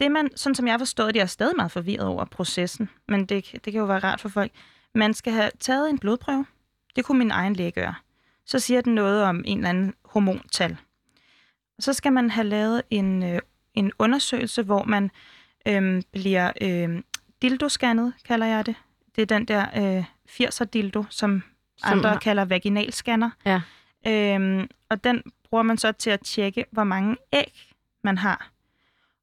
Det 0.00 0.10
man, 0.12 0.30
sådan 0.36 0.54
som 0.54 0.66
jeg 0.66 0.72
har 0.72 0.78
forstået 0.78 1.08
det, 1.14 1.18
jeg 1.18 1.22
er 1.22 1.26
stadig 1.26 1.56
meget 1.56 1.72
forvirret 1.72 2.06
over 2.06 2.24
processen, 2.24 2.90
men 3.08 3.26
det, 3.26 3.50
det 3.52 3.72
kan 3.72 3.74
jo 3.80 3.84
være 3.84 3.98
rart 3.98 4.20
for 4.20 4.28
folk. 4.28 4.52
Man 4.94 5.14
skal 5.14 5.32
have 5.32 5.50
taget 5.60 5.90
en 5.90 5.98
blodprøve. 5.98 6.46
Det 6.96 7.04
kunne 7.04 7.18
min 7.18 7.30
egen 7.30 7.54
læge 7.54 7.70
gøre. 7.70 7.94
Så 8.46 8.58
siger 8.58 8.80
den 8.80 8.94
noget 8.94 9.24
om 9.24 9.42
en 9.46 9.58
eller 9.58 9.68
anden 9.68 9.94
hormontal. 10.04 10.76
Og 11.76 11.82
så 11.82 11.92
skal 11.92 12.12
man 12.12 12.30
have 12.30 12.46
lavet 12.46 12.82
en, 12.90 13.22
øh, 13.22 13.40
en 13.74 13.92
undersøgelse, 13.98 14.62
hvor 14.62 14.84
man 14.84 15.10
øh, 15.68 16.02
bliver 16.12 16.52
øh, 16.60 17.02
dildoscannet, 17.42 18.12
kalder 18.24 18.46
jeg 18.46 18.66
det. 18.66 18.74
Det 19.16 19.22
er 19.22 19.26
den 19.26 19.44
der 19.44 19.66
øh, 19.98 20.04
80'er 20.28 20.64
dildo, 20.64 21.04
som, 21.10 21.42
Som 21.76 21.92
andre 21.98 22.10
har- 22.10 22.18
kalder 22.18 22.44
vaginalscanner. 22.44 23.30
Ja. 23.44 23.60
Øhm, 24.06 24.68
og 24.88 25.04
den 25.04 25.22
bruger 25.48 25.62
man 25.62 25.78
så 25.78 25.92
til 25.92 26.10
at 26.10 26.20
tjekke, 26.20 26.64
hvor 26.70 26.84
mange 26.84 27.16
æg 27.32 27.72
man 28.04 28.18
har. 28.18 28.50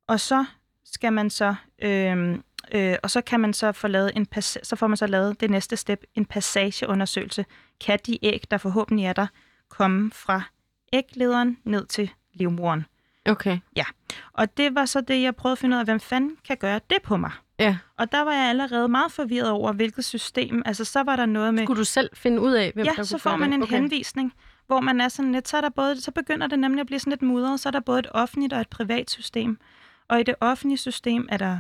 Og 0.08 0.20
så 0.20 0.46
skal 0.92 1.14
man 1.14 1.30
så, 1.30 1.56
øhm, 1.82 2.44
øh, 2.72 2.96
og 3.04 3.12
så 3.12 3.22
kan 3.22 3.40
man 3.40 3.54
så 3.54 3.72
få 3.72 3.88
lavet 3.88 4.12
en 4.16 4.28
pas- 4.36 4.58
så 4.64 4.76
får 4.76 4.88
man 4.88 4.98
så 4.98 5.08
lavet 5.08 5.42
det 5.42 5.50
næste 5.50 5.78
step, 5.78 6.04
en 6.16 6.26
passageundersøgelse. 6.26 7.46
Kan 7.86 8.00
de 8.06 8.26
æg, 8.26 8.44
der 8.52 8.58
forhåbentlig 8.58 9.06
er 9.06 9.14
der, 9.14 9.28
komme 9.70 10.12
fra 10.12 10.42
æglederen 10.94 11.58
ned 11.64 11.86
til 11.86 12.10
livmoderen? 12.34 12.86
Okay. 13.26 13.60
Og 14.34 14.58
det 14.58 14.76
var 14.76 14.86
så 14.86 15.02
det, 15.02 15.22
jeg 15.22 15.36
prøvede 15.36 15.52
at 15.54 15.60
finde 15.60 15.76
ud 15.76 15.80
af, 15.80 15.86
hvem 15.86 16.00
fanden 16.00 16.38
kan 16.48 16.58
gøre 16.58 16.80
det 16.90 16.98
på 17.04 17.18
mig? 17.18 17.32
Ja. 17.60 17.78
Og 17.98 18.12
der 18.12 18.22
var 18.22 18.34
jeg 18.34 18.50
allerede 18.50 18.88
meget 18.88 19.12
forvirret 19.12 19.50
over, 19.50 19.74
hvilket 19.74 20.06
system. 20.06 20.62
Altså, 20.66 20.86
så 20.86 21.04
var 21.04 21.16
der 21.16 21.26
noget 21.26 21.54
med... 21.54 21.64
Skulle 21.64 21.80
du 21.80 21.86
selv 21.86 22.10
finde 22.14 22.42
ud 22.42 22.54
af, 22.54 22.72
hvem 22.74 22.86
der 22.86 22.92
Ja, 22.92 22.96
kunne 22.96 23.06
så 23.06 23.18
får 23.18 23.36
man 23.36 23.54
en 23.54 23.64
okay. 23.64 23.76
henvisning, 23.76 24.34
hvor 24.68 24.80
man 24.80 25.02
er 25.02 25.08
sådan 25.10 25.32
lidt, 25.32 25.48
så, 25.48 25.58
er 25.58 25.62
der 25.62 25.70
både, 25.70 26.02
så 26.02 26.12
begynder 26.12 26.48
det 26.48 26.60
nemlig 26.60 26.82
at 26.82 26.88
blive 26.88 27.00
sådan 27.00 27.12
lidt 27.12 27.22
mudret, 27.22 27.60
så 27.60 27.70
er 27.70 27.72
der 27.72 27.80
både 27.80 28.00
et 28.00 28.08
offentligt 28.12 28.54
og 28.54 28.62
et 28.62 28.70
privat 28.70 29.10
system. 29.10 29.60
Og 30.10 30.20
i 30.20 30.24
det 30.24 30.36
offentlige 30.42 30.78
system 30.78 31.28
er 31.32 31.38
der 31.38 31.60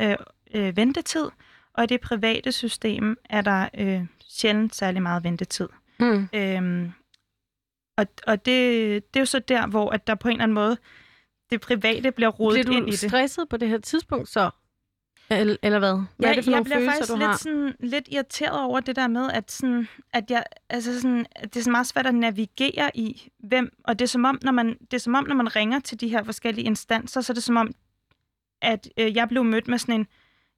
øh, 0.00 0.16
øh, 0.54 0.76
ventetid, 0.76 1.24
og 1.72 1.84
i 1.84 1.86
det 1.86 2.00
private 2.00 2.52
system 2.52 3.16
er 3.24 3.40
der 3.40 3.68
øh, 3.78 4.06
sjældent 4.28 4.74
særlig 4.74 5.02
meget 5.02 5.24
ventetid. 5.24 5.68
Mm. 6.00 6.28
Øhm, 6.32 6.92
og 7.96 8.06
og 8.26 8.46
det, 8.46 9.14
det 9.14 9.16
er 9.16 9.20
jo 9.20 9.26
så 9.26 9.38
der, 9.38 9.66
hvor 9.66 9.90
at 9.90 10.06
der 10.06 10.14
på 10.14 10.28
en 10.28 10.32
eller 10.32 10.42
anden 10.42 10.54
måde, 10.54 10.76
det 11.50 11.60
private 11.60 12.12
bliver 12.12 12.28
rodet 12.30 12.66
Bliver 12.66 12.76
ind 12.76 12.84
du 12.84 12.88
i 12.88 12.90
det. 12.90 12.98
stresset 13.10 13.48
på 13.48 13.56
det 13.56 13.68
her 13.68 13.78
tidspunkt 13.78 14.28
så? 14.28 14.50
Eller, 15.30 15.56
eller 15.62 15.78
hvad? 15.78 15.92
Hvad 15.92 16.06
ja, 16.20 16.30
er 16.30 16.34
det 16.34 16.44
for 16.44 16.50
jeg 16.50 16.64
bliver 16.64 16.84
faktisk 16.84 17.10
du 17.10 17.16
lidt, 17.16 17.26
har? 17.26 17.36
sådan, 17.36 17.74
lidt 17.80 18.08
irriteret 18.12 18.60
over 18.60 18.80
det 18.80 18.96
der 18.96 19.06
med, 19.06 19.30
at, 19.30 19.50
sådan, 19.50 19.88
at, 20.12 20.30
jeg, 20.30 20.44
altså 20.70 21.00
sådan, 21.00 21.26
at 21.36 21.54
det 21.54 21.60
er 21.60 21.64
sådan 21.64 21.72
meget 21.72 21.86
svært 21.86 22.06
at 22.06 22.14
navigere 22.14 22.90
i, 22.94 23.30
hvem, 23.38 23.72
og 23.84 23.98
det 23.98 24.04
er 24.04 24.08
som 24.08 24.24
om, 24.24 24.38
når 24.42 24.52
man, 24.52 24.78
det 24.90 24.94
er 24.94 24.98
som 24.98 25.14
om, 25.14 25.24
når 25.28 25.34
man 25.34 25.56
ringer 25.56 25.80
til 25.80 26.00
de 26.00 26.08
her 26.08 26.22
forskellige 26.22 26.64
instanser, 26.64 27.20
så 27.20 27.32
er 27.32 27.34
det 27.34 27.42
som 27.42 27.56
om, 27.56 27.74
at 28.62 28.88
øh, 28.98 29.16
jeg 29.16 29.28
blev 29.28 29.44
mødt 29.44 29.68
med 29.68 29.78
sådan 29.78 29.94
en, 29.94 30.06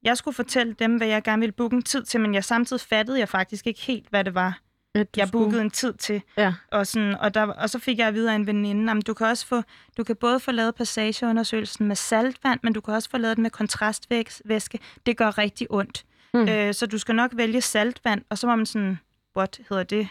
jeg 0.02 0.16
skulle 0.16 0.34
fortælle 0.34 0.72
dem, 0.78 0.96
hvad 0.96 1.06
jeg 1.06 1.22
gerne 1.22 1.40
ville 1.40 1.52
booke 1.52 1.76
en 1.76 1.82
tid 1.82 2.04
til, 2.04 2.20
men 2.20 2.34
jeg 2.34 2.44
samtidig 2.44 2.80
fattede 2.82 3.18
jeg 3.18 3.28
faktisk 3.28 3.66
ikke 3.66 3.80
helt, 3.80 4.08
hvad 4.10 4.24
det 4.24 4.34
var, 4.34 4.58
At 4.94 5.08
jeg 5.16 5.28
skulle- 5.28 5.44
bookede 5.44 5.62
en 5.62 5.70
tid 5.70 5.92
til. 5.92 6.22
Ja. 6.36 6.54
Og, 6.72 6.86
sådan, 6.86 7.14
og, 7.14 7.34
der, 7.34 7.42
og 7.42 7.70
så 7.70 7.78
fik 7.78 7.98
jeg 7.98 8.08
at 8.08 8.14
vide 8.14 8.30
af 8.30 8.34
en 8.34 8.46
veninde, 8.46 8.92
at 8.92 9.06
du 9.06 9.14
kan 9.14 9.26
også 9.26 9.46
få, 9.46 9.62
du 9.96 10.04
kan 10.04 10.16
både 10.16 10.40
få 10.40 10.50
lavet 10.52 10.74
passageundersøgelsen 10.74 11.86
med 11.88 11.96
saltvand, 11.96 12.60
men 12.62 12.72
du 12.72 12.80
kan 12.80 12.94
også 12.94 13.10
få 13.10 13.18
lavet 13.18 13.36
den 13.36 13.42
med 13.42 13.50
kontrastvæske. 13.50 14.78
Det 15.06 15.16
gør 15.16 15.38
rigtig 15.38 15.66
ondt. 15.70 16.04
Mm. 16.34 16.48
Øh, 16.48 16.74
så 16.74 16.86
du 16.86 16.98
skal 16.98 17.14
nok 17.14 17.30
vælge 17.34 17.60
saltvand, 17.60 18.22
og 18.28 18.38
så 18.38 18.46
var 18.46 18.56
man 18.56 18.66
sådan, 18.66 18.98
what 19.36 19.60
hedder 19.68 19.82
det? 19.82 20.08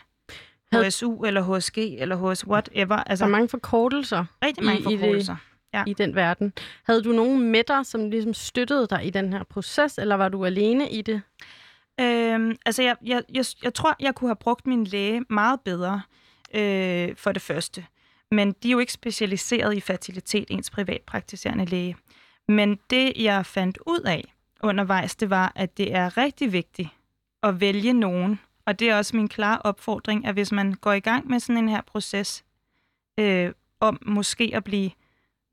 HSU 0.74 1.24
eller 1.26 1.58
HSG 1.58 1.78
eller 1.78 2.16
HS 2.34 2.48
whatever. 2.48 2.96
Der 2.96 3.04
Altså 3.04 3.26
er 3.26 3.30
mange 3.30 3.50
forkortelser 3.50 4.26
rigtig 4.46 4.64
mange 4.64 4.80
i- 4.80 4.84
i 4.84 4.86
det- 4.86 5.00
forkortelser. 5.00 5.36
Ja. 5.74 5.84
i 5.88 5.94
den 5.94 6.16
verden. 6.16 6.54
Havde 6.84 7.04
du 7.04 7.12
nogen 7.12 7.52
med 7.52 7.64
dig, 7.68 7.86
som 7.86 8.10
ligesom 8.10 8.34
støttede 8.34 8.88
dig 8.88 9.06
i 9.06 9.10
den 9.10 9.34
her 9.34 9.44
proces, 9.44 9.98
eller 9.98 10.16
var 10.16 10.30
du 10.30 10.46
alene 10.46 10.90
i 10.90 11.02
det? 11.02 11.22
Øhm, 12.00 12.56
altså, 12.66 12.84
jeg, 12.84 12.96
jeg, 13.06 13.24
jeg, 13.34 13.46
jeg 13.64 13.74
tror, 13.74 13.96
jeg 14.00 14.16
kunne 14.16 14.30
have 14.30 14.36
brugt 14.36 14.68
min 14.68 14.84
læge 14.84 15.26
meget 15.30 15.62
bedre, 15.62 16.02
øh, 16.54 17.16
for 17.16 17.32
det 17.32 17.42
første. 17.42 17.86
Men 18.32 18.52
de 18.64 18.68
er 18.68 18.72
jo 18.72 18.80
ikke 18.80 18.94
specialiseret 18.94 19.76
i 19.76 19.80
fertilitet, 19.80 20.46
ens 20.50 20.70
privatpraktiserende 20.70 21.66
læge. 21.66 21.96
Men 22.48 22.80
det, 22.90 23.14
jeg 23.18 23.46
fandt 23.46 23.78
ud 23.86 24.00
af 24.00 24.34
undervejs, 24.64 25.16
det 25.16 25.30
var, 25.30 25.52
at 25.56 25.78
det 25.78 25.96
er 25.96 26.18
rigtig 26.18 26.54
vigtigt 26.54 26.90
at 27.44 27.62
vælge 27.62 27.94
nogen. 27.94 28.40
Og 28.66 28.80
det 28.80 28.90
er 28.90 28.98
også 28.98 29.16
min 29.16 29.28
klare 29.28 29.62
opfordring, 29.64 30.26
at 30.26 30.34
hvis 30.34 30.52
man 30.52 30.74
går 30.74 30.94
i 30.94 31.00
gang 31.00 31.28
med 31.28 31.40
sådan 31.40 31.58
en 31.58 31.70
her 31.70 31.82
proces, 31.82 32.44
øh, 33.20 33.52
om 33.80 34.00
måske 34.06 34.52
at 34.54 34.64
blive 34.64 34.92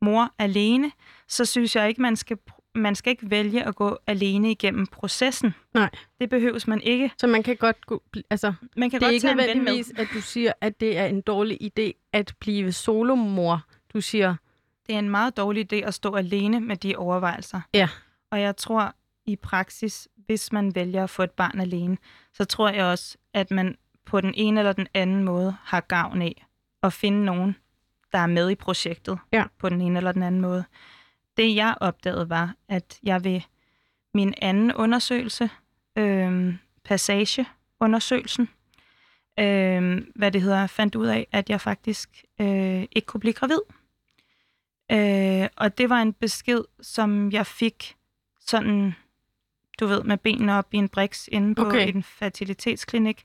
mor 0.03 0.31
alene, 0.39 0.93
så 1.29 1.45
synes 1.45 1.77
jeg 1.77 1.89
ikke, 1.89 2.03
man 2.03 2.17
skal, 2.17 2.39
man 2.75 2.95
skal 2.95 3.11
ikke 3.11 3.31
vælge 3.31 3.65
at 3.65 3.75
gå 3.75 3.99
alene 4.07 4.51
igennem 4.51 4.87
processen. 4.87 5.55
Nej. 5.75 5.91
Det 6.21 6.31
behøves 6.31 6.67
man 6.67 6.81
ikke. 6.81 7.11
Så 7.19 7.27
man 7.27 7.43
kan 7.43 7.57
godt 7.57 7.87
gå, 7.87 8.03
altså, 8.31 8.53
Man 8.77 8.91
kan 8.91 9.01
det 9.01 9.07
er 9.07 9.11
godt 9.11 9.15
ikke 9.15 9.29
ven 9.29 9.37
med. 9.37 9.47
nødvendigvis, 9.47 9.93
at 9.97 10.09
du 10.15 10.21
siger, 10.21 10.53
at 10.61 10.81
det 10.81 10.99
er 10.99 11.07
en 11.07 11.21
dårlig 11.21 11.59
idé 11.63 12.09
at 12.13 12.35
blive 12.41 12.73
solomor. 12.73 13.63
Du 13.95 14.01
siger, 14.01 14.35
Det 14.87 14.95
er 14.95 14.99
en 14.99 15.11
meget 15.11 15.37
dårlig 15.37 15.73
idé 15.73 15.77
at 15.77 15.95
stå 15.95 16.15
alene 16.15 16.61
med 16.61 16.77
de 16.77 16.97
overvejelser. 16.97 17.61
Ja. 17.75 17.89
Og 18.31 18.41
jeg 18.41 18.57
tror 18.57 18.95
i 19.27 19.37
praksis, 19.37 20.09
hvis 20.27 20.53
man 20.53 20.75
vælger 20.75 21.05
at 21.05 21.11
få 21.11 21.23
et 21.23 21.31
barn 21.31 21.61
alene, 21.61 21.99
så 22.33 22.45
tror 22.45 22.69
jeg 22.69 22.85
også, 22.85 23.17
at 23.35 23.51
man 23.51 23.77
på 24.05 24.21
den 24.21 24.35
ene 24.37 24.61
eller 24.61 24.73
den 24.73 24.87
anden 24.95 25.25
måde 25.25 25.57
har 25.65 25.81
gavn 25.81 26.23
af 26.23 26.47
at 26.83 26.93
finde 26.93 27.25
nogen, 27.25 27.57
der 28.17 28.23
er 28.23 28.27
med 28.27 28.51
i 28.51 28.55
projektet 28.55 29.19
Ja. 29.33 29.45
på 29.59 29.69
den 29.69 29.81
ene 29.81 29.97
eller 29.99 30.13
den 30.13 30.23
anden 30.23 30.41
måde. 30.41 30.65
Det 31.37 31.55
jeg 31.57 31.75
opdagede 31.81 32.31
var, 32.31 32.55
at 32.69 32.99
jeg 33.03 33.25
ved 33.25 33.41
min 34.15 34.35
anden 34.43 34.73
undersøgelse, 34.75 35.51
øh, 35.99 36.55
passageundersøgelsen, 36.85 38.49
øh, 39.39 40.03
hvad 40.15 40.33
det 40.33 40.43
hedder, 40.43 40.67
fandt 40.67 40.95
ud 40.95 41.07
af, 41.07 41.27
at 41.33 41.51
jeg 41.51 41.61
faktisk 41.61 42.25
øh, 42.41 42.83
ikke 42.93 43.07
kunne 43.07 43.21
blive 43.21 43.33
gravid. 43.33 43.61
Øh, 44.93 45.49
og 45.57 45.79
det 45.79 45.91
var 45.91 46.03
en 46.03 46.13
besked, 46.13 46.65
som 46.81 47.33
jeg 47.33 47.47
fik 47.47 47.97
sådan, 48.41 48.95
du 49.81 49.87
ved, 49.87 50.03
med 50.03 50.17
benene 50.17 50.55
op 50.55 50.69
i 50.75 50.77
en 50.77 50.89
briks 50.89 51.29
inde 51.33 51.55
på 51.55 51.67
Okay. 51.67 51.89
en 51.95 52.03
fertilitetsklinik, 52.03 53.23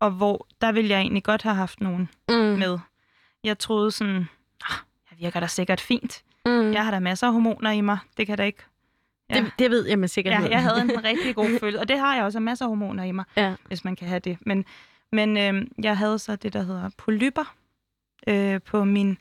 og 0.00 0.10
hvor 0.10 0.46
der 0.60 0.72
ville 0.72 0.90
jeg 0.90 1.00
egentlig 1.00 1.24
godt 1.24 1.42
have 1.42 1.54
haft 1.54 1.80
nogen 1.80 2.08
mm, 2.28 2.34
med. 2.34 2.78
Jeg 3.44 3.58
troede 3.58 3.90
sådan, 3.90 4.28
"Ah, 4.70 4.76
jeg 5.10 5.18
virker 5.18 5.40
da 5.40 5.46
sikkert 5.46 5.80
fint. 5.80 6.22
mm, 6.46 6.72
Jeg 6.72 6.84
har 6.84 6.90
da 6.90 6.98
masser 7.00 7.26
af 7.26 7.32
hormoner 7.32 7.70
i 7.70 7.80
mig. 7.80 7.98
Det 8.16 8.26
kan 8.26 8.38
da 8.38 8.44
ikke... 8.44 8.62
Ja. 9.30 9.34
det, 9.40 9.52
det 9.58 9.70
ved 9.70 9.86
jeg 9.88 9.98
med 9.98 10.08
sikkerhed. 10.08 10.46
Ja, 10.46 10.50
jeg 10.52 10.62
havde 10.62 10.80
en 10.80 11.04
rigtig 11.04 11.34
god 11.34 11.58
følelse, 11.60 11.80
og 11.80 11.88
det 11.88 11.98
har 11.98 12.14
jeg 12.16 12.24
også, 12.24 12.40
masser 12.40 12.64
af 12.64 12.68
hormoner 12.68 13.04
i 13.04 13.12
mig, 13.12 13.24
Ja. 13.36 13.54
hvis 13.66 13.84
man 13.84 13.96
kan 13.96 14.08
have 14.08 14.18
det. 14.20 14.38
Men, 14.40 14.64
men 15.12 15.36
øh, 15.36 15.66
jeg 15.84 15.96
havde 15.98 16.18
så 16.18 16.36
det, 16.36 16.52
der 16.52 16.62
hedder 16.62 16.90
polypper 16.96 17.54
øh, 18.28 18.60
på 18.62 18.84
min 18.84 19.18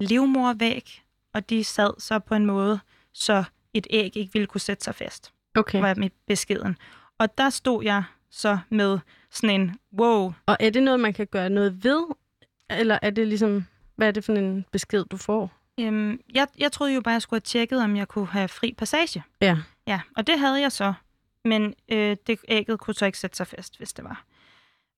livmorvæg, 0.00 1.02
og 1.34 1.50
de 1.50 1.64
sad 1.64 1.90
så 2.00 2.18
på 2.18 2.34
en 2.34 2.46
måde, 2.46 2.80
så 3.12 3.44
et 3.74 3.86
æg 3.90 4.16
ikke 4.16 4.32
ville 4.32 4.46
kunne 4.46 4.60
sætte 4.60 4.84
sig 4.84 4.94
fast, 4.94 5.32
Okay. 5.56 5.80
var 5.80 5.94
mit 5.94 6.12
beskeden. 6.26 6.76
Og 7.18 7.38
der 7.38 7.50
stod 7.50 7.84
jeg 7.84 8.02
så 8.30 8.58
med 8.70 8.98
sådan 9.30 9.60
en, 9.60 9.76
wow, 9.98 10.32
Og 10.46 10.56
er 10.60 10.70
det 10.70 10.82
noget, 10.82 11.00
man 11.00 11.12
kan 11.12 11.26
gøre 11.26 11.50
noget 11.50 11.84
ved? 11.84 12.04
Eller 12.70 12.98
er 13.02 13.10
det 13.10 13.28
ligesom, 13.28 13.64
hvad 13.96 14.08
er 14.08 14.12
det 14.12 14.24
for 14.24 14.32
en 14.32 14.64
besked, 14.72 15.04
du 15.04 15.16
får? 15.16 15.52
øhm, 15.80 16.20
jeg, 16.34 16.46
jeg 16.58 16.72
troede 16.72 16.94
jo 16.94 17.00
bare, 17.00 17.12
jeg 17.12 17.22
skulle 17.22 17.38
have 17.38 17.44
tjekket, 17.44 17.82
om 17.82 17.96
jeg 17.96 18.08
kunne 18.08 18.26
have 18.26 18.48
fri 18.48 18.74
passage. 18.78 19.22
Ja. 19.40 19.56
Ja, 19.86 20.00
og 20.16 20.26
det 20.26 20.38
havde 20.38 20.60
jeg 20.60 20.72
så. 20.72 20.92
Men 21.44 21.74
øh, 21.88 22.16
det 22.26 22.38
ægget 22.48 22.78
kunne 22.80 22.94
så 22.94 23.06
ikke 23.06 23.18
sætte 23.18 23.36
sig 23.36 23.46
fast, 23.46 23.78
hvis 23.78 23.92
det 23.92 24.04
var. 24.04 24.24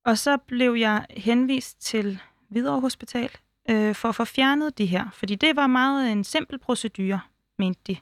Og 0.05 0.19
så 0.19 0.37
blev 0.37 0.75
jeg 0.75 1.07
henvist 1.11 1.83
til 1.83 2.21
Hvidovre 2.49 2.81
Hospital 2.81 3.31
øh, 3.71 3.95
for 3.95 4.09
at 4.09 4.15
få 4.15 4.25
fjernet 4.25 4.79
de 4.79 4.87
her. 4.87 5.09
Fordi 5.13 5.35
det 5.35 5.57
var 5.57 5.67
meget 5.67 6.13
en 6.13 6.25
simpel 6.25 6.59
procedure, 6.59 7.21
mente 7.59 7.81
de. 7.87 7.97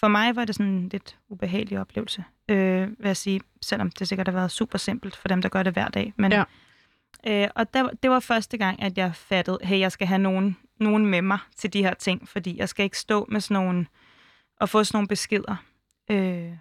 For 0.00 0.08
mig 0.08 0.36
var 0.36 0.44
det 0.44 0.54
sådan 0.54 0.72
en 0.72 0.88
lidt 0.88 1.16
ubehagelig 1.28 1.80
oplevelse, 1.80 2.24
øh, 2.48 2.80
vil 2.82 3.06
jeg 3.06 3.16
sige. 3.16 3.40
Selvom 3.62 3.90
det 3.90 4.08
sikkert 4.08 4.28
har 4.28 4.32
været 4.32 4.50
super 4.50 4.78
simpelt 4.78 5.16
for 5.16 5.28
dem, 5.28 5.42
der 5.42 5.48
gør 5.48 5.62
det 5.62 5.72
hver 5.72 5.88
dag. 5.88 6.12
Men, 6.16 6.32
Ja. 6.32 6.44
Øh, 7.28 7.48
og 7.54 7.74
der, 7.74 7.88
det 8.02 8.10
var 8.10 8.20
første 8.20 8.56
gang, 8.58 8.82
at 8.82 8.98
jeg 8.98 9.14
fattede, 9.14 9.58
hey, 9.62 9.78
jeg 9.78 9.92
skal 9.92 10.06
have 10.06 10.18
nogen, 10.18 10.56
nogen 10.80 11.06
med 11.06 11.22
mig 11.22 11.38
til 11.56 11.72
de 11.72 11.82
her 11.82 11.94
ting. 11.94 12.28
Fordi 12.28 12.58
jeg 12.58 12.68
skal 12.68 12.84
ikke 12.84 12.98
stå 12.98 13.26
med 13.28 13.40
sådan 13.40 13.62
nogle, 13.62 13.86
og 14.60 14.68
få 14.68 14.84
sådan 14.84 14.96
nogle 14.96 15.08
beskeder. 15.08 15.56
Øh, 16.10 16.52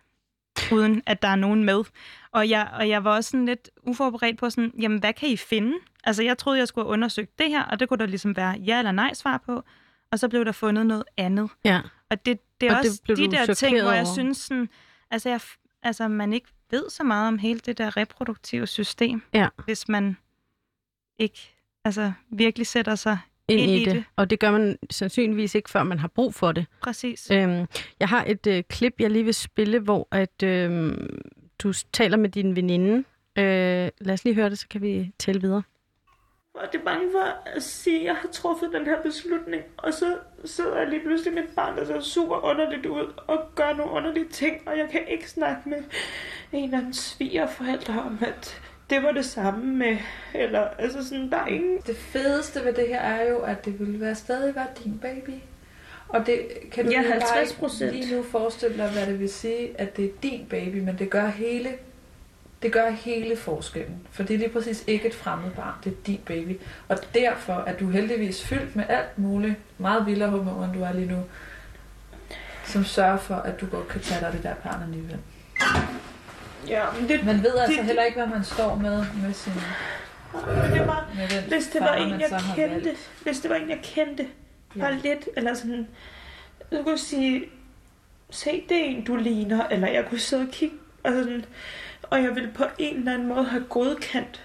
uden 0.72 1.04
at 1.06 1.22
der 1.22 1.28
er 1.28 1.36
nogen 1.36 1.64
med. 1.64 1.84
Og 2.32 2.50
jeg, 2.50 2.70
og 2.74 2.90
jeg 2.90 3.04
var 3.04 3.16
også 3.16 3.30
sådan 3.30 3.46
lidt 3.46 3.70
uforberedt 3.84 4.38
på 4.38 4.50
sådan, 4.50 4.72
jamen 4.80 5.00
hvad 5.00 5.14
kan 5.14 5.30
I 5.30 5.38
finde? 5.38 5.74
Altså 6.04 6.24
jeg 6.24 6.38
troede, 6.38 6.60
jeg 6.60 6.68
skulle 6.68 6.86
have 6.86 6.94
undersøgt 6.94 7.40
det 7.40 7.50
her, 7.50 7.64
og 7.64 7.80
det 7.80 7.90
kunne 7.90 7.98
der 7.98 8.06
ligesom 8.06 8.36
være 8.36 8.52
ja 8.52 8.78
eller 8.78 8.92
nej 8.92 9.14
svar 9.14 9.38
på. 9.46 9.64
Og 10.12 10.20
så 10.20 10.30
blev 10.30 10.46
der 10.46 10.52
fundet 10.52 10.86
noget 10.86 11.04
andet. 11.18 11.50
Ja. 11.66 11.82
Og 12.10 12.26
det, 12.26 12.40
det 12.62 12.70
er 12.70 12.78
Og 12.78 12.84
det 12.84 12.90
også 12.90 13.02
blev 13.04 13.18
de 13.18 13.32
der 13.32 13.54
ting, 13.54 13.82
hvor 13.82 13.92
jeg 13.92 14.08
synes 14.08 14.38
sådan, 14.38 14.70
altså, 15.12 15.30
jeg, 15.30 15.42
altså 15.84 16.08
man 16.08 16.34
ikke 16.34 16.48
ved 16.72 16.90
så 16.90 17.04
meget 17.04 17.28
om 17.28 17.38
hele 17.38 17.60
det 17.60 17.78
der 17.78 17.98
reproduktive 17.98 18.68
system, 18.68 19.22
Ja. 19.34 19.48
hvis 19.66 19.88
man 19.88 20.18
ikke 21.20 21.54
altså, 21.86 22.12
virkelig 22.30 22.68
sætter 22.68 22.96
sig 22.96 23.18
Ind, 23.50 23.60
Ind 23.62 23.72
i 23.72 23.82
i 23.82 23.86
det. 23.86 23.96
det. 23.96 24.04
Og 24.16 24.30
det 24.30 24.40
gør 24.40 24.52
man 24.52 24.78
sandsynligvis 24.90 25.56
ikke, 25.56 25.70
før 25.70 25.84
man 25.84 26.00
har 26.00 26.08
brug 26.08 26.34
for 26.34 26.52
det. 26.52 26.66
præcis. 26.82 27.32
Øhm, 27.32 27.66
jeg 28.00 28.10
har 28.10 28.24
et 28.28 28.48
øh, 28.48 28.64
klip, 28.70 28.96
jeg 29.00 29.12
lige 29.12 29.24
vil 29.24 29.34
spille, 29.34 29.80
hvor 29.80 30.08
at, 30.12 30.44
øh, 30.44 30.98
du 31.60 31.74
taler 31.94 32.18
med 32.18 32.30
din 32.30 32.56
veninde. 32.56 32.98
Øh, 33.38 33.90
lad 34.02 34.14
os 34.14 34.24
lige 34.24 34.34
høre 34.36 34.50
det, 34.50 34.60
så 34.60 34.68
kan 34.68 34.82
vi 34.82 35.12
tælle 35.20 35.42
videre. 35.42 35.64
Og 36.54 36.64
det 36.72 36.80
er 36.80 36.84
bange 36.84 37.12
for 37.12 37.50
at 37.56 37.64
sige, 37.64 38.00
at 38.00 38.06
jeg 38.06 38.16
har 38.16 38.28
truffet 38.28 38.70
den 38.74 38.86
her 38.86 39.02
beslutning. 39.02 39.64
Og 39.78 39.94
så 39.94 40.18
sidder 40.46 40.78
jeg 40.78 40.90
lige 40.90 41.02
pludselig 41.06 41.34
med 41.34 41.44
et 41.44 41.50
barn, 41.56 41.78
der 41.78 41.86
ser 41.86 42.00
super 42.00 42.46
underligt 42.46 42.86
ud 42.86 43.14
og 43.28 43.40
gør 43.56 43.74
nogle 43.74 43.92
underlige 43.92 44.28
ting. 44.30 44.68
Og 44.68 44.78
jeg 44.78 44.88
kan 44.92 45.02
ikke 45.08 45.30
snakke 45.30 45.70
med 45.70 45.78
en 46.52 46.64
eller 46.64 46.78
anden 46.78 46.94
svigerforældre 46.94 48.02
om, 48.02 48.18
at 48.22 48.62
det 48.90 49.04
var 49.04 49.12
det 49.12 49.26
samme 49.26 49.76
med... 49.76 49.98
Eller, 50.34 50.68
altså 50.78 51.08
sådan, 51.08 51.30
der 51.32 51.38
er 51.38 51.48
ingen... 51.48 51.78
Det 51.88 51.98
fedeste 51.98 52.66
ved 52.66 52.74
det 52.74 52.88
her 52.88 53.00
er 53.00 53.30
jo, 53.30 53.40
at 53.40 53.66
det 53.66 53.80
vil 53.80 54.02
være 54.02 54.16
stadig 54.16 54.56
være 54.56 54.68
din 54.84 55.00
baby. 55.02 55.34
Og 56.10 56.26
det 56.26 56.40
kan 56.72 56.86
du 56.86 56.92
Ja, 56.92 57.02
jo 57.02 57.10
bare 57.10 57.44
50%. 57.44 57.84
ikke 57.84 57.98
lige 57.98 58.16
nu 58.16 58.24
forestille 58.24 58.78
dig, 58.78 58.90
hvad 58.92 59.06
det 59.06 59.20
vil 59.20 59.30
sige, 59.30 59.80
at 59.80 59.98
det 59.98 60.06
er 60.06 60.10
din 60.24 60.46
baby, 60.50 60.76
men 60.76 61.00
det 61.00 61.10
gør 61.10 61.28
hele 61.28 61.70
det 62.62 62.72
gør 62.72 62.90
hele 62.90 63.36
forskellen. 63.38 64.08
For 64.12 64.24
det 64.24 64.34
er 64.34 64.38
lige 64.38 64.50
præcis 64.50 64.84
ikke 64.88 65.08
et 65.08 65.16
fremmed 65.16 65.52
barn, 65.52 65.74
det 65.84 65.92
er 65.92 65.96
din 66.06 66.20
baby. 66.26 66.60
Og 66.88 66.98
derfor 67.14 67.54
er 67.54 67.78
du 67.78 67.90
heldigvis 67.90 68.44
fyldt 68.44 68.76
med 68.76 68.84
alt 68.90 69.20
muligt, 69.20 69.56
meget 69.78 70.06
vildere 70.06 70.30
hormoner, 70.30 70.66
end 70.66 70.74
du 70.74 70.82
er 70.82 70.94
lige 70.94 71.12
nu, 71.12 71.24
som 72.66 72.84
sørger 72.84 73.18
for, 73.18 73.36
at 73.36 73.62
du 73.62 73.66
godt 73.66 73.88
kan 73.88 74.02
tage 74.02 74.22
dig 74.26 74.34
det 74.34 74.44
der 74.44 74.54
barn 74.54 74.84
alligevel. 74.84 75.18
Ja, 76.68 76.86
men 77.00 77.10
det, 77.10 77.26
Man 77.26 77.44
ved 77.44 77.56
altså 77.58 77.78
Det- 77.78 77.86
heller 77.86 78.04
ikke, 78.04 78.18
hvad 78.18 78.28
man 78.28 78.44
står 78.44 78.76
med 78.76 79.06
med 79.24 79.34
sin 79.34 79.54
men 80.34 80.72
det 80.80 80.88
var... 80.88 81.10
Hvis 81.48 81.68
det 81.68 81.82
var 81.82 81.94
en, 81.96 82.20
jeg 82.22 82.30
så 82.30 82.40
kendte, 82.56 82.96
hvis 83.24 83.40
det 83.40 83.50
var 83.50 83.56
en, 83.56 83.70
jeg 83.70 83.80
kendte, 83.84 84.28
bare 84.80 84.94
Ja. 84.94 85.00
lidt, 85.04 85.30
eller 85.38 85.54
sådan, 85.54 85.88
jeg 86.72 86.84
kunne 86.84 86.98
sige, 86.98 87.46
se, 88.30 88.64
det 88.70 88.78
er 88.78 88.84
en, 88.86 89.04
du 89.04 89.16
ligner, 89.16 89.68
eller 89.68 89.88
jeg 89.88 90.06
kunne 90.10 90.20
sidde 90.20 90.44
og 90.44 90.50
kigge, 90.52 90.76
altså 91.04 91.24
sådan, 91.24 91.46
og 92.04 92.24
jeg 92.24 92.36
ville 92.36 92.52
på 92.56 92.64
en 92.78 92.98
eller 92.98 93.14
anden 93.14 93.28
måde 93.28 93.44
have 93.46 93.64
godkendt 93.70 94.44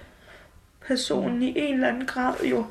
personen 0.86 1.42
i 1.42 1.58
en 1.58 1.74
eller 1.74 1.88
anden 1.88 2.06
grad 2.06 2.34
jo. 2.44 2.66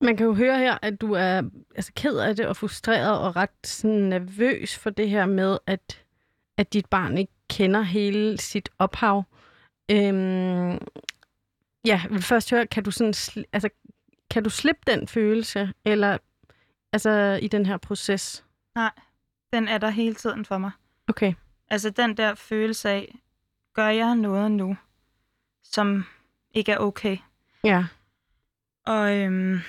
Man 0.00 0.16
kan 0.16 0.26
jo 0.26 0.34
høre 0.34 0.58
her, 0.58 0.78
at 0.82 1.00
du 1.00 1.12
er 1.12 1.42
altså, 1.76 1.92
ked 1.96 2.16
af 2.18 2.36
det 2.36 2.46
og 2.46 2.56
frustreret 2.56 3.18
og 3.18 3.36
ret 3.36 3.50
sådan, 3.64 3.96
nervøs 3.96 4.78
for 4.78 4.90
det 4.90 5.10
her 5.10 5.26
med, 5.26 5.58
at, 5.66 6.02
at 6.58 6.72
dit 6.72 6.86
barn 6.86 7.18
ikke 7.18 7.32
kender 7.50 7.82
hele 7.82 8.38
sit 8.38 8.68
ophav. 8.78 9.24
Øhm, 9.90 10.78
ja, 11.84 12.02
vil 12.10 12.22
først 12.22 12.50
høre, 12.50 12.66
kan 12.66 12.84
du, 12.84 12.90
sådan, 12.90 13.44
altså, 13.52 13.68
kan 14.30 14.44
du 14.44 14.50
slippe 14.50 14.82
den 14.86 15.08
følelse, 15.08 15.72
eller 15.84 16.18
altså 16.92 17.38
i 17.42 17.48
den 17.48 17.66
her 17.66 17.76
proces? 17.76 18.44
Den 19.52 19.68
er 19.68 19.78
der 19.78 19.90
hele 19.90 20.14
tiden 20.14 20.44
for 20.44 20.58
mig. 20.58 20.70
Okay. 21.08 21.34
Altså 21.68 21.90
den 21.90 22.16
der 22.16 22.34
følelse 22.34 22.90
af, 22.90 23.18
gør 23.74 23.88
jeg 23.88 24.14
noget 24.14 24.50
nu, 24.50 24.76
som 25.62 26.04
ikke 26.54 26.72
er 26.72 26.78
okay? 26.78 27.16
Ja. 27.64 27.84
Og 28.86 29.16
øhm, 29.16 29.60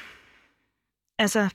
altså, 1.18 1.50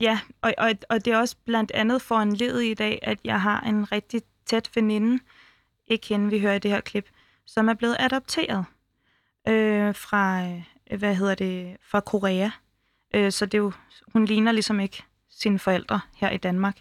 ja, 0.00 0.20
og, 0.42 0.54
og, 0.58 0.70
og 0.88 1.04
det 1.04 1.12
er 1.12 1.18
også 1.18 1.36
blandt 1.44 1.70
andet 1.70 2.02
for 2.02 2.16
en 2.16 2.36
led 2.36 2.60
i 2.60 2.74
dag, 2.74 2.98
at 3.02 3.18
jeg 3.24 3.42
har 3.42 3.60
en 3.60 3.92
rigtig 3.92 4.22
tæt 4.46 4.70
veninde, 4.74 5.22
ikke 5.90 6.06
hende, 6.08 6.30
vi 6.30 6.40
hører 6.40 6.54
i 6.54 6.58
det 6.58 6.70
her 6.70 6.80
klip, 6.80 7.08
som 7.46 7.68
er 7.68 7.74
blevet 7.74 7.96
adopteret 7.98 8.64
øh, 9.48 9.94
fra, 9.94 10.42
øh, 10.90 10.98
hvad 10.98 11.14
hedder 11.14 11.34
det, 11.34 11.76
fra 11.82 12.00
Korea. 12.00 12.50
Øh, 13.14 13.32
så 13.32 13.46
det 13.46 13.54
er 13.54 13.62
jo, 13.62 13.72
hun 14.12 14.24
ligner 14.24 14.52
ligesom 14.52 14.80
ikke 14.80 15.02
sine 15.30 15.58
forældre 15.58 16.00
her 16.16 16.30
i 16.30 16.36
Danmark. 16.36 16.78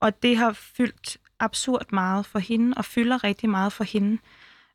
Og 0.00 0.22
det 0.22 0.36
har 0.36 0.52
fyldt 0.52 1.16
absurd 1.40 1.92
meget 1.92 2.26
for 2.26 2.38
hende, 2.38 2.74
og 2.76 2.84
fylder 2.84 3.24
rigtig 3.24 3.50
meget 3.50 3.72
for 3.72 3.84
hende. 3.84 4.18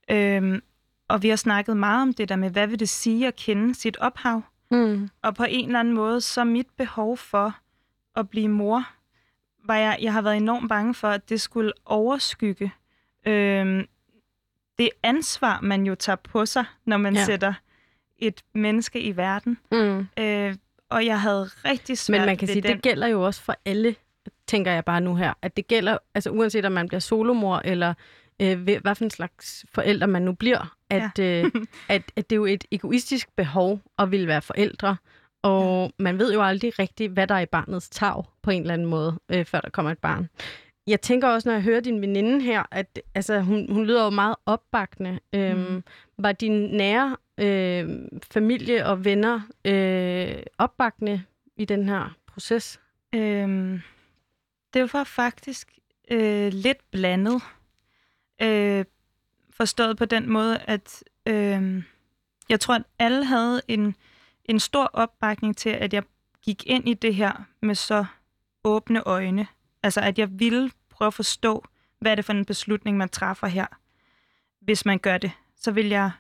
Øhm, 0.10 0.62
og 1.08 1.24
vi 1.24 1.30
har 1.30 1.36
snakket 1.36 1.78
meget 1.78 2.02
om 2.02 2.14
det 2.14 2.30
der 2.30 2.36
med, 2.36 2.50
hvad 2.50 2.68
vil 2.68 2.80
det 2.80 2.90
sige 2.90 3.28
at 3.28 3.36
kende 3.36 3.76
sit 3.76 3.98
ophav? 3.98 4.42
Mm. 4.72 5.10
Og 5.22 5.36
på 5.36 5.44
en 5.50 5.66
eller 5.66 5.80
anden 5.80 5.94
måde, 5.94 6.22
så 6.22 6.44
mit 6.44 6.68
behov 6.78 7.18
for 7.18 7.56
at 8.16 8.30
blive 8.30 8.48
mor, 8.48 8.84
var 9.66 9.76
jeg, 9.76 9.98
jeg 10.02 10.14
har 10.14 10.22
været 10.22 10.38
enormt 10.38 10.70
bange 10.70 10.94
for, 10.94 11.08
at 11.08 11.30
det 11.30 11.42
skulle 11.42 11.74
overskygge 11.86 12.72
øhm, 13.26 13.86
det 14.78 14.90
ansvar, 15.04 15.60
man 15.62 15.86
jo 15.86 15.96
tager 15.96 16.16
på 16.16 16.46
sig, 16.46 16.66
når 16.86 16.98
man 16.98 17.14
Ja. 17.14 17.20
ja. 17.20 17.26
sætter 17.26 17.54
et 18.18 18.42
menneske 18.54 19.02
i 19.02 19.18
verden. 19.18 19.58
Mm. 19.72 20.08
Øh, 20.20 20.56
og 20.90 21.06
jeg 21.06 21.22
havde 21.22 21.50
rigtig 21.66 21.98
svært 21.98 22.20
Men 22.20 22.26
man 22.26 22.38
kan 22.38 22.48
sige, 22.48 22.62
den. 22.62 22.72
det 22.74 22.82
gælder 22.82 23.08
jo 23.08 23.22
også 23.26 23.42
for 23.42 23.56
alle 23.66 23.96
tænker 24.48 24.72
jeg 24.72 24.86
bare 24.86 25.02
nu 25.02 25.16
her, 25.16 25.34
at 25.42 25.58
det 25.58 25.68
gælder, 25.68 25.98
altså 26.16 26.30
uanset 26.30 26.66
om 26.66 26.72
man 26.72 26.88
bliver 26.88 27.00
solomor, 27.00 27.62
eller 27.66 27.94
øh, 28.42 28.68
ved- 28.68 28.80
hvad 28.80 28.96
for 28.96 29.04
en 29.04 29.10
slags 29.10 29.66
forældre 29.74 30.08
man 30.08 30.22
nu 30.22 30.34
bliver, 30.34 30.76
at, 30.90 31.20
ja. 31.20 31.44
øh, 31.44 31.52
at, 31.90 32.02
at 32.16 32.30
det 32.30 32.36
er 32.36 32.38
jo 32.38 32.46
et 32.46 32.66
egoistisk 32.72 33.30
behov 33.36 33.80
at 34.00 34.12
ville 34.12 34.28
være 34.28 34.42
forældre, 34.42 34.96
og 35.42 35.92
man 36.00 36.20
ved 36.20 36.34
jo 36.34 36.42
aldrig 36.44 36.80
rigtigt, 36.80 37.12
hvad 37.12 37.28
der 37.28 37.36
er 37.36 37.40
i 37.40 37.46
barnets 37.46 37.90
tag 37.90 38.24
på 38.42 38.52
en 38.52 38.62
eller 38.62 38.74
anden 38.74 38.88
måde, 38.88 39.20
øh, 39.30 39.46
før 39.46 39.60
der 39.62 39.70
kommer 39.70 39.92
et 39.92 40.00
barn. 40.00 40.30
Jeg 40.88 41.02
tænker 41.02 41.28
også, 41.28 41.50
når 41.50 41.54
jeg 41.54 41.64
hører 41.64 41.80
din 41.80 42.02
veninde 42.02 42.42
her, 42.42 42.64
at 42.72 43.00
altså, 43.16 43.40
hun, 43.40 43.72
hun 43.72 43.86
lyder 43.86 44.04
jo 44.04 44.10
meget 44.10 44.36
opbakkende. 44.46 45.20
Øhm, 45.34 45.60
Mm. 45.60 45.84
Var 46.18 46.32
din 46.32 46.52
nære 46.52 47.18
øh, 47.38 47.90
familie 48.32 48.86
og 48.86 49.06
venner 49.06 49.42
øh, 49.66 50.44
opbakkende 50.58 51.24
i 51.56 51.66
den 51.66 51.90
her 51.90 52.16
proces? 52.28 52.80
Øhm, 53.16 53.82
det 54.74 54.94
var 54.94 55.04
faktisk 55.04 55.78
øh, 56.12 56.54
lidt 56.54 56.92
blandet. 56.92 57.42
Øh, 58.42 58.86
forstået 59.52 59.98
på 59.98 60.06
den 60.06 60.30
måde, 60.30 60.58
at 60.58 61.04
øh, 61.26 61.84
jeg 62.50 62.60
tror, 62.60 62.76
at 62.76 62.84
alle 63.00 63.26
havde 63.26 63.62
en, 63.68 63.96
en 64.46 64.60
stor 64.60 64.86
opbakning 64.86 65.58
til, 65.58 65.70
at 65.70 65.94
jeg 65.94 66.04
gik 66.42 66.66
ind 66.68 66.90
i 66.90 66.94
det 66.94 67.16
her 67.16 67.46
med 67.62 67.76
så 67.76 68.06
åbne 68.64 69.04
øjne. 69.08 69.48
Altså, 69.84 70.02
at 70.02 70.20
jeg 70.20 70.40
ville 70.40 70.72
prøve 70.90 71.08
at 71.08 71.14
forstå, 71.14 71.66
hvad 72.00 72.12
er 72.12 72.16
det 72.16 72.26
for 72.26 72.34
en 72.34 72.46
beslutning, 72.46 72.98
man 72.98 73.10
træffer 73.10 73.48
her. 73.48 73.66
Hvis 74.62 74.86
man 74.86 75.00
gør 75.00 75.18
det, 75.18 75.32
så 75.58 75.72
vil 75.72 75.88
jeg 75.88 76.12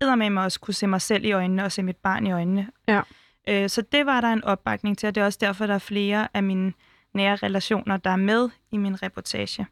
med 0.00 0.30
mig 0.30 0.44
også 0.44 0.60
kunne 0.60 0.74
se 0.74 0.86
mig 0.86 1.00
selv 1.00 1.24
i 1.24 1.32
øjnene 1.32 1.64
og 1.64 1.72
se 1.72 1.82
mit 1.82 1.96
barn 1.96 2.26
i 2.26 2.32
øjnene. 2.32 2.70
Ja. 2.88 3.00
Øh, 3.48 3.68
så 3.68 3.82
det 3.82 4.06
var 4.06 4.20
der 4.20 4.28
en 4.28 4.44
opbakning 4.44 4.98
til, 4.98 5.06
og 5.06 5.14
det 5.14 5.20
er 5.20 5.24
også 5.24 5.38
derfor, 5.40 5.66
der 5.66 5.74
er 5.74 5.78
flere 5.78 6.28
af 6.34 6.42
mine 6.42 6.72
nære 7.14 7.36
relationer, 7.36 7.96
der 7.96 8.10
er 8.10 8.16
med 8.16 8.48
i 8.70 8.76
min 8.76 9.02
reportage. 9.02 9.66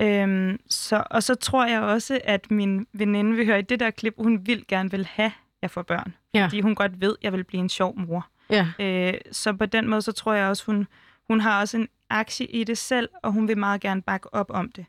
Øhm, 0.00 0.60
så, 0.68 1.04
og 1.10 1.22
så 1.22 1.34
tror 1.34 1.66
jeg 1.66 1.80
også, 1.80 2.20
at 2.24 2.50
min 2.50 2.86
veninde 2.92 3.36
vil 3.36 3.46
høre 3.46 3.58
i 3.58 3.62
det 3.62 3.80
der 3.80 3.90
klip, 3.90 4.14
hun 4.18 4.46
vil 4.46 4.64
gerne 4.68 4.90
vil 4.90 5.06
have, 5.06 5.32
jeg 5.62 5.70
får 5.70 5.82
børn. 5.82 6.14
Ja. 6.34 6.44
Fordi 6.44 6.60
hun 6.60 6.74
godt 6.74 7.00
ved, 7.00 7.10
at 7.18 7.24
jeg 7.24 7.32
vil 7.32 7.44
blive 7.44 7.60
en 7.60 7.68
sjov 7.68 7.98
mor. 7.98 8.26
Ja. 8.50 8.66
Øh, 8.78 9.14
så 9.32 9.52
på 9.52 9.66
den 9.66 9.88
måde, 9.88 10.02
så 10.02 10.12
tror 10.12 10.32
jeg 10.34 10.48
også, 10.48 10.66
hun, 10.66 10.86
hun 11.28 11.40
har 11.40 11.60
også 11.60 11.76
en 11.76 11.88
aktie 12.12 12.46
i 12.46 12.64
det 12.64 12.78
selv, 12.78 13.08
og 13.22 13.32
hun 13.32 13.48
vil 13.48 13.58
meget 13.58 13.80
gerne 13.80 14.02
bakke 14.02 14.34
op 14.34 14.50
om 14.50 14.72
det. 14.72 14.84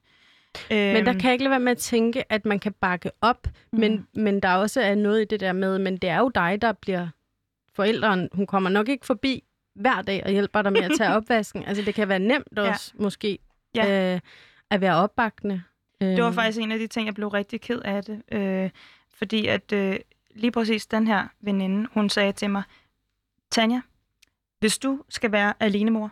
Øhm, 0.71 0.79
Men 0.79 1.05
der 1.05 1.13
kan 1.13 1.23
jeg 1.23 1.31
ikke 1.31 1.43
lade 1.43 1.49
være 1.51 1.59
med 1.59 1.71
at 1.71 1.77
tænke, 1.77 2.31
at 2.31 2.45
man 2.45 2.59
kan 2.59 2.73
bakke 2.73 3.12
op, 3.21 3.47
mm. 3.71 3.79
men, 3.79 4.07
men 4.13 4.39
der 4.39 4.53
også 4.53 4.81
er 4.81 4.95
noget 4.95 5.21
i 5.21 5.25
det 5.25 5.39
der 5.39 5.53
med, 5.53 5.79
men 5.79 5.97
det 5.97 6.09
er 6.09 6.17
jo 6.19 6.29
dig, 6.36 6.62
der 6.62 6.71
bliver 6.71 7.07
forældren. 7.75 8.29
Hun 8.33 8.47
kommer 8.47 8.69
nok 8.69 8.89
ikke 8.89 9.05
forbi 9.05 9.43
hver 9.75 10.01
dag 10.01 10.23
og 10.25 10.31
hjælper 10.31 10.62
dig 10.62 10.73
med 10.73 10.81
at 10.81 10.91
tage 10.97 11.09
opvasken. 11.17 11.63
Altså 11.65 11.83
det 11.83 11.95
kan 11.95 12.09
være 12.09 12.19
nemt 12.19 12.59
også, 12.59 12.93
ja. 12.99 13.03
måske, 13.03 13.39
Ja. 13.75 14.13
øh, 14.15 14.19
at 14.69 14.81
være 14.81 14.95
opbakkende. 14.95 15.63
Det 16.01 16.23
var 16.23 16.27
Øh, 16.29 16.33
faktisk 16.33 16.59
en 16.59 16.71
af 16.71 16.79
de 16.79 16.88
ting, 16.88 17.05
jeg 17.05 17.13
blev 17.15 17.27
rigtig 17.27 17.62
ked 17.62 17.79
af 17.86 18.03
det. 18.03 18.21
Øh, 18.31 18.69
fordi 19.13 19.47
at 19.47 19.71
øh, 19.73 19.95
lige 20.36 20.51
præcis 20.51 20.88
den 20.88 21.07
her 21.07 21.27
veninde, 21.41 21.88
hun 21.93 22.09
sagde 22.09 22.31
til 22.31 22.49
mig, 22.49 22.63
Tanja, 23.51 23.81
hvis 24.59 24.77
du 24.77 25.03
skal 25.09 25.31
være 25.31 25.53
alenemor, 25.59 26.12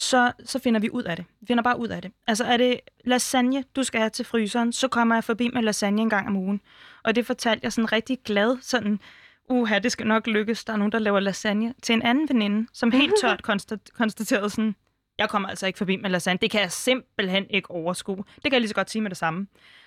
så, 0.00 0.32
så 0.44 0.58
finder 0.58 0.80
vi 0.80 0.90
ud 0.90 1.02
af 1.02 1.16
det. 1.16 1.24
Vi 1.40 1.46
finder 1.46 1.62
bare 1.62 1.78
ud 1.78 1.88
af 1.88 2.02
det. 2.02 2.12
Altså 2.26 2.44
er 2.44 2.56
det 2.56 2.80
lasagne, 3.04 3.64
du 3.76 3.82
skal 3.82 4.00
have 4.00 4.10
til 4.10 4.24
fryseren, 4.24 4.72
så 4.72 4.88
kommer 4.88 5.14
jeg 5.14 5.24
forbi 5.24 5.50
med 5.52 5.62
lasagne 5.62 6.02
en 6.02 6.10
gang 6.10 6.26
om 6.28 6.36
ugen. 6.36 6.60
Og 7.02 7.14
det 7.14 7.26
fortalte 7.26 7.64
jeg 7.64 7.72
sådan 7.72 7.92
rigtig 7.92 8.18
glad, 8.24 8.58
sådan, 8.62 9.00
uha, 9.48 9.78
det 9.78 9.92
skal 9.92 10.06
nok 10.06 10.26
lykkes, 10.26 10.64
der 10.64 10.72
er 10.72 10.76
nogen, 10.76 10.92
der 10.92 10.98
laver 10.98 11.20
lasagne, 11.20 11.74
til 11.82 11.92
en 11.92 12.02
anden 12.02 12.28
veninde, 12.28 12.68
som 12.72 12.90
helt 12.90 13.14
tørt 13.22 13.42
konstat- 13.42 13.92
konstaterede 13.94 14.50
sådan, 14.50 14.74
jeg 15.18 15.28
kommer 15.28 15.48
altså 15.48 15.66
ikke 15.66 15.76
forbi 15.76 15.96
med 15.96 16.10
lasagne. 16.10 16.38
Det 16.42 16.50
kan 16.50 16.60
jeg 16.60 16.72
simpelthen 16.72 17.46
ikke 17.50 17.70
overskue. 17.70 18.16
Det 18.16 18.42
kan 18.42 18.52
jeg 18.52 18.60
lige 18.60 18.68
så 18.68 18.74
godt 18.74 18.90
sige 18.90 19.02
med 19.02 19.10
det 19.10 19.18
samme. 19.18 19.46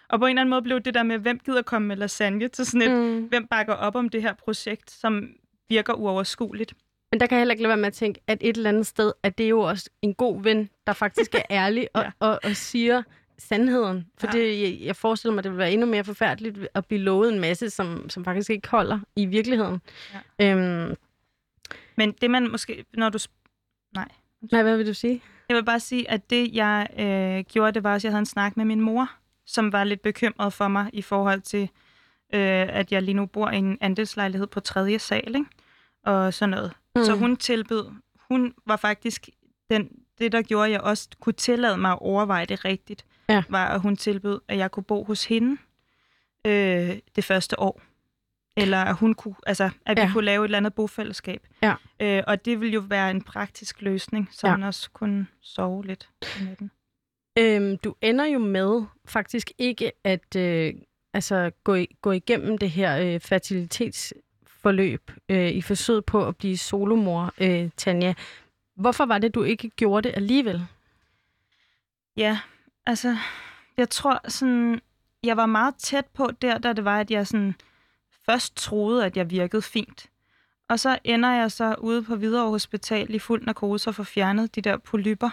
Og 0.09 0.19
på 0.19 0.25
en 0.25 0.29
eller 0.29 0.41
anden 0.41 0.49
måde 0.49 0.61
blev 0.61 0.79
det 0.81 0.93
der 0.93 1.03
med, 1.03 1.17
hvem 1.17 1.39
gider 1.39 1.61
komme 1.61 1.87
med 1.87 1.95
lasagne 1.95 2.47
til 2.47 2.65
sådan 2.65 2.81
et, 2.81 2.91
mm. 2.91 2.97
mm. 2.97 3.23
hvem 3.23 3.47
bakker 3.47 3.73
op 3.73 3.95
om 3.95 4.09
det 4.09 4.21
her 4.21 4.33
projekt, 4.33 4.91
som 4.91 5.29
virker 5.69 5.93
uoverskueligt. 5.93 6.73
Men 7.13 7.19
der 7.19 7.27
kan 7.27 7.35
jeg 7.35 7.39
heller 7.41 7.51
ikke 7.53 7.63
lade 7.63 7.69
være 7.69 7.77
med 7.77 7.87
at 7.87 7.93
tænke, 7.93 8.19
at 8.27 8.37
et 8.41 8.57
eller 8.57 8.69
andet 8.69 8.87
sted, 8.87 9.13
at 9.23 9.37
det 9.37 9.43
er 9.43 9.49
jo 9.49 9.59
også 9.61 9.89
en 10.01 10.13
god 10.13 10.41
ven, 10.43 10.69
der 10.87 10.93
faktisk 10.93 11.35
er 11.35 11.41
ærlig 11.63 11.87
og, 11.93 12.01
Ja. 12.03 12.11
og, 12.19 12.39
og 12.43 12.55
siger 12.55 13.03
sandheden. 13.37 14.07
For 14.17 14.27
Ja. 14.27 14.39
det, 14.39 14.61
jeg, 14.61 14.77
jeg 14.87 14.95
forestiller 14.95 15.35
mig, 15.35 15.43
det 15.43 15.51
vil 15.51 15.57
være 15.57 15.71
endnu 15.71 15.87
mere 15.87 16.03
forfærdeligt 16.03 16.67
at 16.73 16.85
blive 16.85 17.01
lovet 17.01 17.33
en 17.33 17.39
masse, 17.39 17.69
som, 17.69 18.09
som 18.09 18.25
faktisk 18.25 18.49
ikke 18.49 18.67
holder 18.69 18.99
i 19.15 19.25
virkeligheden. 19.25 19.81
Ja. 20.39 20.51
Øhm, 20.51 20.95
Men 21.97 22.11
det 22.21 22.31
man 22.31 22.51
måske, 22.51 22.85
når 22.93 23.09
du... 23.09 23.19
Nej. 23.95 24.07
nej, 24.51 24.63
hvad 24.63 24.77
vil 24.77 24.87
du 24.87 24.93
sige? 24.93 25.21
Jeg 25.49 25.55
vil 25.57 25.63
bare 25.65 25.79
sige, 25.79 26.11
at 26.11 26.29
det 26.29 26.53
jeg 26.55 26.87
øh, 26.99 27.43
gjorde, 27.53 27.71
det 27.71 27.83
var, 27.83 27.95
at 27.95 28.03
jeg 28.03 28.11
havde 28.11 28.19
en 28.19 28.25
snak 28.25 28.57
med 28.57 28.65
min 28.65 28.81
mor, 28.81 29.11
som 29.45 29.71
var 29.71 29.83
lidt 29.83 30.01
bekymret 30.01 30.53
for 30.53 30.67
mig 30.67 30.89
i 30.93 31.01
forhold 31.01 31.41
til, 31.41 31.61
øh, 32.33 32.67
at 32.69 32.91
jeg 32.91 33.01
lige 33.01 33.15
nu 33.15 33.25
bor 33.25 33.49
i 33.49 33.57
en 33.57 33.77
andelslejlighed 33.81 34.47
på 34.47 34.59
tredje 34.59 34.99
sal, 34.99 35.35
ikke? 35.35 35.45
og 36.05 36.33
sådan 36.33 36.49
noget. 36.49 36.71
Mm. 36.95 37.03
Så 37.03 37.15
hun 37.15 37.35
tilbød, 37.37 37.85
hun 38.29 38.53
var 38.65 38.75
faktisk 38.75 39.29
den, 39.69 39.89
det, 40.19 40.31
der 40.31 40.41
gjorde, 40.41 40.65
at 40.65 40.71
jeg 40.71 40.81
også 40.81 41.09
kunne 41.19 41.33
tillade 41.33 41.77
mig 41.77 41.91
at 41.91 41.99
overveje 42.01 42.45
det 42.45 42.65
rigtigt, 42.65 43.05
Ja. 43.29 43.43
var, 43.49 43.65
at 43.67 43.81
hun 43.81 43.95
tilbød, 43.97 44.39
at 44.47 44.57
jeg 44.57 44.71
kunne 44.71 44.83
bo 44.83 45.03
hos 45.03 45.25
hende 45.25 45.57
øh, 46.47 46.97
det 47.15 47.23
første 47.23 47.59
år. 47.59 47.81
Eller 48.57 48.77
at 48.77 48.95
hun 48.95 49.13
kunne, 49.13 49.35
altså, 49.45 49.69
at 49.85 49.97
vi 49.97 50.01
Ja. 50.01 50.11
kunne 50.13 50.25
lave 50.25 50.43
et 50.43 50.47
eller 50.47 50.57
andet 50.57 50.73
bofællesskab. 50.73 51.47
Ja. 51.61 51.73
Øh, 51.99 52.23
og 52.27 52.45
det 52.45 52.59
ville 52.61 52.73
jo 52.73 52.79
være 52.79 53.11
en 53.11 53.21
praktisk 53.21 53.81
løsning, 53.81 54.29
så 54.31 54.47
Ja. 54.47 54.53
hun 54.53 54.63
også 54.63 54.89
kunne 54.91 55.27
sove 55.41 55.85
lidt 55.85 56.09
om 56.39 56.45
natten. 56.45 56.71
Øhm, 57.39 57.77
du 57.77 57.95
ender 58.01 58.25
jo 58.25 58.39
med 58.39 58.83
faktisk 59.05 59.51
ikke 59.57 59.91
at 60.03 60.35
øh, 60.35 60.73
altså, 61.13 61.51
gå, 61.63 61.75
i, 61.75 61.87
gå 62.01 62.11
igennem 62.11 62.57
det 62.57 62.69
her 62.71 62.97
øh, 63.15 63.19
fertilitetsforløb 64.63 65.11
øh, 65.29 65.49
i 65.49 65.61
forsøget 65.61 66.05
på 66.05 66.27
at 66.27 66.37
blive 66.37 66.57
solomor, 66.57 67.33
øh, 67.37 67.69
Tanja. 67.77 68.13
Hvorfor 68.75 69.05
var 69.05 69.17
det, 69.17 69.35
du 69.35 69.43
ikke 69.43 69.69
gjorde 69.69 70.09
det 70.09 70.15
alligevel? 70.15 70.65
Ja, 72.17 72.39
altså, 72.85 73.17
jeg 73.77 73.89
tror 73.89 74.29
sådan, 74.29 74.81
jeg 75.23 75.37
var 75.37 75.45
meget 75.45 75.75
tæt 75.75 76.05
på 76.05 76.31
der, 76.41 76.57
da 76.57 76.73
det 76.73 76.85
var, 76.85 76.99
at 76.99 77.11
jeg 77.11 77.27
sådan 77.27 77.55
først 78.25 78.55
troede, 78.55 79.05
at 79.05 79.17
jeg 79.17 79.29
virkede 79.29 79.61
fint. 79.61 80.05
Og 80.69 80.79
så 80.79 80.97
ender 81.03 81.29
jeg 81.29 81.51
så 81.51 81.75
ude 81.75 82.03
på 82.03 82.15
Hvidovre 82.15 82.49
Hospital 82.49 83.13
i 83.15 83.19
fuld 83.19 83.45
narkose 83.45 83.89
og 83.89 83.95
får 83.95 84.03
fjernet 84.03 84.55
de 84.55 84.61
der 84.61 84.77
polypper. 84.77 85.29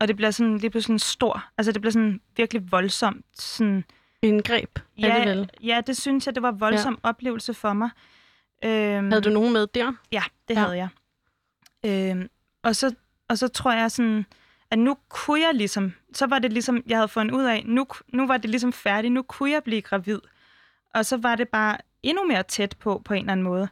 Og 0.00 0.08
det 0.08 0.16
bliver 0.16 0.30
sådan 0.30 0.58
lige 0.58 0.70
pludselig 0.70 0.82
sådan 0.84 0.98
stor, 0.98 1.44
altså 1.58 1.72
det 1.72 1.80
bliver 1.80 1.92
sådan 1.92 2.20
virkelig 2.36 2.72
voldsomt. 2.72 3.26
Sådan, 3.34 3.84
Indgreb 4.22 4.78
ja, 4.98 5.06
alligevel. 5.06 5.50
ja, 5.62 5.80
det 5.86 5.96
synes 5.96 6.26
jeg, 6.26 6.34
det 6.34 6.42
var 6.42 6.52
en 6.52 6.60
voldsom 6.60 6.98
ja. 7.04 7.08
oplevelse 7.08 7.54
for 7.54 7.72
mig. 7.72 7.90
Øhm, 8.64 9.10
Havde 9.10 9.22
du 9.22 9.30
nogen 9.30 9.52
med 9.52 9.66
der? 9.66 9.92
Ja, 10.12 10.22
det 10.48 10.54
Ja. 10.54 10.60
havde 10.60 10.76
jeg. 10.76 10.88
Øhm, 11.86 12.28
og, 12.62 12.76
så, 12.76 12.94
og 13.28 13.38
så 13.38 13.48
tror 13.48 13.72
jeg 13.72 13.90
sådan, 13.90 14.26
at 14.70 14.78
nu 14.78 14.96
kunne 15.08 15.40
jeg 15.40 15.54
ligesom, 15.54 15.92
så 16.12 16.26
var 16.26 16.38
det 16.38 16.52
ligesom, 16.52 16.82
jeg 16.86 16.98
havde 16.98 17.08
fundet 17.08 17.34
ud 17.34 17.44
af, 17.44 17.62
nu, 17.66 17.86
nu 18.12 18.26
var 18.26 18.36
det 18.36 18.50
ligesom 18.50 18.72
færdigt, 18.72 19.12
nu 19.12 19.22
kunne 19.22 19.50
jeg 19.50 19.62
blive 19.64 19.82
gravid. 19.82 20.18
Og 20.94 21.06
så 21.06 21.16
var 21.16 21.36
det 21.36 21.48
bare 21.48 21.76
endnu 22.02 22.26
mere 22.26 22.42
tæt 22.42 22.76
på, 22.80 23.02
på 23.04 23.14
en 23.14 23.20
eller 23.20 23.32
anden 23.32 23.44
måde. 23.44 23.68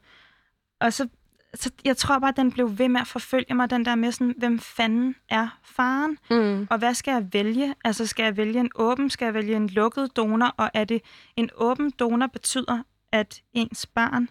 Og 0.81 0.93
så, 0.93 1.09
så 1.55 1.71
jeg 1.85 1.97
tror 1.97 2.19
bare, 2.19 2.29
at 2.29 2.37
den 2.37 2.53
blev 2.53 2.79
ved 2.79 2.89
med 2.89 3.01
at 3.01 3.07
forfølge 3.07 3.55
mig, 3.55 3.71
den 3.71 3.85
der 3.85 3.95
med 3.95 4.13
sådan, 4.13 4.35
hvem 4.39 4.59
fanden 4.59 5.15
er 5.29 5.59
faren? 5.65 6.19
Mm. 6.31 6.67
Og 6.71 6.79
hvad 6.79 6.95
skal 6.95 7.13
jeg 7.13 7.29
vælge? 7.33 7.75
Altså, 7.85 8.07
skal 8.07 8.23
jeg 8.23 8.37
vælge 8.37 8.61
en 8.61 8.71
åben, 8.75 9.11
skal 9.11 9.25
jeg 9.27 9.35
vælge 9.35 9.57
en 9.57 9.69
lukket 9.69 10.17
donor? 10.17 10.55
Og 10.57 10.71
er 10.75 10.85
det 10.85 11.03
en 11.37 11.51
åben 11.57 11.91
donor 11.91 12.27
betyder, 12.27 12.83
at 13.13 13.43
ens 13.53 13.87
barn 13.87 14.29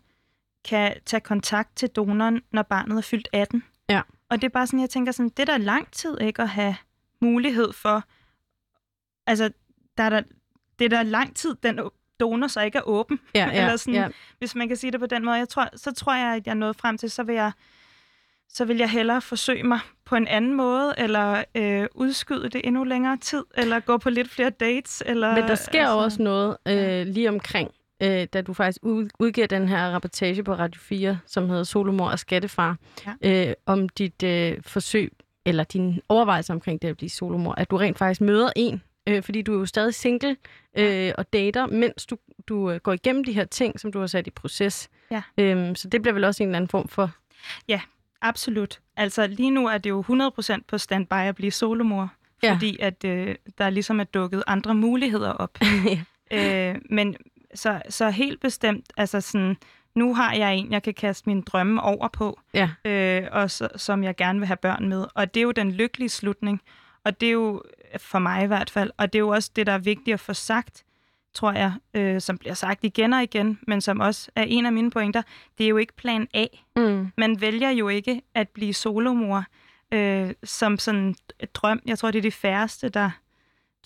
kan 0.67 0.93
tage 1.05 1.21
kontakt 1.21 1.75
til 1.75 1.89
donoren, 1.89 2.41
når 2.51 2.61
barnet 2.63 2.97
er 2.97 3.01
fyldt 3.01 3.27
18? 3.33 3.63
Ja. 3.89 4.01
Og 4.29 4.41
det 4.41 4.43
er 4.43 4.49
bare 4.49 4.67
sådan, 4.67 4.79
jeg 4.79 4.89
tænker 4.89 5.11
sådan, 5.11 5.29
det 5.29 5.39
er 5.49 5.57
da 5.57 5.57
lang 5.57 5.91
tid 5.91 6.17
ikke 6.21 6.41
at 6.41 6.49
have 6.49 6.75
mulighed 7.21 7.73
for, 7.73 8.03
altså, 9.27 9.49
der 9.97 10.03
er 10.03 10.09
der, 10.09 10.21
det 10.79 10.85
er 10.85 10.89
da 10.89 11.01
lang 11.03 11.35
tid, 11.35 11.55
den 11.63 11.79
donor 12.19 12.47
så 12.47 12.61
ikke 12.61 12.77
er 12.77 12.81
åben, 12.87 13.19
Ja, 13.35 13.45
ja, 13.53 13.61
Eller 13.61 13.75
sådan- 13.75 13.93
ja. 13.93 14.07
hvis 14.37 14.55
man 14.55 14.67
kan 14.67 14.77
sige 14.77 14.91
det 14.91 14.99
på 14.99 15.05
den 15.05 15.25
måde. 15.25 15.35
Jeg 15.37 15.49
tror, 15.49 15.69
så 15.75 15.93
tror 15.93 16.15
jeg, 16.15 16.35
at 16.35 16.47
jeg 16.47 16.55
nåede 16.55 16.73
frem 16.73 16.97
til, 16.97 17.11
så 17.11 17.23
vil 17.23 17.35
jeg, 17.35 17.51
så 18.49 18.65
vil 18.65 18.77
jeg 18.77 18.89
hellere 18.89 19.21
forsøge 19.21 19.63
mig 19.63 19.79
på 20.05 20.15
en 20.15 20.27
anden 20.27 20.53
måde, 20.53 20.93
eller 20.97 21.43
øh, 21.55 21.87
udskyde 21.95 22.49
det 22.49 22.61
endnu 22.63 22.83
længere 22.83 23.17
tid, 23.17 23.43
eller 23.55 23.79
gå 23.79 23.97
på 23.97 24.09
lidt 24.09 24.29
flere 24.29 24.49
dates. 24.49 25.03
Eller, 25.05 25.35
Men 25.35 25.43
der 25.43 25.55
sker 25.55 25.81
altså, 25.81 25.97
også 25.97 26.21
noget 26.21 26.57
øh, 26.67 27.07
lige 27.07 27.29
omkring, 27.29 27.71
øh, 28.03 28.27
da 28.33 28.41
du 28.41 28.53
faktisk 28.53 28.79
ud, 28.83 29.09
udgiver 29.19 29.47
den 29.47 29.69
her 29.69 29.89
rapportage 29.89 30.43
på 30.43 30.53
Radio 30.53 30.81
4, 30.81 31.19
som 31.25 31.49
hedder 31.49 31.63
Solomor 31.63 32.09
og 32.09 32.19
Skattefar, 32.19 32.77
øh, 33.21 33.53
om 33.65 33.89
dit 33.89 34.23
øh, 34.23 34.57
forsøg, 34.61 35.13
eller 35.45 35.63
din 35.63 36.01
overvejelse 36.09 36.53
omkring 36.53 36.81
det 36.81 36.87
at 36.87 36.97
blive 36.97 37.09
solomor, 37.09 37.53
at 37.53 37.69
du 37.71 37.77
rent 37.77 37.97
faktisk 37.97 38.21
møder 38.21 38.49
en, 38.55 38.81
øh, 39.07 39.23
fordi 39.23 39.41
du 39.41 39.53
er 39.55 39.59
jo 39.59 39.65
stadig 39.65 39.93
single 39.93 40.35
øh, 40.77 41.11
og 41.17 41.33
dater, 41.33 41.65
mens 41.65 42.05
du, 42.05 42.17
du 42.47 42.71
øh, 42.71 42.79
går 42.79 42.93
igennem 42.93 43.23
de 43.23 43.33
her 43.33 43.45
ting, 43.45 43.79
som 43.79 43.91
du 43.91 43.99
har 43.99 44.07
sat 44.07 44.27
i 44.27 44.29
proces. 44.31 44.89
Ja. 45.11 45.21
Øhm, 45.37 45.75
så 45.75 45.89
det 45.89 46.01
bliver 46.01 46.13
vel 46.13 46.23
også 46.23 46.43
en 46.43 46.49
eller 46.49 46.57
anden 46.57 46.69
form 46.69 46.87
for... 46.87 47.11
Absolut. 48.21 48.79
Altså 48.97 49.27
lige 49.27 49.49
nu 49.51 49.67
er 49.67 49.77
det 49.77 49.89
jo 49.89 50.03
100% 50.47 50.57
på 50.67 50.77
standby 50.77 51.13
at 51.13 51.35
blive 51.35 51.51
solomor, 51.51 52.13
Ja. 52.43 52.53
fordi 52.53 52.77
at 52.79 53.03
øh, 53.05 53.35
der 53.57 53.69
ligesom 53.69 53.99
er 53.99 54.03
dukket 54.03 54.43
andre 54.47 54.75
muligheder 54.75 55.29
op. 55.31 55.57
Ja. 56.31 56.69
øh, 56.71 56.75
men 56.89 57.15
så, 57.57 57.81
så 57.89 58.09
helt 58.09 58.41
bestemt, 58.41 58.85
altså 58.97 59.21
sådan, 59.21 59.57
nu 59.95 60.15
har 60.15 60.33
jeg 60.33 60.55
en, 60.55 60.71
jeg 60.71 60.83
kan 60.83 60.93
kaste 60.93 61.29
mine 61.29 61.41
drømme 61.41 61.81
over 61.81 62.07
på, 62.07 62.39
Ja. 62.53 62.69
øh, 62.85 63.27
og 63.31 63.51
så, 63.51 63.67
som 63.75 64.03
jeg 64.03 64.15
gerne 64.15 64.39
vil 64.39 64.47
have 64.47 64.57
børn 64.57 64.89
med. 64.89 65.05
Og 65.15 65.33
det 65.33 65.39
er 65.39 65.43
jo 65.43 65.51
den 65.51 65.71
lykkelige 65.71 66.09
slutning, 66.09 66.61
og 67.05 67.21
det 67.21 67.27
er 67.27 67.33
jo 67.33 67.63
for 67.97 68.19
mig 68.19 68.43
i 68.43 68.47
hvert 68.47 68.69
fald, 68.69 68.91
og 68.97 69.13
det 69.13 69.19
er 69.19 69.23
jo 69.23 69.29
også 69.29 69.51
det, 69.55 69.67
der 69.67 69.73
er 69.73 69.77
vigtigt 69.77 70.13
at 70.13 70.19
få 70.19 70.33
sagt, 70.33 70.83
tror 71.33 71.51
jeg, 71.51 71.73
øh, 71.93 72.21
som 72.21 72.37
bliver 72.37 72.53
sagt 72.53 72.83
igen 72.83 73.13
og 73.13 73.23
igen, 73.23 73.59
men 73.67 73.81
som 73.81 73.99
også 73.99 74.31
er 74.35 74.43
en 74.43 74.65
af 74.65 74.73
mine 74.73 74.91
pointer, 74.91 75.21
det 75.57 75.63
er 75.63 75.67
jo 75.67 75.77
ikke 75.77 75.95
plan 75.95 76.27
A. 76.33 76.45
Mm. 76.75 77.07
Man 77.17 77.41
vælger 77.41 77.69
jo 77.69 77.87
ikke 77.87 78.21
at 78.35 78.49
blive 78.49 78.73
solomor 78.73 79.43
øh, 79.93 80.33
som 80.43 80.77
sådan 80.77 81.15
et 81.39 81.55
drøm. 81.55 81.81
Jeg 81.85 81.99
tror, 81.99 82.11
det 82.11 82.17
er 82.17 82.21
de 82.21 82.31
færreste, 82.31 82.89
der... 82.89 83.09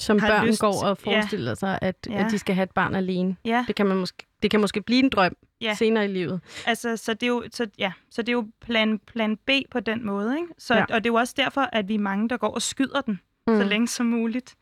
Som 0.02 0.20
Har 0.20 0.28
børn 0.28 0.48
lyst- 0.48 0.62
går 0.62 0.84
og 0.84 0.98
ja. 1.06 1.12
forestiller 1.12 1.54
sig, 1.56 1.80
at, 1.82 1.96
Ja. 2.10 2.26
at 2.26 2.32
de 2.32 2.38
skal 2.40 2.56
have 2.56 2.64
et 2.64 2.72
barn 2.72 2.96
alene. 2.96 3.36
Ja, 3.46 3.66
Det 3.68 3.76
kan, 3.76 3.86
man 3.86 3.98
måske, 3.98 4.26
det 4.42 4.52
kan 4.52 4.60
måske 4.62 4.82
blive 4.82 5.00
en 5.04 5.10
drøm 5.10 5.36
Ja. 5.62 5.74
senere 5.74 6.06
i 6.06 6.08
livet. 6.08 6.42
altså, 6.66 6.98
så 6.98 7.14
det 7.14 7.24
er 7.24 7.28
jo, 7.28 7.44
så, 7.52 7.68
ja, 7.80 7.92
så 8.10 8.22
det 8.22 8.30
er 8.30 8.34
jo 8.34 8.48
plan, 8.62 9.00
plan 9.00 9.38
B 9.38 9.50
på 9.72 9.80
den 9.80 10.06
måde. 10.06 10.36
Ikke? 10.36 10.48
Så, 10.58 10.74
Ja. 10.74 10.80
ja. 10.90 10.96
Og 10.96 11.04
det 11.04 11.10
er 11.10 11.14
jo 11.14 11.16
også 11.20 11.34
derfor, 11.38 11.62
at 11.74 11.88
vi 11.88 11.96
er 11.96 12.00
mange, 12.00 12.30
der 12.30 12.38
går 12.38 12.48
og 12.54 12.62
skyder 12.62 13.02
den 13.02 13.20
mm. 13.48 13.56
så 13.58 13.64
længe 13.64 13.88
som 13.88 14.06
muligt. 14.06 14.56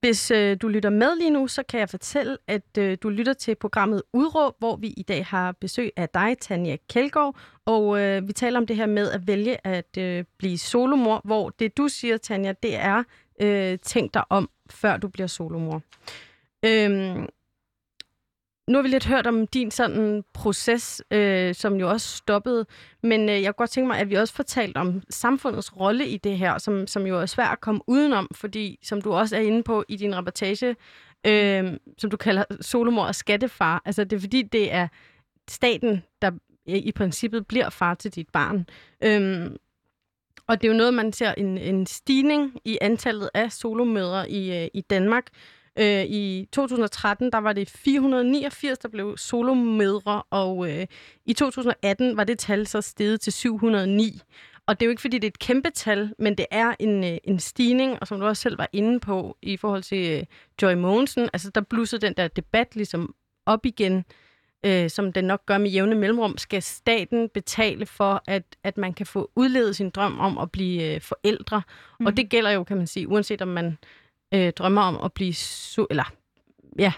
Hvis 0.00 0.30
øh, 0.30 0.56
du 0.62 0.68
lytter 0.68 0.90
med 0.90 1.16
lige 1.18 1.30
nu, 1.30 1.46
så 1.48 1.62
kan 1.62 1.80
jeg 1.80 1.88
fortælle, 1.90 2.36
at 2.46 2.78
øh, 2.78 2.98
du 3.02 3.08
lytter 3.08 3.32
til 3.32 3.54
programmet 3.54 4.02
Udråb, 4.12 4.54
hvor 4.58 4.76
vi 4.76 4.86
i 4.96 5.02
dag 5.02 5.26
har 5.26 5.52
besøg 5.52 5.90
af 5.96 6.08
dig, 6.08 6.36
Tanja 6.40 6.76
Kjeldgaard, 6.90 7.36
og 7.66 8.00
øh, 8.00 8.28
vi 8.28 8.32
taler 8.32 8.58
om 8.58 8.66
det 8.66 8.76
her 8.76 8.86
med 8.86 9.10
at 9.10 9.26
vælge 9.26 9.66
at 9.66 9.98
øh, 9.98 10.24
blive 10.38 10.58
solomor, 10.58 11.20
hvor 11.24 11.50
det 11.50 11.76
du 11.76 11.88
siger, 11.88 12.16
Tanja, 12.16 12.52
det 12.62 12.76
er, 12.76 13.02
øh, 13.42 13.78
tænk 13.82 14.14
dig 14.14 14.22
om, 14.30 14.50
før 14.72 14.96
du 14.96 15.08
bliver 15.08 15.26
solomor. 15.26 15.82
Øhm, 16.64 17.28
nu 18.68 18.78
har 18.78 18.82
vi 18.82 18.88
lidt 18.88 19.06
hørt 19.06 19.26
om 19.26 19.46
din 19.46 19.70
sådan 19.70 20.24
proces, 20.34 21.02
øh, 21.10 21.54
som 21.54 21.74
jo 21.74 21.90
også 21.90 22.16
stoppede, 22.16 22.66
men 23.02 23.28
øh, 23.28 23.42
jeg 23.42 23.44
kunne 23.44 23.52
godt 23.52 23.70
tænke 23.70 23.88
mig, 23.88 23.98
at 23.98 24.10
vi 24.10 24.14
også 24.14 24.34
fortalt 24.34 24.76
om 24.76 25.02
samfundets 25.10 25.76
rolle 25.76 26.08
i 26.08 26.16
det 26.16 26.38
her, 26.38 26.58
som, 26.58 26.86
som 26.86 27.06
jo 27.06 27.20
er 27.20 27.26
svært 27.26 27.52
at 27.52 27.60
komme 27.60 27.80
udenom, 27.86 28.28
fordi 28.34 28.78
som 28.82 29.02
du 29.02 29.12
også 29.12 29.36
er 29.36 29.40
inde 29.40 29.62
på 29.62 29.84
i 29.88 29.96
din 29.96 30.16
reportage, 30.16 30.76
øh, 31.26 31.76
som 31.98 32.10
du 32.10 32.16
kalder 32.16 32.44
solomor 32.60 33.04
og 33.04 33.14
skattefar, 33.14 33.82
altså 33.84 34.04
det 34.04 34.16
er 34.16 34.20
fordi, 34.20 34.42
det 34.42 34.72
er 34.72 34.88
staten, 35.48 36.02
der 36.22 36.30
i 36.66 36.92
princippet 36.92 37.46
bliver 37.46 37.70
far 37.70 37.94
til 37.94 38.14
dit 38.14 38.28
barn. 38.28 38.66
Øhm, 39.04 39.56
og 40.48 40.62
det 40.62 40.68
er 40.68 40.72
jo 40.72 40.78
noget, 40.78 40.94
man 40.94 41.12
ser 41.12 41.34
en, 41.34 41.58
en 41.58 41.86
stigning 41.86 42.60
i 42.64 42.78
antallet 42.80 43.30
af 43.34 43.52
solomødre 43.52 44.30
i, 44.30 44.62
øh, 44.62 44.68
i 44.74 44.80
Danmark. 44.80 45.26
Øh, 45.78 46.04
I 46.04 46.48
2013 46.52 47.32
der 47.32 47.38
var 47.38 47.52
det 47.52 47.70
489, 47.70 48.78
der 48.78 48.88
blev 48.88 49.16
solomødre, 49.16 50.22
og 50.30 50.70
øh, 50.70 50.86
i 51.26 51.32
2018 51.32 52.16
var 52.16 52.24
det 52.24 52.38
tal 52.38 52.66
så 52.66 52.80
steget 52.80 53.20
til 53.20 53.32
709. 53.32 54.20
Og 54.66 54.80
det 54.80 54.86
er 54.86 54.88
jo 54.88 54.90
ikke, 54.90 55.02
fordi 55.02 55.18
det 55.18 55.24
er 55.24 55.30
et 55.30 55.38
kæmpe 55.38 55.70
tal, 55.70 56.14
men 56.18 56.34
det 56.38 56.46
er 56.50 56.74
en, 56.78 57.04
øh, 57.04 57.18
en 57.24 57.38
stigning, 57.38 57.98
og 58.00 58.06
som 58.06 58.20
du 58.20 58.26
også 58.26 58.42
selv 58.42 58.58
var 58.58 58.68
inde 58.72 59.00
på 59.00 59.36
i 59.42 59.56
forhold 59.56 59.82
til 59.82 60.18
øh, 60.18 60.24
Joy 60.62 60.74
Mogensen, 60.74 61.28
altså 61.32 61.50
der 61.50 61.60
blussede 61.60 62.06
den 62.06 62.14
der 62.16 62.28
debat 62.28 62.76
ligesom 62.76 63.14
op 63.46 63.66
igen, 63.66 64.04
øh, 64.66 64.90
som 64.90 65.12
den 65.12 65.24
nok 65.24 65.46
gør 65.46 65.58
med 65.58 65.70
jævne 65.70 65.94
mellemrum. 65.94 66.38
Skal 66.38 66.62
staten 66.62 67.28
betale 67.28 67.86
for, 67.86 68.22
at, 68.26 68.42
at 68.64 68.78
man 68.78 68.94
kan 68.94 69.06
få 69.06 69.30
udlevet 69.36 69.76
sin 69.76 69.90
drøm 69.90 70.20
om 70.20 70.38
at 70.38 70.50
blive 70.50 70.94
øh, 70.94 71.00
forældre? 71.00 71.62
Mm. 72.00 72.06
Og 72.06 72.16
det 72.16 72.30
gælder 72.30 72.50
jo, 72.50 72.64
kan 72.64 72.76
man 72.76 72.86
sige, 72.86 73.08
uanset 73.08 73.42
om 73.42 73.48
man 73.48 73.78
øh, 74.34 74.52
drømmer 74.52 74.82
om 74.82 75.00
at 75.04 75.12
blive, 75.12 75.32
so- 75.32 75.86
eller 75.90 76.12
ja, 76.78 76.92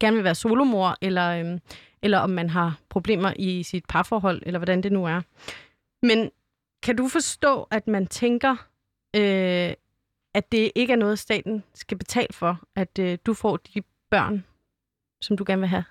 gerne 0.00 0.16
vil 0.16 0.24
være 0.24 0.34
solomor, 0.34 0.96
eller, 1.00 1.28
øh, 1.30 1.58
eller 2.02 2.18
om 2.18 2.30
man 2.30 2.50
har 2.50 2.78
problemer 2.88 3.32
i 3.36 3.62
sit 3.62 3.84
parforhold, 3.88 4.42
eller 4.46 4.58
hvordan 4.58 4.82
det 4.82 4.92
nu 4.92 5.04
er. 5.04 5.20
Men 6.02 6.30
kan 6.82 6.96
du 6.96 7.08
forstå, 7.08 7.62
at 7.70 7.88
man 7.88 8.06
tænker, 8.06 8.50
øh, 9.16 9.72
at 10.34 10.52
det 10.52 10.72
ikke 10.74 10.92
er 10.92 10.96
noget, 10.96 11.18
staten 11.18 11.64
skal 11.74 11.98
betale 11.98 12.32
for, 12.32 12.60
at 12.76 12.98
øh, 12.98 13.18
du 13.26 13.34
får 13.34 13.56
de 13.56 13.82
børn, 14.10 14.44
som 15.22 15.36
du 15.36 15.44
gerne 15.46 15.60
vil 15.60 15.68
have? 15.68 15.84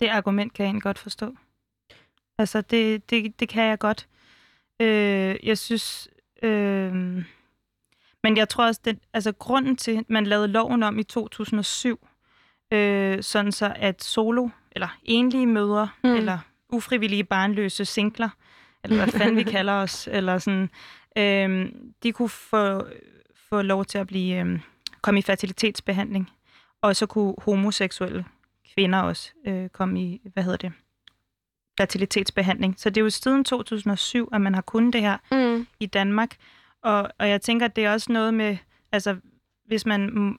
Det 0.00 0.08
argument 0.08 0.52
kan 0.52 0.64
jeg 0.64 0.68
egentlig 0.68 0.82
godt 0.82 0.98
forstå. 0.98 1.36
Altså, 2.38 2.60
det, 2.60 3.10
det, 3.10 3.40
det 3.40 3.48
kan 3.48 3.64
jeg 3.64 3.78
godt. 3.78 4.08
Øh, 4.80 5.36
jeg 5.42 5.58
synes... 5.58 6.08
Øh, 6.42 7.24
men 8.22 8.36
jeg 8.36 8.48
tror 8.48 8.66
også, 8.66 8.80
det, 8.84 8.98
altså 9.12 9.32
grunden 9.32 9.76
til, 9.76 9.98
at 9.98 10.10
man 10.10 10.26
lavede 10.26 10.48
loven 10.48 10.82
om 10.82 10.98
i 10.98 11.02
2007, 11.02 12.08
øh, 12.72 13.22
sådan 13.22 13.52
så 13.52 13.72
at 13.76 14.04
solo, 14.04 14.48
eller 14.72 14.98
enlige 15.02 15.46
mødre, 15.46 15.88
mm. 16.04 16.14
eller 16.14 16.38
ufrivillige 16.68 17.24
barnløse 17.24 17.84
singler, 17.84 18.28
eller 18.84 18.96
hvad 18.96 19.12
fanden 19.12 19.36
vi 19.36 19.42
kalder 19.56 19.72
os, 19.72 20.08
eller 20.12 20.38
sådan, 20.38 20.70
øh, 21.18 21.72
de 22.02 22.12
kunne 22.12 22.28
få, 22.28 22.86
få 23.48 23.62
lov 23.62 23.84
til 23.84 23.98
at 23.98 24.06
blive, 24.06 24.44
øh, 24.44 24.60
komme 25.02 25.18
i 25.18 25.22
fertilitetsbehandling, 25.22 26.30
og 26.82 26.96
så 26.96 27.06
kunne 27.06 27.34
homoseksuelle 27.38 28.24
kvinder 28.74 28.98
også 28.98 29.30
øh, 29.46 29.68
komme 29.68 30.00
i, 30.02 30.20
hvad 30.32 30.42
hedder 30.42 30.56
det, 30.58 30.72
fertilitetsbehandling. 31.78 32.74
Så 32.78 32.90
det 32.90 32.96
er 33.00 33.04
jo 33.04 33.10
siden 33.10 33.44
2007, 33.44 34.28
at 34.32 34.40
man 34.40 34.54
har 34.54 34.62
kunnet 34.62 34.92
det 34.92 35.00
her 35.00 35.16
Mm. 35.32 35.66
i 35.80 35.86
Danmark. 35.86 36.36
Og, 36.82 37.08
og 37.18 37.28
jeg 37.28 37.40
tænker, 37.42 37.66
at 37.66 37.76
det 37.76 37.84
er 37.84 37.92
også 37.92 38.12
noget 38.12 38.34
med, 38.34 38.56
altså 38.92 39.16
hvis 39.66 39.86
man 39.86 40.34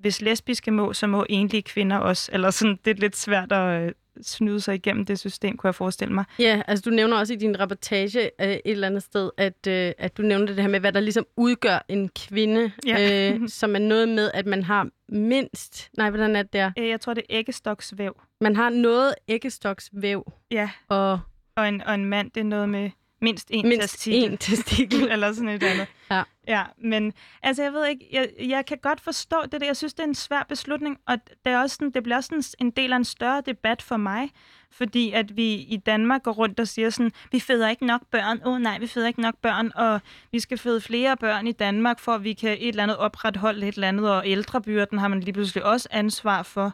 hvis 0.00 0.22
lesbiske 0.22 0.70
må, 0.70 0.92
så 0.92 1.06
må 1.06 1.26
enlige 1.28 1.62
kvinder 1.62 1.96
også. 1.96 2.30
Eller 2.32 2.50
sådan, 2.50 2.78
det 2.84 2.90
er 2.90 2.94
lidt 2.94 3.16
svært 3.16 3.52
at 3.52 3.94
snyde 4.22 4.60
sig 4.60 4.74
igennem 4.74 5.06
det 5.06 5.18
system, 5.18 5.56
kunne 5.56 5.68
jeg 5.68 5.74
forestille 5.74 6.14
mig. 6.14 6.24
Ja, 6.38 6.62
altså 6.68 6.82
du 6.82 6.90
nævner 6.90 7.16
også 7.18 7.32
i 7.32 7.36
din 7.36 7.60
reportage 7.60 8.30
øh, 8.40 8.48
et 8.48 8.60
eller 8.64 8.86
andet 8.86 9.02
sted, 9.02 9.30
at, 9.36 9.66
øh, 9.68 9.92
at 9.98 10.16
du 10.16 10.22
nævnte 10.22 10.54
det 10.56 10.62
her 10.62 10.68
med, 10.70 10.80
hvad 10.80 10.92
der 10.92 11.00
ligesom 11.00 11.26
udgør 11.36 11.84
en 11.88 12.08
kvinde, 12.08 12.72
Ja. 12.86 13.30
øh, 13.32 13.40
som 13.60 13.74
er 13.74 13.78
noget 13.78 14.08
med, 14.08 14.30
at 14.34 14.46
man 14.46 14.62
har 14.62 14.88
mindst, 15.08 15.88
nej, 15.96 16.10
hvordan 16.10 16.36
er 16.36 16.42
det 16.42 16.52
der? 16.52 16.70
Øh, 16.78 16.88
Jeg 16.88 17.00
tror, 17.00 17.14
det 17.14 17.20
er 17.30 17.36
æggestoksvæv. 17.38 18.20
Man 18.40 18.56
har 18.56 18.70
noget 18.70 19.14
æggestoksvæv, 19.28 20.32
Ja, 20.50 20.70
og 20.88 21.18
og 21.56 21.68
en, 21.68 21.82
og 21.82 21.94
en 21.94 22.04
mand, 22.04 22.30
det 22.30 22.40
er 22.40 22.44
noget 22.44 22.68
med 22.68 22.90
mindst 23.20 23.48
en 23.50 23.68
mindst 23.68 23.90
testikel. 23.90 24.30
en 24.30 24.38
testikel. 24.38 25.08
eller 25.12 25.32
sådan 25.32 25.48
et 25.48 25.62
andet. 25.62 25.86
Ja. 26.10 26.22
ja. 26.48 26.64
men 26.78 27.12
altså 27.42 27.62
jeg 27.62 27.72
ved 27.72 27.86
ikke, 27.86 28.08
jeg, 28.12 28.28
jeg 28.48 28.66
kan 28.66 28.78
godt 28.82 29.00
forstå 29.00 29.36
det 29.52 29.60
der. 29.60 29.66
Jeg 29.66 29.76
synes, 29.76 29.94
det 29.94 30.00
er 30.00 30.08
en 30.08 30.14
svær 30.14 30.42
beslutning, 30.48 30.98
og 31.06 31.16
det, 31.44 31.52
er 31.52 31.58
også 31.58 31.74
sådan, 31.74 31.90
det 31.90 32.02
bliver 32.02 32.16
også 32.16 32.28
sådan 32.28 32.66
en 32.66 32.70
del 32.70 32.92
af 32.92 32.96
en 32.96 33.04
større 33.04 33.42
debat 33.46 33.82
for 33.82 33.96
mig, 33.96 34.30
fordi 34.70 35.12
at 35.12 35.36
vi 35.36 35.54
i 35.54 35.76
Danmark 35.86 36.22
går 36.22 36.32
rundt 36.32 36.60
og 36.60 36.68
siger 36.68 36.90
sådan, 36.90 37.12
vi 37.32 37.40
føder 37.40 37.68
ikke 37.68 37.86
nok 37.86 38.00
børn, 38.10 38.40
åh 38.44 38.52
oh, 38.52 38.60
nej, 38.60 38.78
vi 38.78 38.86
føder 38.86 39.06
ikke 39.06 39.20
nok 39.20 39.34
børn, 39.42 39.72
og 39.74 40.00
vi 40.32 40.40
skal 40.40 40.58
føde 40.58 40.80
flere 40.80 41.16
børn 41.16 41.46
i 41.46 41.52
Danmark, 41.52 42.00
for 42.00 42.12
at 42.12 42.24
vi 42.24 42.32
kan 42.32 42.50
et 42.50 42.68
eller 42.68 42.82
andet 42.82 42.96
opretholde 42.96 43.68
et 43.68 43.74
eller 43.74 43.88
andet, 43.88 44.10
og 44.10 44.22
ældrebyrden 44.26 44.98
har 44.98 45.08
man 45.08 45.20
lige 45.20 45.32
pludselig 45.32 45.64
også 45.64 45.88
ansvar 45.90 46.42
for. 46.42 46.72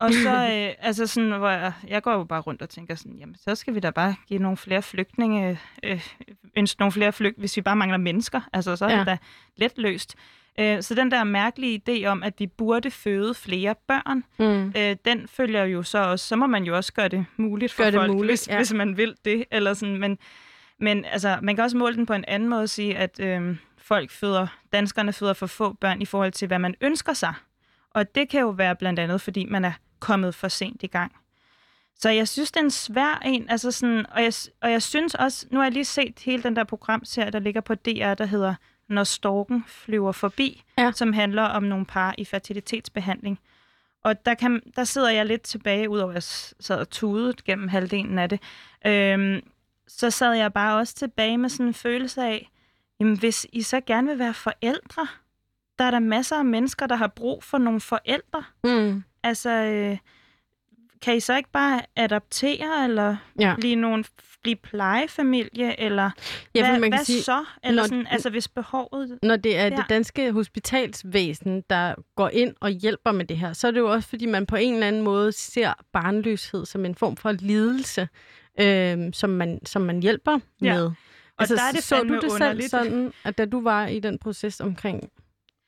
Og 0.00 0.12
så, 0.12 0.30
øh, 0.30 0.74
altså 0.86 1.06
sådan, 1.06 1.30
hvor 1.32 1.48
jeg, 1.48 1.72
jeg 1.88 2.02
går 2.02 2.12
jo 2.12 2.24
bare 2.24 2.40
rundt 2.40 2.62
og 2.62 2.68
tænker 2.68 2.94
sådan, 2.94 3.16
jamen, 3.16 3.34
så 3.34 3.54
skal 3.54 3.74
vi 3.74 3.80
da 3.80 3.90
bare 3.90 4.14
give 4.28 4.40
nogle 4.42 4.56
flere 4.56 4.82
flygtninge, 4.82 5.58
øh, 5.82 6.08
ønske 6.56 6.80
nogle 6.80 6.92
flere 6.92 7.12
flygt, 7.12 7.38
hvis 7.38 7.56
vi 7.56 7.62
bare 7.62 7.76
mangler 7.76 7.98
mennesker. 7.98 8.40
Altså, 8.52 8.76
så 8.76 8.84
er 8.84 8.90
Ja. 8.92 8.98
det 8.98 9.06
da 9.06 9.16
let 9.56 9.72
løst. 9.76 10.14
Øh, 10.60 10.82
så 10.82 10.94
den 10.94 11.10
der 11.10 11.24
mærkelige 11.24 11.82
idé 11.88 12.04
om, 12.06 12.22
at 12.22 12.34
vi 12.38 12.46
burde 12.46 12.90
føde 12.90 13.34
flere 13.34 13.74
børn, 13.88 14.24
Mm. 14.38 14.72
øh, 14.76 14.96
den 15.04 15.28
følger 15.28 15.64
jo 15.64 15.82
så 15.82 15.98
også, 15.98 16.26
så 16.26 16.36
må 16.36 16.46
man 16.46 16.64
jo 16.64 16.76
også 16.76 16.92
gøre 16.92 17.08
det 17.08 17.26
muligt 17.36 17.72
for 17.72 17.82
Gør 17.82 17.90
det 17.90 17.98
folk, 18.00 18.12
muligt, 18.12 18.30
hvis, 18.30 18.48
ja. 18.48 18.56
hvis 18.56 18.72
man 18.72 18.96
vil 18.96 19.14
det. 19.24 19.44
Eller 19.50 19.74
sådan. 19.74 19.96
Men, 19.96 20.18
men 20.80 21.04
altså, 21.04 21.38
man 21.42 21.56
kan 21.56 21.64
også 21.64 21.76
måle 21.76 21.96
den 21.96 22.06
på 22.06 22.12
en 22.14 22.24
anden 22.28 22.48
måde 22.48 22.62
og 22.62 22.68
sige, 22.68 22.96
at 22.96 23.20
øh, 23.20 23.56
folk 23.78 24.10
føder, 24.10 24.46
danskerne 24.72 25.12
føder 25.12 25.32
for 25.32 25.46
få 25.46 25.72
børn 25.72 26.02
i 26.02 26.04
forhold 26.04 26.32
til, 26.32 26.48
hvad 26.48 26.58
man 26.58 26.74
ønsker 26.80 27.12
sig. 27.12 27.34
Og 27.94 28.14
det 28.14 28.28
kan 28.28 28.40
jo 28.40 28.48
være 28.48 28.76
blandt 28.76 28.98
andet, 28.98 29.20
fordi 29.20 29.44
man 29.44 29.64
er 29.64 29.72
kommet 30.00 30.34
for 30.34 30.48
sent 30.48 30.82
i 30.82 30.86
gang. 30.86 31.12
Så 31.96 32.10
jeg 32.10 32.28
synes, 32.28 32.52
det 32.52 32.60
er 32.60 32.64
en 32.64 32.70
svær 32.70 33.20
en. 33.24 33.50
Altså 33.50 33.70
sådan, 33.70 34.06
og, 34.10 34.22
jeg, 34.22 34.32
og 34.62 34.70
jeg 34.72 34.82
synes 34.82 35.14
også, 35.14 35.46
nu 35.50 35.58
har 35.58 35.64
jeg 35.64 35.72
lige 35.72 35.84
set 35.84 36.18
hele 36.24 36.42
den 36.42 36.56
der 36.56 36.64
programserie, 36.64 37.30
der 37.30 37.38
ligger 37.38 37.60
på 37.60 37.74
DR, 37.74 38.14
der 38.14 38.24
hedder 38.26 38.54
Når 38.88 39.04
storken 39.04 39.64
flyver 39.66 40.12
forbi, 40.12 40.62
Ja. 40.78 40.92
som 40.94 41.12
handler 41.12 41.42
om 41.42 41.62
nogle 41.62 41.86
par 41.86 42.14
i 42.18 42.24
fertilitetsbehandling. 42.24 43.38
Og 44.04 44.26
der, 44.26 44.34
kan, 44.34 44.60
der 44.76 44.84
sidder 44.84 45.10
jeg 45.10 45.26
lidt 45.26 45.42
tilbage, 45.42 45.90
udover 45.90 46.10
at 46.10 46.14
jeg 46.14 46.22
sad 46.60 46.78
og 46.78 46.90
tudet 46.90 47.44
gennem 47.44 47.68
halvdelen 47.68 48.18
af 48.18 48.28
det. 48.28 48.40
Øhm, 48.86 49.40
så 49.88 50.10
sad 50.10 50.32
jeg 50.32 50.52
bare 50.52 50.78
også 50.78 50.94
tilbage 50.94 51.38
med 51.38 51.48
sådan 51.48 51.66
en 51.66 51.74
følelse 51.74 52.22
af, 52.22 52.50
jamen 53.00 53.18
hvis 53.18 53.46
I 53.52 53.62
så 53.62 53.80
gerne 53.80 54.08
vil 54.08 54.18
være 54.18 54.34
forældre, 54.34 55.06
der 55.78 55.84
er 55.84 55.90
der 55.90 55.98
masser 55.98 56.36
af 56.36 56.44
mennesker, 56.44 56.86
der 56.86 56.96
har 56.96 57.06
brug 57.06 57.44
for 57.44 57.58
nogle 57.58 57.80
forældre. 57.80 58.44
Mm. 58.64 59.02
Altså, 59.22 59.50
øh, 59.50 59.98
kan 61.02 61.16
I 61.16 61.20
så 61.20 61.36
ikke 61.36 61.50
bare 61.52 61.80
adoptere, 61.96 62.84
eller 62.84 63.16
Ja. 63.40 63.54
blive 63.58 63.74
nogen 63.76 64.04
blive 64.42 64.56
plejefamilie, 64.56 65.80
eller 65.80 66.10
Ja, 66.54 66.68
hvad, 66.70 66.80
man 66.80 66.90
kan 66.90 66.98
hvad 66.98 67.04
sige, 67.04 67.22
så? 67.22 67.44
Eller 67.64 67.82
når- 67.82 67.88
sådan, 67.88 68.06
altså 68.10 68.30
hvis 68.30 68.48
behovet... 68.48 69.18
når 69.22 69.36
det 69.36 69.58
er 69.58 69.64
Ja. 69.64 69.70
det 69.70 69.84
danske 69.88 70.32
hospitalsvæsen, 70.32 71.64
der 71.70 71.94
går 72.16 72.28
ind 72.28 72.54
og 72.60 72.70
hjælper 72.70 73.12
med 73.12 73.24
det 73.24 73.38
her, 73.38 73.52
så 73.52 73.66
er 73.66 73.70
det 73.70 73.78
jo 73.80 73.92
også, 73.92 74.08
fordi 74.08 74.26
man 74.26 74.46
på 74.46 74.56
en 74.56 74.74
eller 74.74 74.86
anden 74.86 75.02
måde 75.02 75.32
ser 75.32 75.72
barnløshed 75.92 76.66
som 76.66 76.84
en 76.84 76.94
form 76.94 77.16
for 77.16 77.32
lidelse, 77.32 78.08
øh, 78.60 78.98
som, 79.12 79.30
man, 79.30 79.60
som 79.66 79.82
man 79.82 80.02
hjælper 80.02 80.38
Ja. 80.62 80.74
med. 80.74 80.84
Og 81.38 81.48
der 81.48 81.54
er 81.54 81.72
det 81.74 81.82
så 81.82 82.02
du 82.02 82.14
det 82.14 82.22
selv 82.22 82.32
underligt. 82.32 82.70
sådan, 82.70 83.12
at 83.24 83.38
da 83.38 83.44
du 83.44 83.60
var 83.62 83.86
i 83.86 84.00
den 84.00 84.18
proces 84.18 84.60
omkring 84.60 85.10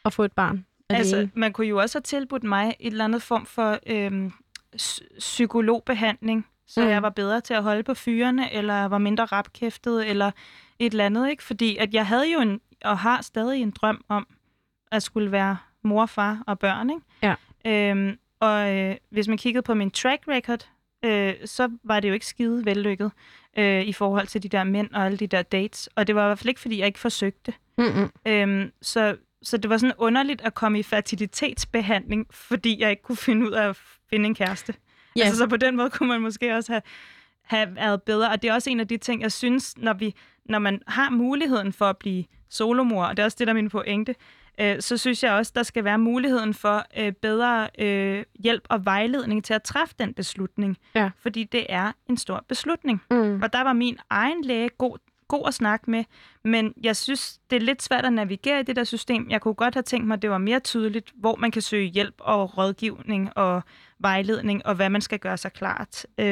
at 0.04 0.12
få 0.12 0.22
et 0.24 0.32
barn 0.32 0.66
Altså, 0.98 1.28
man 1.34 1.52
kunne 1.52 1.66
jo 1.66 1.78
også 1.78 1.98
have 1.98 2.02
tilbudt 2.02 2.44
mig 2.44 2.74
et 2.80 2.90
eller 2.92 3.04
andet 3.04 3.22
form 3.22 3.46
for 3.46 3.78
øhm, 3.86 4.32
psy- 4.76 5.18
psykologbehandling, 5.18 6.46
så 6.66 6.80
Mm. 6.82 6.88
jeg 6.88 7.02
var 7.02 7.10
bedre 7.10 7.40
til 7.40 7.54
at 7.54 7.62
holde 7.62 7.82
på 7.82 7.94
fyrene, 7.94 8.52
eller 8.52 8.84
var 8.84 8.98
mindre 8.98 9.24
rapkæftet, 9.24 10.10
eller 10.10 10.30
et 10.78 10.90
eller 10.92 11.06
andet, 11.06 11.30
ikke? 11.30 11.42
Fordi 11.42 11.76
at 11.76 11.94
jeg 11.94 12.06
havde 12.06 12.32
jo 12.32 12.40
en, 12.40 12.60
og 12.84 12.98
har 12.98 13.22
stadig 13.22 13.62
en 13.62 13.70
drøm 13.70 14.04
om, 14.08 14.26
at 14.92 15.02
skulle 15.02 15.32
være 15.32 15.56
mor, 15.82 16.06
far 16.06 16.42
og 16.46 16.58
børn, 16.58 16.90
ikke? 16.90 17.02
Ja. 17.22 17.34
Øhm, 17.90 18.18
og 18.40 18.74
øh, 18.76 18.96
hvis 19.10 19.28
man 19.28 19.38
kiggede 19.38 19.62
på 19.62 19.74
min 19.74 19.90
track 19.90 20.22
record, 20.28 20.68
øh, 21.04 21.34
så 21.44 21.68
var 21.84 22.00
det 22.00 22.08
jo 22.08 22.14
ikke 22.14 22.26
skide 22.26 22.64
vellykket 22.64 23.10
øh, 23.58 23.82
i 23.82 23.92
forhold 23.92 24.26
til 24.26 24.42
de 24.42 24.48
der 24.48 24.64
mænd 24.64 24.90
og 24.94 25.04
alle 25.06 25.18
de 25.18 25.26
der 25.26 25.42
dates. 25.42 25.88
Og 25.96 26.06
det 26.06 26.14
var 26.14 26.24
i 26.24 26.26
hvert 26.28 26.38
fald 26.38 26.48
ikke, 26.48 26.60
fordi 26.60 26.78
jeg 26.78 26.86
ikke 26.86 26.98
forsøgte. 26.98 27.52
Mm-mm. 27.78 28.10
Øhm, 28.26 28.70
så, 28.82 29.16
så 29.42 29.56
det 29.56 29.70
var 29.70 29.76
sådan 29.76 29.94
underligt 29.98 30.40
at 30.40 30.54
komme 30.54 30.78
i 30.78 30.82
fertilitetsbehandling, 30.82 32.26
fordi 32.30 32.80
jeg 32.80 32.90
ikke 32.90 33.02
kunne 33.02 33.16
finde 33.16 33.46
ud 33.46 33.52
af 33.52 33.68
at 33.68 33.76
finde 34.10 34.26
en 34.26 34.34
kæreste. 34.34 34.74
Ja. 35.16 35.24
Altså, 35.24 35.38
så 35.38 35.46
på 35.46 35.56
den 35.56 35.76
måde 35.76 35.90
kunne 35.90 36.08
man 36.08 36.20
måske 36.20 36.56
også 36.56 36.72
have, 36.72 36.82
have 37.42 37.76
været 37.76 38.02
bedre. 38.02 38.30
Og 38.30 38.42
det 38.42 38.50
er 38.50 38.54
også 38.54 38.70
en 38.70 38.80
af 38.80 38.88
de 38.88 38.96
ting, 38.96 39.22
jeg 39.22 39.32
synes, 39.32 39.78
når, 39.78 39.92
vi, 39.92 40.14
når 40.44 40.58
man 40.58 40.80
har 40.86 41.10
muligheden 41.10 41.72
for 41.72 41.84
at 41.84 41.96
blive 41.96 42.24
solomor, 42.50 43.04
og 43.04 43.16
det 43.16 43.22
er 43.22 43.24
også 43.24 43.36
det, 43.40 43.46
der 43.46 43.52
er 43.52 43.54
min 43.54 43.68
pointe, 43.68 44.14
øh, 44.60 44.80
så 44.80 44.96
synes 44.96 45.22
jeg 45.24 45.32
også, 45.32 45.52
der 45.54 45.62
skal 45.62 45.84
være 45.84 45.98
muligheden 45.98 46.54
for 46.54 46.84
øh, 46.98 47.12
bedre 47.12 47.68
øh, 47.78 48.24
hjælp 48.38 48.66
og 48.68 48.84
vejledning 48.84 49.44
til 49.44 49.54
at 49.54 49.62
træffe 49.62 49.94
den 49.98 50.14
beslutning. 50.14 50.76
Ja. 50.94 51.10
Fordi 51.18 51.44
det 51.44 51.66
er 51.68 51.92
en 52.08 52.16
stor 52.16 52.44
beslutning. 52.48 53.02
Mm. 53.10 53.42
Og 53.42 53.52
der 53.52 53.62
var 53.62 53.72
min 53.72 53.98
egen 54.10 54.44
læge 54.44 54.68
god, 54.68 54.98
god 55.36 55.48
at 55.48 55.54
snakke 55.54 55.90
med, 55.90 56.04
men 56.44 56.74
jeg 56.82 56.96
synes, 56.96 57.38
det 57.50 57.56
er 57.56 57.60
lidt 57.60 57.82
svært 57.82 58.04
at 58.04 58.12
navigere 58.12 58.60
i 58.60 58.62
det 58.62 58.76
der 58.76 58.84
system. 58.84 59.26
Jeg 59.30 59.40
kunne 59.40 59.54
godt 59.54 59.74
have 59.74 59.82
tænkt 59.82 60.06
mig, 60.06 60.14
at 60.14 60.22
det 60.22 60.30
var 60.30 60.38
mere 60.38 60.60
tydeligt, 60.60 61.12
hvor 61.14 61.36
man 61.36 61.50
kan 61.50 61.62
søge 61.62 61.86
hjælp 61.86 62.14
og 62.18 62.58
rådgivning 62.58 63.30
og 63.36 63.62
vejledning, 64.02 64.66
og 64.66 64.74
hvad 64.74 64.90
man 64.90 65.00
skal 65.00 65.18
gøre 65.18 65.36
sig 65.36 65.52
klart. 65.52 66.06
Øh, 66.18 66.26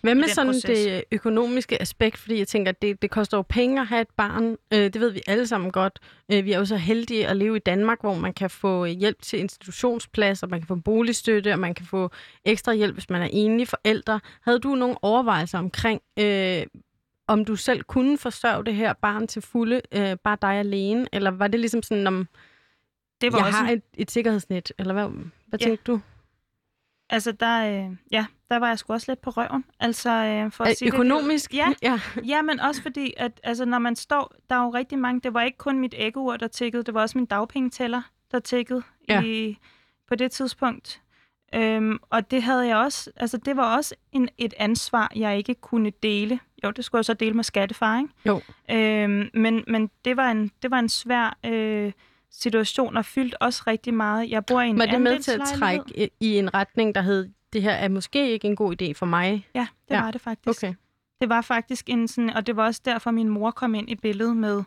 Hvad 0.00 0.14
med 0.14 0.28
sådan 0.28 0.52
proces. 0.52 0.62
det 0.64 1.04
økonomiske 1.12 1.82
aspekt? 1.82 2.16
Fordi 2.16 2.38
jeg 2.38 2.48
tænker, 2.48 2.72
at 2.72 2.82
det, 2.82 3.02
det 3.02 3.10
koster 3.10 3.36
jo 3.36 3.42
penge 3.42 3.80
at 3.80 3.86
have 3.86 4.00
et 4.00 4.08
barn. 4.16 4.56
Øh, 4.72 4.78
det 4.78 5.00
ved 5.00 5.10
vi 5.10 5.20
alle 5.26 5.46
sammen 5.46 5.70
godt. 5.70 5.98
Øh, 6.32 6.44
vi 6.44 6.52
er 6.52 6.58
jo 6.58 6.64
så 6.64 6.76
heldige 6.76 7.28
at 7.28 7.36
leve 7.36 7.56
i 7.56 7.60
Danmark, 7.60 8.00
hvor 8.00 8.14
man 8.14 8.32
kan 8.32 8.50
få 8.50 8.84
hjælp 8.84 9.22
til 9.22 9.38
institutionsplads, 9.38 10.42
og 10.42 10.48
man 10.48 10.60
kan 10.60 10.66
få 10.66 10.74
boligstøtte, 10.74 11.52
og 11.52 11.58
man 11.58 11.74
kan 11.74 11.86
få 11.86 12.10
ekstra 12.44 12.74
hjælp, 12.74 12.94
hvis 12.94 13.10
man 13.10 13.22
er 13.22 13.28
enlig 13.32 13.68
forældre. 13.68 14.20
Havde 14.42 14.58
du 14.58 14.74
nogle 14.74 14.96
overvejelser 15.02 15.58
omkring, 15.58 16.00
øh, 16.18 16.62
om 17.28 17.44
du 17.44 17.56
selv 17.56 17.82
kunne 17.82 18.18
forsørge 18.18 18.64
det 18.64 18.74
her 18.74 18.92
barn 18.92 19.26
til 19.26 19.42
fulde, 19.42 19.80
øh, 19.92 20.16
bare 20.24 20.36
dig 20.42 20.50
alene? 20.54 21.06
Eller 21.12 21.30
var 21.30 21.48
det 21.48 21.60
ligesom 21.60 21.82
sådan, 21.82 22.06
om 22.06 22.28
det 23.20 23.32
var 23.32 23.38
jeg 23.38 23.46
også 23.46 23.58
har 23.58 23.70
et, 23.70 23.82
et 23.94 24.10
sikkerhedsnet? 24.10 24.72
Eller 24.78 24.92
hvad, 24.94 25.08
hvad 25.46 25.58
Ja. 25.60 25.64
tænkte 25.66 25.84
du? 25.92 26.00
Altså, 27.10 27.32
der, 27.32 27.60
øh, 27.88 27.96
ja, 28.12 28.26
der 28.50 28.56
var 28.58 28.68
jeg 28.68 28.78
sgu 28.78 28.92
også 28.92 29.10
lidt 29.12 29.20
på 29.20 29.30
røven. 29.30 29.64
Altså, 29.80 30.10
øh, 30.10 30.52
for 30.52 30.64
at 30.64 30.70
Øh, 30.70 30.76
sige 30.76 30.88
Økonomisk? 30.94 31.50
Det, 31.50 31.56
ja, 31.56 31.72
ja. 31.82 32.00
ja, 32.26 32.42
men 32.42 32.60
også 32.60 32.82
fordi, 32.82 33.14
at 33.16 33.40
altså, 33.42 33.64
når 33.64 33.78
man 33.78 33.96
står, 33.96 34.34
der 34.50 34.56
er 34.56 34.62
jo 34.64 34.70
rigtig 34.70 34.98
mange, 34.98 35.20
det 35.20 35.34
var 35.34 35.42
ikke 35.42 35.58
kun 35.58 35.78
mit 35.78 35.94
æggeur, 35.98 36.36
der 36.36 36.48
tækkede, 36.48 36.82
det 36.82 36.94
var 36.94 37.00
også 37.00 37.18
min 37.18 37.26
dagpengetæller, 37.26 38.02
der 38.32 38.38
tækkede 38.38 38.82
Ja. 39.08 39.22
i, 39.22 39.58
på 40.08 40.14
det 40.14 40.30
tidspunkt. 40.30 41.02
Øhm, 41.54 41.98
og 42.10 42.30
det 42.30 42.42
havde 42.42 42.66
jeg 42.66 42.76
også, 42.76 43.10
altså 43.16 43.36
det 43.36 43.56
var 43.56 43.76
også 43.76 43.94
en, 44.12 44.28
et 44.38 44.54
ansvar, 44.56 45.12
jeg 45.16 45.38
ikke 45.38 45.54
kunne 45.54 45.92
dele. 46.02 46.40
Jo, 46.64 46.70
det 46.70 46.84
skulle 46.84 46.98
jeg 46.98 47.04
så 47.04 47.14
dele 47.14 47.34
med 47.34 47.44
skattefar, 47.44 47.98
ikke? 47.98 48.12
Jo. 48.26 48.40
Øhm, 48.70 49.30
men 49.34 49.64
men 49.66 49.90
det, 50.04 50.16
var 50.16 50.30
en, 50.30 50.50
det 50.62 50.70
var 50.70 50.78
en 50.78 50.88
svær 50.88 51.38
øh, 51.46 51.92
situation, 52.30 52.96
og 52.96 53.04
fyldt 53.04 53.34
også 53.40 53.62
rigtig 53.66 53.94
meget. 53.94 54.30
Jeg 54.30 54.46
bor 54.46 54.60
i 54.60 54.68
en 54.68 54.78
Var 54.78 54.86
det 54.86 55.00
med 55.00 55.18
til 55.18 55.32
at 55.32 55.40
trække 55.54 56.10
i, 56.20 56.38
en 56.38 56.54
retning, 56.54 56.94
der 56.94 57.00
hed, 57.00 57.28
det 57.52 57.62
her 57.62 57.72
er 57.72 57.88
måske 57.88 58.30
ikke 58.30 58.48
en 58.48 58.56
god 58.56 58.82
idé 58.82 58.92
for 58.92 59.06
mig? 59.06 59.48
Ja, 59.54 59.66
det 59.88 59.94
ja. 59.94 60.02
var 60.02 60.10
det 60.10 60.20
faktisk. 60.20 60.62
Okay. 60.62 60.74
Det 61.20 61.28
var 61.28 61.40
faktisk 61.40 61.90
en 61.90 62.08
sådan, 62.08 62.30
og 62.30 62.46
det 62.46 62.56
var 62.56 62.64
også 62.64 62.80
derfor, 62.84 63.10
min 63.10 63.28
mor 63.28 63.50
kom 63.50 63.74
ind 63.74 63.90
i 63.90 63.94
billedet 63.94 64.36
med, 64.36 64.62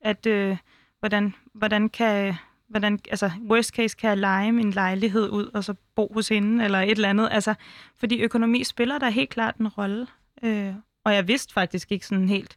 at 0.00 0.26
øh, 0.26 0.56
hvordan, 1.00 1.34
hvordan 1.54 1.88
kan, 1.88 2.34
hvordan, 2.74 2.98
altså 3.10 3.30
worst 3.50 3.70
case 3.70 3.96
kan 3.96 4.08
jeg 4.08 4.18
lege 4.18 4.52
min 4.52 4.70
lejlighed 4.70 5.30
ud, 5.30 5.50
og 5.54 5.64
så 5.64 5.74
bo 5.94 6.10
hos 6.14 6.28
hende, 6.28 6.64
eller 6.64 6.80
et 6.80 6.90
eller 6.90 7.08
andet. 7.08 7.28
Altså, 7.32 7.54
fordi 7.96 8.20
økonomi 8.20 8.64
spiller 8.64 8.98
der 8.98 9.08
helt 9.08 9.30
klart 9.30 9.56
en 9.56 9.68
rolle. 9.68 10.06
Øh, 10.42 10.74
og 11.04 11.14
jeg 11.14 11.28
vidste 11.28 11.52
faktisk 11.52 11.92
ikke 11.92 12.06
sådan 12.06 12.28
helt, 12.28 12.56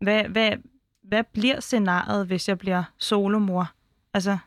hvad, 0.00 0.24
hvad, 0.24 0.52
hvad 1.02 1.24
bliver 1.24 1.60
scenariet, 1.60 2.26
hvis 2.26 2.48
jeg 2.48 2.58
bliver 2.58 2.82
solomor? 2.98 3.72
Altså, 4.14 4.38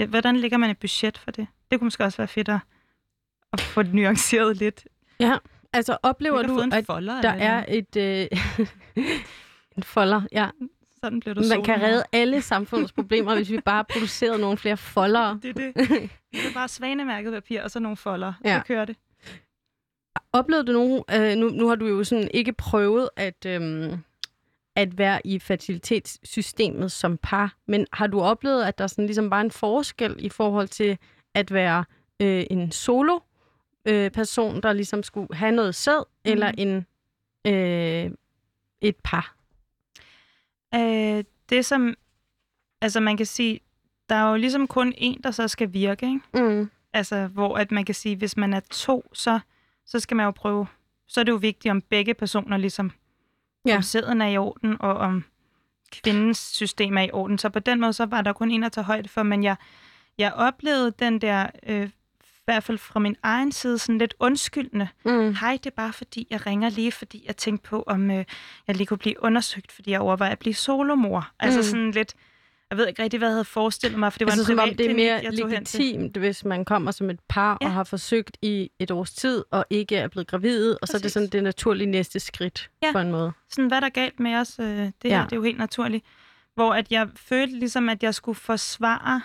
øh, 0.00 0.08
hvordan 0.08 0.36
lægger 0.36 0.58
man 0.58 0.70
et 0.70 0.78
budget 0.78 1.18
for 1.18 1.30
det? 1.30 1.46
Det 1.70 1.78
kunne 1.78 1.86
måske 1.86 2.04
også 2.04 2.16
være 2.16 2.28
fedt 2.28 2.48
at, 2.48 2.58
at 3.52 3.60
få 3.60 3.82
det 3.82 3.94
nuanceret 3.94 4.56
lidt. 4.56 4.86
Altså 5.72 5.96
oplever 6.02 6.42
du, 6.42 6.60
at 6.72 6.86
folder 6.86 7.20
der 7.20 7.32
eller 7.32 7.46
er 7.46 7.64
et... 7.68 7.96
Øh, 7.96 8.26
en 9.76 9.82
folder, 9.82 10.22
ja. 10.32 10.48
Sådan 11.04 11.20
blev 11.20 11.34
du 11.34 11.42
Man 11.48 11.64
kan 11.64 11.82
redde 11.82 12.02
alle 12.12 12.42
samfundets 12.42 12.92
problemer, 12.92 13.34
hvis 13.34 13.50
vi 13.50 13.60
bare 13.60 13.84
producerede 13.84 14.38
nogle 14.38 14.58
flere 14.58 14.76
foldere. 14.76 15.40
Det 15.42 15.48
er 15.48 15.54
det. 15.54 15.74
Det 16.32 16.46
er 16.48 16.54
bare 16.54 16.68
svanemærket 16.68 17.32
papir 17.32 17.62
og 17.62 17.70
så 17.70 17.80
nogle 17.80 17.96
folder. 17.96 18.32
Ja. 18.44 18.58
Så 18.58 18.66
kører 18.66 18.84
det. 18.84 18.96
Oplevede 20.32 20.66
du 20.66 20.72
nogen... 20.72 21.02
Øh, 21.14 21.36
nu, 21.36 21.48
nu 21.48 21.68
har 21.68 21.74
du 21.74 21.86
jo 21.86 22.04
sådan 22.04 22.30
ikke 22.34 22.52
prøvet 22.52 23.08
at, 23.16 23.46
øhm, 23.46 23.98
at 24.76 24.98
være 24.98 25.26
i 25.26 25.38
fertilitetssystemet 25.38 26.92
som 26.92 27.18
par, 27.22 27.56
men 27.66 27.86
har 27.92 28.06
du 28.06 28.20
oplevet, 28.20 28.64
at 28.64 28.78
der 28.78 28.86
sådan 28.86 29.06
ligesom 29.06 29.30
bare 29.30 29.40
en 29.40 29.50
forskel 29.50 30.16
i 30.18 30.28
forhold 30.28 30.68
til 30.68 30.98
at 31.34 31.52
være 31.52 31.84
øh, 32.22 32.44
en 32.50 32.72
solo 32.72 33.18
øh, 33.88 34.10
person, 34.10 34.62
der 34.62 34.72
ligesom 34.72 35.02
skulle 35.02 35.34
have 35.34 35.52
noget 35.52 35.74
sæd, 35.74 36.04
mm. 36.24 36.32
eller 36.32 36.52
en 36.58 36.86
øh, 37.46 38.10
et 38.80 38.96
par? 39.04 39.37
Øh, 40.74 41.24
det 41.50 41.64
som, 41.64 41.94
altså 42.80 43.00
man 43.00 43.16
kan 43.16 43.26
sige, 43.26 43.60
der 44.08 44.14
er 44.14 44.30
jo 44.30 44.36
ligesom 44.36 44.66
kun 44.66 44.92
en, 44.96 45.20
der 45.24 45.30
så 45.30 45.48
skal 45.48 45.72
virke, 45.72 46.06
ikke? 46.06 46.20
Mm. 46.60 46.70
Altså, 46.92 47.26
hvor 47.26 47.56
at 47.58 47.70
man 47.72 47.84
kan 47.84 47.94
sige, 47.94 48.16
hvis 48.16 48.36
man 48.36 48.54
er 48.54 48.60
to, 48.60 49.10
så, 49.12 49.38
så 49.86 50.00
skal 50.00 50.16
man 50.16 50.24
jo 50.24 50.30
prøve, 50.30 50.66
så 51.08 51.20
er 51.20 51.24
det 51.24 51.32
jo 51.32 51.36
vigtigt, 51.36 51.70
om 51.72 51.80
begge 51.82 52.14
personer 52.14 52.56
ligesom, 52.56 52.90
Ja. 53.66 53.76
om 53.76 53.82
sæden 53.82 54.20
er 54.22 54.26
i 54.28 54.36
orden, 54.36 54.76
og 54.80 54.94
om 54.96 55.24
kvindens 55.92 56.38
system 56.38 56.96
er 56.98 57.02
i 57.02 57.10
orden. 57.12 57.38
Så 57.38 57.48
på 57.48 57.58
den 57.58 57.80
måde, 57.80 57.92
så 57.92 58.06
var 58.06 58.22
der 58.22 58.32
kun 58.32 58.50
en 58.50 58.64
at 58.64 58.72
tage 58.72 58.84
højde 58.84 59.08
for, 59.08 59.22
men 59.22 59.42
jeg, 59.44 59.56
jeg 60.18 60.32
oplevede 60.32 60.90
den 60.90 61.20
der, 61.20 61.46
øh, 61.66 61.90
hvert 62.52 62.64
fald 62.64 62.78
fra 62.78 63.00
min 63.00 63.16
egen 63.22 63.52
side, 63.52 63.78
sådan 63.78 63.98
lidt 63.98 64.14
undskyldende. 64.20 64.88
Mm. 65.04 65.34
Hej, 65.34 65.52
det 65.64 65.66
er 65.66 65.74
bare 65.76 65.92
fordi, 65.92 66.26
jeg 66.30 66.46
ringer 66.46 66.68
lige, 66.70 66.92
fordi 66.92 67.24
jeg 67.26 67.36
tænkte 67.36 67.68
på, 67.68 67.84
om 67.86 68.10
øh, 68.10 68.24
jeg 68.66 68.76
lige 68.76 68.86
kunne 68.86 68.98
blive 68.98 69.22
undersøgt, 69.24 69.72
fordi 69.72 69.90
jeg 69.90 70.00
overvejer 70.00 70.32
at 70.32 70.38
blive 70.38 70.54
solomor. 70.54 71.30
Altså 71.40 71.58
Mm. 71.58 71.62
sådan 71.64 71.90
lidt, 71.90 72.14
jeg 72.70 72.78
ved 72.78 72.86
ikke 72.88 73.02
rigtig, 73.02 73.18
hvad 73.18 73.28
jeg 73.28 73.34
havde 73.34 73.44
forestillet 73.44 73.98
mig, 73.98 74.12
for 74.12 74.18
det 74.18 74.26
var 74.26 74.32
altså, 74.32 74.52
en 74.52 74.58
privat 74.58 74.70
om 74.70 74.76
det 74.76 74.84
er 74.86 74.88
klinik, 74.88 75.06
mere 75.06 75.20
til. 75.32 75.44
legitimt, 75.46 76.16
hvis 76.16 76.44
man 76.44 76.64
kommer 76.64 76.90
som 76.90 77.10
et 77.10 77.20
par 77.28 77.58
ja. 77.60 77.66
og 77.66 77.72
har 77.72 77.84
forsøgt 77.84 78.36
i 78.42 78.70
et 78.78 78.90
års 78.90 79.10
tid, 79.12 79.44
og 79.50 79.64
ikke 79.70 79.96
er 79.96 80.08
blevet 80.08 80.26
gravid, 80.28 80.76
og 80.82 80.88
så 80.88 80.92
er 80.92 80.98
det 80.98 81.02
Præcis. 81.02 81.12
sådan 81.12 81.28
det 81.28 81.42
naturlige 81.42 81.86
næste 81.90 82.20
skridt 82.20 82.70
Ja. 82.82 82.92
på 82.92 82.98
en 82.98 83.10
måde. 83.10 83.32
sådan, 83.50 83.68
hvad 83.68 83.76
er 83.76 83.80
der 83.80 83.88
galt 83.88 84.20
med 84.20 84.34
os? 84.34 84.58
Øh, 84.60 84.66
det 84.66 84.92
Ja. 85.04 85.08
det 85.24 85.32
er 85.32 85.36
jo 85.36 85.42
helt 85.42 85.58
naturligt. 85.58 86.04
Hvor 86.54 86.74
at 86.74 86.92
jeg 86.92 87.08
følte 87.16 87.58
ligesom, 87.58 87.88
at 87.88 88.02
jeg 88.02 88.14
skulle 88.14 88.36
forsvare, 88.36 89.20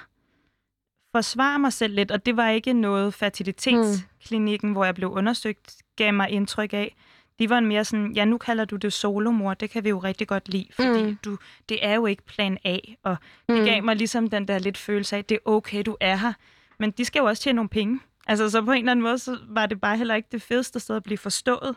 forsvare 1.15 1.59
mig 1.59 1.73
selv 1.73 1.95
lidt, 1.95 2.11
og 2.11 2.25
det 2.25 2.37
var 2.37 2.49
ikke 2.49 2.73
noget 2.73 3.13
fertilitetsklinikken, 3.13 4.71
hvor 4.71 4.85
jeg 4.85 4.95
blev 4.95 5.11
undersøgt, 5.11 5.75
gav 5.95 6.13
mig 6.13 6.29
indtryk 6.29 6.73
af. 6.73 6.95
De 7.39 7.49
var 7.49 7.57
en 7.57 7.65
mere 7.67 7.85
sådan, 7.85 8.11
ja, 8.11 8.25
nu 8.25 8.37
kalder 8.37 8.65
du 8.65 8.75
det 8.75 8.93
solomor, 8.93 9.53
det 9.53 9.69
kan 9.69 9.83
vi 9.83 9.89
jo 9.89 9.99
rigtig 9.99 10.27
godt 10.27 10.49
lide, 10.49 10.67
fordi 10.75 11.01
Mm. 11.03 11.07
mm. 11.07 11.17
du, 11.25 11.37
det 11.69 11.85
er 11.85 11.93
jo 11.95 12.05
ikke 12.05 12.23
plan 12.25 12.57
A, 12.65 12.77
og 13.03 13.15
det 13.49 13.57
Mm. 13.59 13.65
gav 13.65 13.83
mig 13.83 13.95
ligesom 13.95 14.29
den 14.29 14.47
der 14.47 14.59
lidt 14.59 14.77
følelse 14.77 15.15
af, 15.17 15.25
det 15.25 15.35
er 15.35 15.49
okay, 15.49 15.83
du 15.85 15.97
er 15.99 16.15
her, 16.15 16.33
men 16.79 16.91
de 16.91 17.05
skal 17.05 17.19
jo 17.19 17.25
også 17.25 17.43
tjene 17.43 17.55
nogle 17.55 17.69
penge. 17.69 17.99
Altså, 18.27 18.49
så 18.49 18.61
på 18.61 18.71
en 18.71 18.77
eller 18.77 18.91
anden 18.91 19.03
måde, 19.03 19.19
så 19.19 19.37
var 19.49 19.65
det 19.65 19.81
bare 19.81 19.97
heller 19.97 20.15
ikke 20.15 20.29
det 20.31 20.41
fedeste 20.41 20.79
sted 20.79 20.95
at 20.95 21.03
blive 21.03 21.17
forstået, 21.17 21.75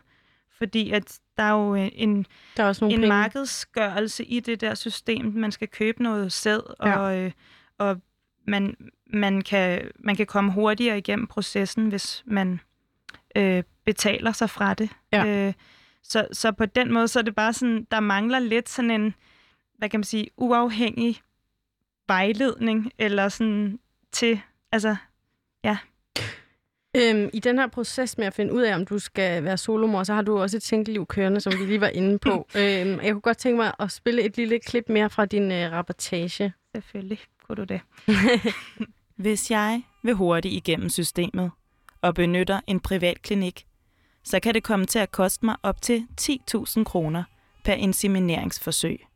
fordi 0.58 0.90
at 0.90 1.18
der 1.36 1.42
er 1.42 1.50
jo 1.52 1.74
øh, 1.76 1.88
en, 1.92 2.26
Der 2.56 2.62
er 2.62 2.68
også 2.68 2.84
nogle 2.84 2.94
en 2.94 3.00
penge. 3.00 3.08
markedsgørelse 3.08 4.24
i 4.24 4.40
det 4.40 4.60
der 4.60 4.74
system. 4.74 5.32
Man 5.34 5.52
skal 5.52 5.68
købe 5.68 6.02
noget 6.02 6.32
sæd, 6.32 6.60
Ja. 6.82 6.98
og, 6.98 7.18
øh, 7.18 7.30
og 7.78 8.00
man, 8.46 8.76
man, 9.06 9.42
kan, 9.42 9.90
man 9.98 10.16
kan 10.16 10.26
komme 10.26 10.52
hurtigere 10.52 10.98
igennem 10.98 11.26
processen, 11.26 11.88
hvis 11.88 12.22
man 12.26 12.60
øh, 13.36 13.62
betaler 13.84 14.32
sig 14.32 14.50
fra 14.50 14.74
det. 14.74 14.90
Ja. 15.12 15.26
Øh, 15.26 15.52
så, 16.02 16.28
så 16.32 16.52
på 16.52 16.66
den 16.66 16.92
måde, 16.92 17.08
så 17.08 17.18
er 17.18 17.22
det 17.22 17.34
bare 17.34 17.52
sådan, 17.52 17.86
der 17.90 18.00
mangler 18.00 18.38
lidt 18.38 18.68
sådan 18.68 18.90
en, 18.90 19.14
hvad 19.78 19.88
kan 19.88 20.00
man 20.00 20.04
sige, 20.04 20.28
uafhængig 20.36 21.20
vejledning, 22.08 22.90
eller 22.98 23.28
sådan 23.28 23.78
til, 24.12 24.40
altså, 24.72 24.96
Øhm, 26.96 27.30
I 27.32 27.40
den 27.40 27.58
her 27.58 27.66
proces 27.66 28.18
med 28.18 28.26
at 28.26 28.34
finde 28.34 28.52
ud 28.52 28.62
af, 28.62 28.74
om 28.74 28.84
du 28.84 28.98
skal 28.98 29.44
være 29.44 29.56
solomor, 29.56 30.04
så 30.04 30.14
har 30.14 30.22
du 30.22 30.38
også 30.38 30.56
et 30.56 30.62
single-liv 30.62 31.06
kørende, 31.06 31.40
som 31.40 31.52
vi 31.52 31.64
lige 31.64 31.80
var 31.80 31.88
inde 31.88 32.18
på. 32.18 32.30
øhm, 32.58 33.00
jeg 33.00 33.12
kunne 33.12 33.20
godt 33.20 33.38
tænke 33.38 33.56
mig 33.56 33.72
at 33.80 33.92
spille 33.92 34.22
et 34.22 34.36
lille 34.36 34.58
klip 34.58 34.88
mere 34.88 35.10
fra 35.10 35.24
din 35.24 35.52
øh, 35.52 35.72
rapportage. 35.72 36.52
selvfølgelig 36.74 37.20
kunne 37.46 37.56
du 37.56 37.64
det. 37.64 37.80
Hvis 39.16 39.50
jeg 39.50 39.82
vil 40.02 40.14
hurtigt 40.14 40.54
igennem 40.54 40.88
systemet 40.88 41.50
og 42.00 42.14
benytter 42.14 42.60
en 42.66 42.80
privat 42.80 43.22
klinik, 43.22 43.66
så 44.24 44.40
kan 44.40 44.54
det 44.54 44.62
komme 44.62 44.86
til 44.86 44.98
at 44.98 45.10
koste 45.10 45.46
mig 45.46 45.56
op 45.62 45.82
til 45.82 46.06
10.000 46.20 46.84
kroner 46.84 47.24
per 47.64 47.72
insemineringsforsøg. 47.72 49.06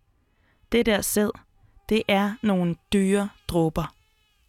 Det 0.72 0.86
der 0.86 1.00
sæd, 1.00 1.30
det 1.88 2.02
er 2.08 2.34
nogle 2.42 2.76
dyre 2.92 3.28
dråber. 3.48 3.94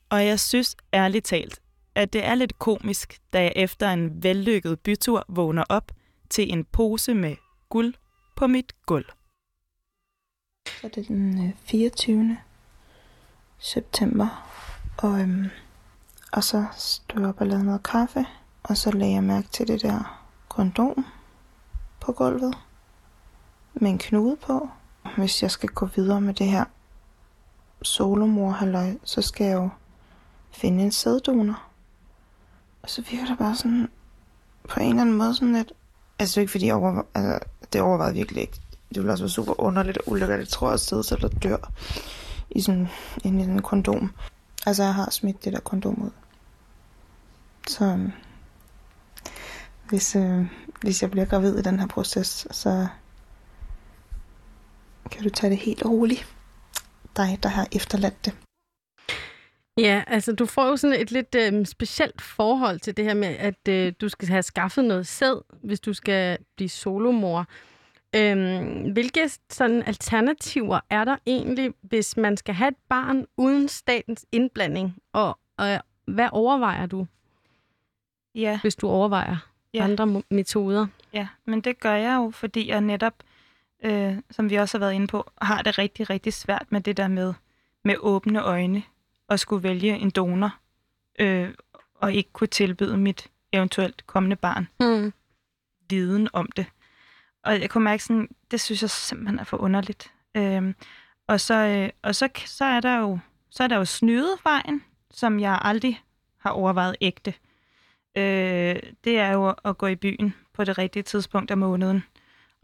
Og 0.10 0.26
jeg 0.26 0.40
synes 0.40 0.76
ærligt 0.94 1.26
talt, 1.26 1.62
at 1.96 2.14
det 2.14 2.26
er 2.26 2.36
lidt 2.36 2.60
komisk, 2.60 3.20
da 3.34 3.42
jeg 3.42 3.54
efter 3.56 3.90
en 3.90 4.24
vellykket 4.24 4.80
bytur 4.80 5.26
vågner 5.30 5.64
op 5.70 5.92
til 6.30 6.52
en 6.54 6.66
pose 6.66 7.14
med 7.14 7.36
guld 7.70 7.94
på 8.36 8.48
mit 8.48 8.74
gulv. 8.86 9.06
Så 10.68 10.88
det 10.88 10.98
er 10.98 11.04
den 11.04 11.48
øh, 11.48 11.54
24 11.64 12.38
september. 13.62 14.48
Og, 14.98 15.20
øhm, 15.20 15.50
og 16.32 16.44
så 16.44 16.66
stod 16.78 17.20
jeg 17.20 17.30
op 17.30 17.42
og 17.42 17.48
lavede 17.48 17.66
noget 17.66 17.84
kaffe. 17.84 18.26
Og 18.64 18.78
så 18.78 18.92
lagde 18.92 19.14
jeg 19.14 19.24
mærke 19.24 19.48
til 19.48 19.68
det 19.68 19.82
der 19.82 20.22
kondom 20.50 21.06
på 22.00 22.12
gulvet. 22.12 22.58
Med 23.74 23.90
en 23.90 23.98
knude 23.98 24.36
på. 24.36 24.70
Hvis 25.18 25.44
jeg 25.44 25.52
skal 25.52 25.70
gå 25.70 25.86
videre 25.86 26.22
med 26.22 26.34
det 26.34 26.48
her 26.48 26.66
solomor 27.82 28.52
halløj, 28.52 28.98
så 29.04 29.22
skal 29.22 29.46
jeg 29.46 29.56
jo 29.56 29.70
finde 30.52 30.84
en 30.84 30.92
sæddonor. 30.92 31.64
Og 32.84 32.90
så 32.90 33.02
virker 33.12 33.26
det 33.26 33.38
bare 33.38 33.56
sådan, 33.56 33.90
på 34.70 34.80
en 34.80 34.90
eller 34.90 35.02
anden 35.02 35.18
måde 35.18 35.36
sådan 35.36 35.54
lidt, 35.54 35.74
altså 36.20 36.34
det 36.34 36.38
er 36.38 36.42
ikke 36.42 36.52
fordi 36.52 36.66
jeg 36.66 36.76
over, 36.76 37.02
altså, 37.16 37.40
det 37.74 37.82
overvejede 37.82 38.14
virkelig 38.14 38.42
ikke. 38.42 38.62
Det 38.90 38.98
ville 38.98 39.12
også 39.12 39.24
være 39.24 39.30
super 39.30 39.62
underligt 39.62 39.98
og 39.98 40.04
ulækkert, 40.10 40.40
jeg 40.40 40.48
tror, 40.48 40.70
at 40.70 40.80
sidde 40.80 41.04
selv 41.04 41.26
og 41.26 41.44
dør 41.44 41.72
i 42.52 42.62
sådan, 42.62 42.88
inde 43.24 43.40
i 43.40 43.44
en 43.44 43.62
kondom. 43.62 44.14
Altså 44.66 44.84
jeg 44.84 44.94
har 44.94 45.10
smidt 45.10 45.46
det 45.46 45.54
der 45.54 45.60
kondom 45.60 46.02
ud. 46.02 46.12
Så 47.68 47.86
øhm, 47.86 48.12
hvis, 49.90 50.16
øh, 50.16 50.46
hvis 50.82 51.02
jeg 51.02 51.12
bliver 51.12 51.26
gravid 51.26 51.58
i 51.58 51.62
den 51.62 51.80
her 51.80 51.88
proces, 51.88 52.48
så 52.52 52.88
kan 55.12 55.24
du 55.24 55.30
tage 55.30 55.52
det 55.52 55.58
helt 55.58 55.86
roligt. 55.86 56.28
Dig, 57.18 57.40
der 57.44 57.50
har 57.50 57.68
efterladt 57.72 58.26
det. 58.26 58.34
Ja, 59.78 60.04
altså 60.08 60.34
du 60.34 60.46
får 60.46 60.68
jo 60.68 60.78
sådan 60.78 61.02
et 61.02 61.12
lidt 61.12 61.36
øh, 61.36 61.66
specielt 61.66 62.22
forhold 62.22 62.80
til 62.80 62.98
det 62.98 63.06
her 63.06 63.14
med, 63.14 63.28
at 63.28 63.68
øh, 63.70 63.94
du 64.02 64.10
skal 64.10 64.28
have 64.28 64.44
skaffet 64.44 64.86
noget 64.86 65.08
sæd, 65.08 65.42
hvis 65.64 65.80
du 65.80 65.94
skal 65.94 66.38
blive 66.56 66.70
solomor. 66.70 67.48
Øhm, 68.16 68.92
hvilke 68.92 69.30
sådan 69.50 69.84
alternativer 69.84 70.80
er 70.90 71.04
der 71.06 71.18
egentlig, 71.26 71.74
hvis 71.82 72.18
man 72.18 72.38
skal 72.38 72.56
have 72.56 72.68
et 72.70 72.78
barn 72.90 73.26
uden 73.38 73.68
statens 73.68 74.26
indblanding? 74.32 74.96
Og, 75.14 75.40
og 75.58 75.80
hvad 76.06 76.30
overvejer 76.32 76.86
du, 76.86 77.08
Ja, 78.36 78.60
hvis 78.62 78.76
du 78.76 78.88
overvejer 78.88 79.38
Ja. 79.74 79.84
andre 79.84 80.24
metoder? 80.30 80.88
ja, 81.14 81.28
men 81.46 81.62
det 81.62 81.80
gør 81.80 81.94
jeg 81.96 82.16
jo, 82.16 82.32
fordi 82.32 82.68
jeg 82.70 82.82
netop, 82.82 83.14
øh, 83.84 84.18
som 84.32 84.50
vi 84.50 84.56
også 84.56 84.78
har 84.78 84.80
været 84.86 84.94
inde 84.94 85.08
på, 85.08 85.32
har 85.42 85.62
det 85.62 85.78
rigtig, 85.78 86.10
rigtig 86.10 86.34
svært 86.34 86.66
med 86.70 86.82
det 86.82 86.98
der 86.98 87.08
med, 87.08 87.34
med 87.84 87.96
åbne 88.00 88.42
øjne 88.42 88.84
at 89.30 89.40
skulle 89.40 89.64
vælge 89.64 89.98
en 89.98 90.10
donor, 90.10 90.56
øh, 91.20 91.50
og 91.96 92.14
ikke 92.14 92.30
kunne 92.34 92.48
tilbyde 92.48 92.98
mit 92.98 93.28
eventuelt 93.54 94.08
kommende 94.08 94.36
barn 94.36 94.68
Hmm. 94.80 95.14
viden 95.90 96.28
om 96.34 96.50
det. 96.56 96.66
Og 97.44 97.62
jeg 97.62 97.70
kunne 97.70 97.84
mærke 97.84 98.04
sådan, 98.04 98.30
det 98.52 98.62
synes 98.62 98.82
jeg 98.82 98.90
simpelthen 98.90 99.40
er 99.40 99.44
for 99.44 99.58
underligt. 99.58 100.12
Øhm, 100.38 100.76
og 101.28 101.40
så, 101.40 101.54
øh, 101.56 101.90
og 102.02 102.16
så, 102.16 102.30
så 102.46 102.66
er 102.66 102.80
der 102.80 102.98
jo 102.98 103.20
så 103.50 103.64
er 103.64 103.68
der 103.68 103.76
jo 103.78 103.86
snydevejen, 103.86 104.84
som 105.12 105.40
jeg 105.40 105.60
aldrig 105.62 106.02
har 106.38 106.50
overvejet 106.50 106.96
ægte. 107.02 107.34
Øh, 108.18 108.76
det 109.04 109.18
er 109.20 109.32
jo 109.32 109.56
at 109.66 109.78
gå 109.78 109.88
i 109.88 109.96
byen 109.96 110.34
på 110.54 110.64
det 110.64 110.78
rigtige 110.78 111.04
tidspunkt 111.04 111.52
af 111.52 111.58
måneden. 111.58 112.04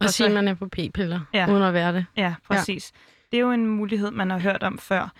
Og 0.00 0.04
Og 0.04 0.10
sige, 0.10 0.26
at 0.26 0.32
man 0.34 0.48
er 0.48 0.54
på 0.54 0.68
p-piller, 0.68 1.20
Ja. 1.34 1.50
uden 1.52 1.62
at 1.62 1.74
være 1.74 1.92
det. 1.92 2.06
Ja, 2.16 2.34
præcis. 2.44 2.92
Ja. 2.94 2.98
Det 3.32 3.36
er 3.36 3.40
jo 3.46 3.52
en 3.52 3.66
mulighed, 3.66 4.10
man 4.10 4.30
har 4.30 4.38
hørt 4.38 4.62
om 4.62 4.78
før. 4.78 5.12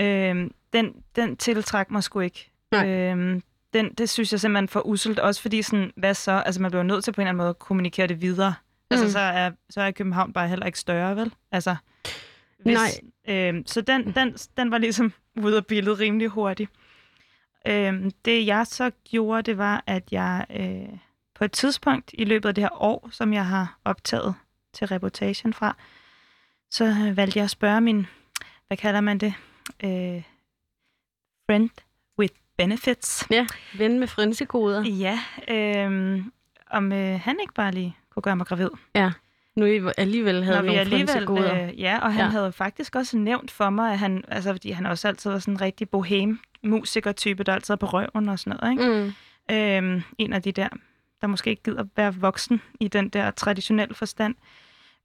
Øhm, 0.00 0.50
den, 0.72 0.94
den 1.16 1.36
tiltræk 1.36 1.90
mig 1.90 2.02
sgu 2.02 2.20
ikke. 2.20 2.50
Nej. 2.72 2.88
Øhm, 2.88 3.42
den, 3.74 3.94
det 3.94 4.08
synes 4.10 4.32
jeg 4.32 4.40
simpelthen 4.40 4.68
for 4.68 4.86
uselt, 4.86 5.18
også 5.18 5.42
fordi 5.42 5.62
sådan, 5.62 5.92
hvad 5.96 6.14
så? 6.14 6.32
Altså, 6.46 6.62
man 6.62 6.70
bliver 6.70 6.82
nødt 6.82 7.04
til 7.04 7.12
på 7.12 7.20
en 7.20 7.22
eller 7.22 7.28
anden 7.30 7.38
måde 7.38 7.48
at 7.50 7.58
kommunikere 7.58 8.06
det 8.06 8.20
videre. 8.22 8.54
Altså, 8.90 9.04
Mm. 9.06 9.10
så 9.12 9.18
er, 9.18 9.50
så 9.70 9.80
er 9.80 9.90
København 9.90 10.32
bare 10.32 10.48
heller 10.48 10.66
ikke 10.66 10.78
større, 10.78 11.16
vel? 11.16 11.34
Altså, 11.52 11.76
Nej. 12.64 12.88
Øhm, 13.28 13.66
så 13.66 13.80
den, 13.80 14.14
den, 14.14 14.32
den 14.56 14.70
var 14.70 14.78
ligesom 14.78 15.12
ude 15.44 15.56
af 15.56 15.66
billedet 15.66 15.98
rimelig 15.98 16.28
hurtigt. 16.28 16.70
Øhm, 17.66 18.10
det 18.24 18.46
jeg 18.46 18.66
så 18.66 18.90
gjorde, 19.10 19.42
det 19.42 19.58
var, 19.58 19.84
at 19.86 20.12
jeg 20.12 20.46
øh, 20.50 20.98
på 21.34 21.44
et 21.44 21.52
tidspunkt 21.52 22.10
i 22.14 22.24
løbet 22.24 22.48
af 22.48 22.54
det 22.54 22.64
her 22.64 22.82
år, 22.82 23.08
som 23.12 23.32
jeg 23.32 23.46
har 23.46 23.78
optaget 23.84 24.34
til 24.74 24.86
reportagen 24.86 25.52
fra, 25.54 25.76
så 26.70 26.84
øh, 26.84 27.16
valgte 27.16 27.38
jeg 27.38 27.44
at 27.44 27.50
spørge 27.50 27.80
min, 27.80 28.06
hvad 28.66 28.76
kalder 28.76 29.00
man 29.00 29.18
det, 29.18 29.34
øh, 29.84 30.22
friend 31.46 31.70
with 32.18 32.34
benefits. 32.56 33.26
Ja, 33.30 33.46
ven 33.78 33.98
med 33.98 34.08
frynsekoder. 34.08 34.82
Ja, 34.84 35.20
øh, 35.48 36.22
om 36.70 36.92
øh, 36.92 37.20
han 37.20 37.36
ikke 37.40 37.54
bare 37.54 37.72
lige 37.72 37.96
kunne 38.22 38.30
gøre 38.30 38.36
mig 38.36 38.46
gravid. 38.46 38.70
Nu 39.56 39.66
I 39.66 39.80
alligevel 39.98 40.44
havde 40.44 40.56
Når 40.56 40.62
nogle 40.64 40.80
alligevel, 40.80 41.68
øh, 41.70 41.80
ja, 41.80 41.98
og 42.02 42.12
han 42.12 42.18
Ja. 42.20 42.24
ja. 42.24 42.30
havde 42.30 42.52
faktisk 42.52 42.94
også 42.96 43.16
nævnt 43.18 43.50
for 43.50 43.70
mig, 43.70 43.92
at 43.92 43.98
han, 43.98 44.24
altså 44.28 44.52
fordi 44.52 44.70
han 44.70 44.86
også 44.86 45.08
altid 45.08 45.30
var 45.30 45.38
sådan 45.38 45.54
en 45.54 45.60
rigtig 45.60 45.88
bohem 45.88 46.40
musiker-type, 46.62 47.42
der 47.44 47.54
altid 47.54 47.72
er 47.74 47.76
på 47.76 47.86
røven 47.86 48.28
og 48.28 48.38
sådan 48.38 48.58
noget, 48.60 48.72
ikke? 48.72 49.12
Mm. 49.48 49.54
Øhm, 49.56 50.02
en 50.18 50.32
af 50.32 50.42
de 50.42 50.52
der, 50.52 50.68
der 51.20 51.26
måske 51.26 51.50
ikke 51.50 51.62
gider 51.62 51.84
være 51.96 52.14
voksen 52.14 52.60
i 52.80 52.88
den 52.88 53.08
der 53.08 53.30
traditionelle 53.30 53.94
forstand. 53.94 54.34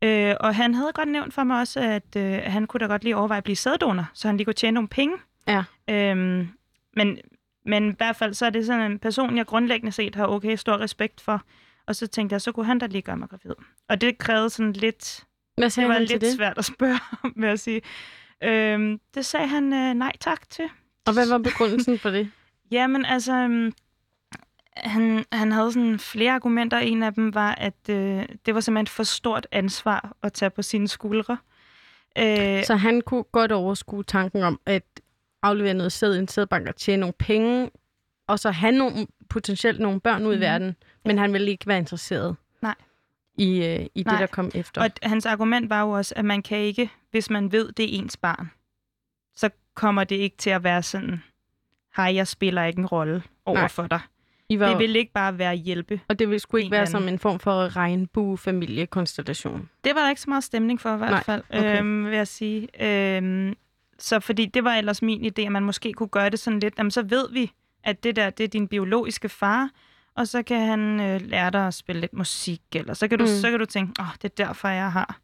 Øh, 0.01 0.35
og 0.39 0.55
han 0.55 0.73
havde 0.73 0.91
godt 0.93 1.09
nævnt 1.09 1.33
for 1.33 1.43
mig 1.43 1.59
også, 1.59 1.79
at 1.79 2.15
øh, 2.17 2.39
han 2.45 2.67
kunne 2.67 2.79
da 2.79 2.85
godt 2.85 3.03
lige 3.03 3.17
overveje 3.17 3.37
at 3.37 3.43
blive 3.43 3.55
sæddonor, 3.55 4.05
så 4.13 4.27
han 4.27 4.37
lige 4.37 4.45
kunne 4.45 4.53
tjene 4.53 4.75
nogle 4.75 4.87
penge. 4.87 5.15
Ja. 5.47 5.63
Øhm, 5.89 6.47
men, 6.95 7.17
men 7.65 7.89
i 7.91 7.93
hvert 7.97 8.15
fald 8.15 8.33
så 8.33 8.45
er 8.45 8.49
det 8.49 8.65
sådan 8.65 8.91
en 8.91 8.99
person, 8.99 9.37
jeg 9.37 9.45
grundlæggende 9.45 9.91
set 9.91 10.15
har 10.15 10.27
okay 10.27 10.55
stor 10.55 10.77
respekt 10.77 11.21
for. 11.21 11.41
Og 11.87 11.95
så 11.95 12.07
tænkte 12.07 12.33
jeg, 12.33 12.41
så 12.41 12.51
kunne 12.51 12.65
han 12.65 12.79
da 12.79 12.85
lige 12.85 13.01
gøre 13.01 13.17
mig 13.17 13.29
gravid. 13.29 13.55
Og 13.89 14.01
det 14.01 14.17
krævede 14.17 14.49
sådan 14.49 14.73
lidt 14.73 15.23
Hvad 15.55 15.63
det 15.63 15.73
sagde 15.73 15.87
var 15.89 15.93
han 15.93 16.03
lidt 16.03 16.21
det? 16.21 16.33
svært 16.33 16.57
at 16.57 16.65
spørge 16.65 16.99
om, 17.23 17.33
vil 17.35 17.47
jeg 17.47 17.59
sige. 17.59 17.81
Øhm, 18.43 18.99
det 19.15 19.25
sagde 19.25 19.47
han 19.47 19.73
øh, 19.73 19.93
nej 19.93 20.11
tak 20.19 20.49
til. 20.49 20.65
Og 21.05 21.13
hvad 21.13 21.27
var 21.27 21.37
begrundelsen 21.37 21.99
for 21.99 22.09
det? 22.09 22.31
Jamen, 22.71 23.05
altså, 23.05 23.33
øhm, 23.33 23.71
han, 24.77 25.25
han 25.31 25.51
havde 25.51 25.71
sådan 25.73 25.99
flere 25.99 26.31
argumenter. 26.31 26.77
En 26.77 27.03
af 27.03 27.13
dem 27.13 27.33
var, 27.33 27.55
at 27.55 27.89
øh, 27.89 28.25
det 28.45 28.55
var 28.55 28.59
simpelthen 28.61 28.87
for 28.87 29.03
stort 29.03 29.47
ansvar 29.51 30.15
at 30.23 30.33
tage 30.33 30.49
på 30.49 30.61
sine 30.61 30.87
skuldre. 30.87 31.37
Øh, 32.17 32.63
Så 32.65 32.75
han 32.75 33.01
kunne 33.01 33.23
godt 33.23 33.51
overskue 33.51 34.03
tanken 34.03 34.43
om 34.43 34.59
at 34.65 34.83
aflevere 35.43 35.73
noget 35.73 35.91
sæd 35.91 36.15
i 36.15 36.19
en 36.19 36.27
sædbank 36.27 36.67
og 36.67 36.75
tjene 36.75 36.99
nogle 36.99 37.13
penge, 37.19 37.69
og 38.27 38.39
så 38.39 38.51
have 38.51 38.71
nogle, 38.71 39.07
potentielt 39.29 39.79
nogle 39.79 39.99
børn 39.99 40.25
ud 40.25 40.33
i 40.33 40.35
Mhm. 40.35 40.41
verden, 40.41 40.75
men 41.05 41.17
han 41.17 41.33
ville 41.33 41.51
ikke 41.51 41.67
være 41.67 41.77
interesseret 41.77 42.35
Nej. 42.61 42.75
i, 43.37 43.65
øh, 43.65 43.79
i 43.95 43.99
det, 43.99 44.05
Nej. 44.05 44.19
der 44.19 44.27
kom 44.27 44.51
efter. 44.55 44.81
og 44.83 44.89
hans 45.03 45.25
argument 45.25 45.69
var 45.69 45.81
jo 45.81 45.89
også, 45.89 46.13
at 46.17 46.25
man 46.25 46.41
kan 46.41 46.57
ikke, 46.57 46.89
hvis 47.11 47.29
man 47.29 47.51
ved, 47.51 47.71
det 47.71 47.83
er 47.95 47.99
ens 47.99 48.17
barn, 48.17 48.51
så 49.35 49.49
kommer 49.75 50.03
det 50.03 50.15
ikke 50.15 50.37
til 50.37 50.49
at 50.49 50.63
være 50.63 50.83
sådan, 50.83 51.23
hej, 51.95 52.15
jeg 52.15 52.27
spiller 52.27 52.63
ikke 52.63 52.79
en 52.79 52.85
rolle 52.85 53.23
over 53.45 53.59
Nej. 53.59 53.67
for 53.67 53.87
dig. 53.87 53.99
I 54.49 54.59
var, 54.59 54.69
Det 54.69 54.77
vil 54.79 54.95
ikke 54.95 55.13
bare 55.13 55.37
være 55.37 55.55
hjælpe. 55.55 55.99
og 56.07 56.19
det 56.19 56.27
ville 56.29 56.39
sgu 56.39 56.57
ikke 56.57 56.71
være 56.71 56.79
eller 56.81 56.91
som 56.91 57.01
anden. 57.01 57.13
en 57.15 57.19
form 57.19 57.39
for 57.39 57.75
regnbue-familiekonstellation. 57.77 59.69
Det 59.83 59.95
var 59.95 60.01
der 60.01 60.09
ikke 60.09 60.21
så 60.21 60.29
meget 60.29 60.43
stemning 60.43 60.81
for 60.81 60.93
i 60.95 60.97
hvert 60.97 61.09
Nej, 61.11 61.23
fald, 61.23 61.43
okay. 61.49 61.79
øhm, 61.79 62.05
vil 62.05 62.13
jeg 62.15 62.27
sige. 62.27 62.85
Øhm, 62.85 63.55
så 63.99 64.19
fordi 64.19 64.45
det 64.45 64.63
var 64.63 64.73
ellers 64.75 65.01
min 65.01 65.25
idé, 65.25 65.41
at 65.41 65.51
man 65.51 65.63
måske 65.63 65.93
kunne 65.93 66.09
gøre 66.09 66.29
det 66.29 66.39
sådan 66.39 66.59
lidt, 66.59 66.73
jamen 66.77 66.91
så 66.91 67.01
ved 67.03 67.31
vi, 67.31 67.51
at 67.83 68.03
det 68.03 68.15
der, 68.15 68.29
det 68.29 68.43
er 68.43 68.47
din 68.47 68.67
biologiske 68.67 69.29
far, 69.29 69.69
og 70.15 70.27
så 70.27 70.43
kan 70.43 70.59
han 70.67 70.99
øh, 70.99 71.21
lære 71.21 71.51
dig 71.51 71.67
at 71.67 71.73
spille 71.73 72.01
lidt 72.01 72.13
musik, 72.13 72.61
eller 72.75 72.93
så 72.93 73.07
kan 73.07 73.17
du, 73.19 73.23
Mm. 73.23 73.27
så 73.41 73.49
kan 73.49 73.59
du 73.59 73.65
tænke, 73.65 73.93
åh, 74.01 74.05
oh, 74.09 74.13
det 74.21 74.23
er 74.39 74.45
derfor, 74.45 74.67
jeg 74.67 74.91
har 74.91 75.19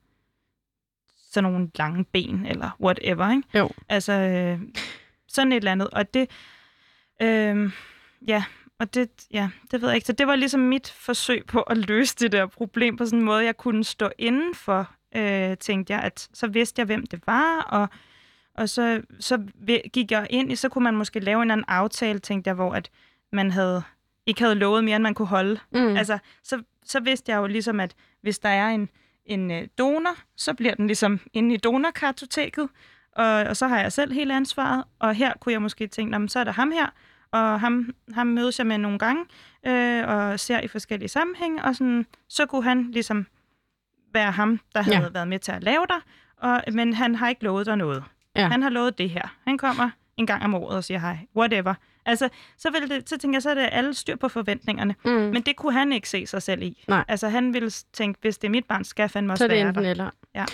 sådan 1.31 1.51
nogle 1.51 1.69
lange 1.75 2.03
ben, 2.05 2.45
eller 2.45 2.69
whatever, 2.81 3.31
ikke? 3.31 3.57
Jo. 3.57 3.69
Altså, 3.89 4.13
øh, 4.13 4.59
sådan 5.27 5.51
et 5.51 5.55
eller 5.57 5.71
andet. 5.71 5.89
Og 5.89 6.13
det, 6.13 6.29
øh, 7.21 7.71
ja, 8.27 8.43
og 8.79 8.93
det, 8.93 9.09
ja, 9.31 9.49
det 9.71 9.81
ved 9.81 9.89
jeg 9.89 9.95
ikke. 9.95 10.07
Så 10.07 10.13
det 10.13 10.27
var 10.27 10.35
ligesom 10.35 10.59
mit 10.59 10.89
forsøg 10.97 11.45
på 11.45 11.61
at 11.61 11.77
løse 11.77 12.15
det 12.15 12.31
der 12.31 12.45
problem 12.45 12.97
på 12.97 13.05
sådan 13.05 13.19
en 13.19 13.25
måde, 13.25 13.45
jeg 13.45 13.57
kunne 13.57 13.83
stå 13.83 14.09
indenfor, 14.17 14.91
øh, 15.15 15.57
tænkte 15.57 15.93
jeg, 15.93 16.01
at 16.01 16.29
så 16.33 16.47
vidste 16.47 16.79
jeg, 16.79 16.85
hvem 16.85 17.05
det 17.07 17.21
var, 17.27 17.61
og, 17.61 17.89
og 18.53 18.69
så, 18.69 19.01
så 19.19 19.41
gik 19.93 20.11
jeg 20.11 20.27
ind 20.29 20.51
i, 20.51 20.55
så 20.55 20.69
kunne 20.69 20.83
man 20.83 20.95
måske 20.95 21.19
lave 21.19 21.41
en 21.41 21.51
anden 21.51 21.65
aftale, 21.67 22.19
tænkte 22.19 22.47
jeg, 22.47 22.55
hvor 22.55 22.73
at 22.73 22.89
man 23.31 23.51
havde 23.51 23.83
ikke 24.25 24.41
havde 24.41 24.55
lovet 24.55 24.83
mere, 24.83 24.95
end 24.95 25.03
man 25.03 25.13
kunne 25.13 25.27
holde. 25.27 25.59
Mm. 25.71 25.95
Altså, 25.95 26.17
så, 26.43 26.63
så 26.85 26.99
vidste 26.99 27.31
jeg 27.31 27.37
jo 27.37 27.47
ligesom, 27.47 27.79
at 27.79 27.95
hvis 28.21 28.39
der 28.39 28.49
er 28.49 28.67
en, 28.67 28.89
en 29.25 29.51
øh, 29.51 29.67
donor, 29.77 30.15
så 30.35 30.53
bliver 30.53 30.75
den 30.75 30.87
ligesom 30.87 31.19
inde 31.33 31.55
i 31.55 31.57
donorkartoteket, 31.57 32.69
og, 33.11 33.25
og 33.25 33.57
så 33.57 33.67
har 33.67 33.79
jeg 33.79 33.91
selv 33.91 34.13
hele 34.13 34.35
ansvaret, 34.35 34.83
og 34.99 35.15
her 35.15 35.33
kunne 35.39 35.53
jeg 35.53 35.61
måske 35.61 35.87
tænke, 35.87 36.27
så 36.27 36.39
er 36.39 36.43
der 36.43 36.51
ham 36.51 36.71
her, 36.71 36.87
og 37.31 37.59
ham, 37.59 37.93
ham 38.13 38.27
mødes 38.27 38.59
jeg 38.59 38.67
med 38.67 38.77
nogle 38.77 38.99
gange, 38.99 39.25
øh, 39.67 40.07
og 40.07 40.39
ser 40.39 40.59
i 40.59 40.67
forskellige 40.67 41.09
sammenhænge, 41.09 41.63
og 41.63 41.75
sådan, 41.75 42.05
så 42.27 42.45
kunne 42.45 42.63
han 42.63 42.91
ligesom 42.91 43.27
være 44.13 44.31
ham, 44.31 44.59
der 44.75 44.81
havde 44.81 44.97
ja. 44.97 45.09
været 45.09 45.27
med 45.27 45.39
til 45.39 45.51
at 45.51 45.63
lave 45.63 45.85
dig, 45.89 46.01
og, 46.37 46.63
men 46.73 46.93
han 46.93 47.15
har 47.15 47.29
ikke 47.29 47.43
lovet 47.43 47.65
dig 47.65 47.77
noget. 47.77 48.03
Ja. 48.39 48.47
Han 48.47 48.61
har 48.61 48.69
lovet 48.69 48.97
det 48.97 49.09
her. 49.09 49.35
Han 49.47 49.57
kommer 49.57 49.89
en 50.17 50.25
gang 50.25 50.43
om 50.43 50.55
året 50.55 50.77
og 50.77 50.83
siger 50.83 50.99
hej, 50.99 51.17
whatever. 51.35 51.73
Altså, 52.05 52.29
så, 52.57 52.71
vil 52.71 52.89
det, 52.89 53.09
så 53.09 53.17
tænker 53.17 53.35
jeg, 53.35 53.41
så 53.41 53.49
er 53.49 53.53
det 53.53 53.69
alle 53.71 53.93
styr 53.93 54.15
på 54.15 54.27
forventningerne. 54.27 54.95
Mm. 55.05 55.11
Men 55.11 55.41
det 55.41 55.55
kunne 55.55 55.73
han 55.73 55.93
ikke 55.93 56.09
se 56.09 56.27
sig 56.27 56.41
selv 56.41 56.61
i. 56.61 56.83
Nej. 56.87 57.05
Altså, 57.07 57.29
han 57.29 57.53
ville 57.53 57.69
tænke, 57.69 58.19
hvis 58.21 58.37
det 58.37 58.47
er 58.47 58.51
mit 58.51 58.65
barn, 58.65 58.83
skal 58.83 59.09
fandme 59.09 59.33
også 59.33 59.43
så 59.43 59.47
være 59.47 59.67
det 59.67 59.75
der. 59.75 59.91
Eller. 59.91 60.09
Ja. 60.35 60.45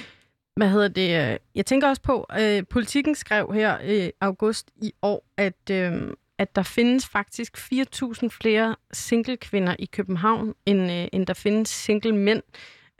Hvad 0.56 0.70
hedder 0.70 0.88
det? 0.88 1.38
Jeg 1.56 1.66
tænker 1.66 1.88
også 1.88 2.02
på, 2.02 2.28
øh, 2.40 2.64
politikken 2.70 3.16
skrev 3.16 3.54
her 3.54 3.80
i 3.80 4.12
august 4.22 4.72
i 4.76 4.92
år, 5.02 5.26
at, 5.38 5.70
øh, 5.72 5.94
at 6.38 6.56
der 6.56 6.64
findes 6.64 7.08
faktisk 7.08 7.58
4.000 7.58 8.30
flere 8.30 8.76
single 8.94 9.38
kvinder 9.38 9.76
i 9.80 9.86
København, 9.86 10.54
end, 10.66 10.92
øh, 10.92 11.08
end 11.14 11.28
der 11.28 11.34
findes 11.34 11.70
single 11.70 12.16
mænd. 12.16 12.44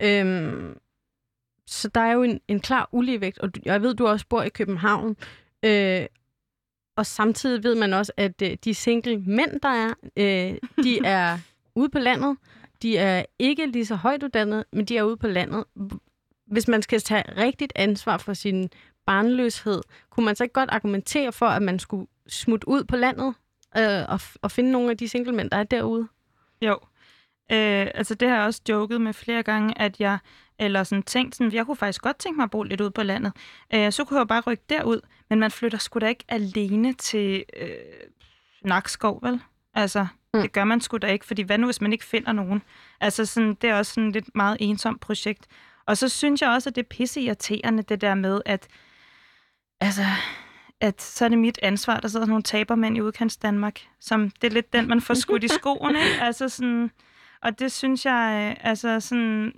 Øhm, 0.02 0.78
så 1.68 1.88
der 1.88 2.02
er 2.02 2.12
jo 2.12 2.24
en, 2.24 2.40
en 2.48 2.60
klar 2.60 2.90
uligevægt, 2.92 3.40
og 3.40 3.52
jeg 3.66 3.82
ved, 3.82 3.94
du 3.94 4.08
også 4.08 4.26
bor 4.30 4.42
i 4.42 4.50
København. 4.50 5.18
Øh, 5.66 6.06
og 6.98 7.06
samtidig 7.06 7.64
ved 7.64 7.76
man 7.76 7.94
også, 7.94 8.12
at 8.18 8.42
øh, 8.42 8.58
de 8.64 8.74
single 8.74 9.18
mænd, 9.18 9.60
der 9.62 9.70
er, 9.70 9.94
øh, 10.18 10.58
de 10.84 11.06
er 11.16 11.38
ude 11.76 11.90
på 11.90 12.00
landet. 12.00 12.38
De 12.82 12.98
er 12.98 13.26
ikke 13.40 13.66
lige 13.66 13.86
så 13.86 13.96
højt 13.96 14.24
uddannede, 14.24 14.66
men 14.74 14.86
de 14.86 14.98
er 14.98 15.04
ude 15.04 15.18
på 15.18 15.28
landet. 15.28 15.64
Hvis 16.48 16.68
man 16.68 16.82
skal 16.82 17.02
tage 17.02 17.24
rigtigt 17.38 17.74
ansvar 17.76 18.18
for 18.18 18.34
sin 18.34 18.70
barnløshed, 19.06 19.82
kunne 20.10 20.26
man 20.26 20.36
så 20.36 20.44
ikke 20.44 20.54
godt 20.54 20.70
argumentere 20.70 21.32
for, 21.32 21.46
at 21.46 21.62
man 21.62 21.80
skulle 21.80 22.08
smutte 22.28 22.68
ud 22.68 22.84
på 22.84 22.96
landet 22.96 23.34
øh, 23.78 24.10
og, 24.10 24.20
og 24.42 24.52
finde 24.52 24.72
nogle 24.72 24.92
af 24.92 24.98
de 24.98 25.08
single 25.08 25.34
mænd, 25.34 25.50
der 25.50 25.58
er 25.58 25.64
derude? 25.64 26.08
Jo. 26.62 26.80
Øh, 27.52 27.88
altså 27.94 28.16
det 28.16 28.30
har 28.30 28.36
jeg 28.36 28.46
også 28.46 28.62
joket 28.70 29.02
med 29.02 29.14
flere 29.14 29.44
gange, 29.44 29.82
at 29.82 30.00
jeg 30.00 30.18
eller 30.60 30.84
sådan 30.84 31.04
tænkt 31.04 31.36
sådan, 31.36 31.54
jeg 31.54 31.66
kunne 31.66 31.78
faktisk 31.78 32.02
godt 32.02 32.20
tænke 32.20 32.36
mig 32.38 32.44
at 32.44 32.52
bo 32.52 32.64
lidt 32.64 32.82
ud 32.82 32.90
på 32.90 33.04
landet. 33.04 33.34
Øh, 33.74 33.92
så 33.92 34.04
kunne 34.04 34.18
jeg 34.18 34.22
jo 34.22 34.26
bare 34.26 34.42
rykke 34.42 34.64
derud, 34.70 35.02
men 35.30 35.40
man 35.40 35.52
flytter 35.52 35.78
sgu 35.78 36.00
da 36.00 36.08
ikke 36.08 36.24
alene 36.28 36.94
til 36.94 37.44
øh, 37.58 37.70
Nakskov, 38.62 39.20
vel? 39.24 39.42
Altså, 39.74 40.08
mm. 40.34 40.42
det 40.42 40.52
gør 40.52 40.64
man 40.64 40.82
sgu 40.82 40.98
da 40.98 41.08
ikke, 41.08 41.26
fordi 41.26 41.42
hvad 41.42 41.58
nu, 41.58 41.68
hvis 41.68 41.82
man 41.82 41.94
ikke 41.94 42.06
finder 42.06 42.32
nogen? 42.32 42.62
Altså, 43.02 43.26
sådan, 43.26 43.54
det 43.62 43.70
er 43.70 43.76
også 43.76 43.94
sådan 43.94 44.08
et 44.08 44.14
lidt 44.14 44.36
meget 44.36 44.58
ensomt 44.60 45.02
projekt. 45.02 45.48
Og 45.86 45.98
så 45.98 46.10
synes 46.10 46.42
jeg 46.42 46.50
også, 46.50 46.70
at 46.70 46.76
det 46.76 46.82
er 46.82 46.88
pisse 46.90 47.22
irriterende, 47.22 47.84
det 47.84 48.02
der 48.02 48.16
med, 48.16 48.42
at 48.46 48.68
altså, 49.80 50.06
at 50.82 51.02
så 51.02 51.26
er 51.26 51.30
det 51.30 51.38
mit 51.38 51.60
ansvar, 51.62 52.00
der 52.00 52.08
sidder 52.08 52.26
nogle 52.26 52.44
tabermænd 52.44 52.98
i 52.98 53.02
udkants 53.02 53.38
Danmark, 53.38 53.80
som 54.00 54.30
det 54.30 54.48
er 54.48 54.52
lidt 54.52 54.74
den, 54.74 54.88
man 54.88 55.02
får 55.02 55.14
skudt 55.14 55.44
i 55.44 55.48
skoene. 55.48 56.00
Altså 56.22 56.50
sådan, 56.50 56.92
og 57.46 57.60
det 57.60 57.72
synes 57.72 58.06
jeg, 58.06 58.56
øh, 58.62 58.70
altså 58.70 59.00
sådan, 59.00 59.54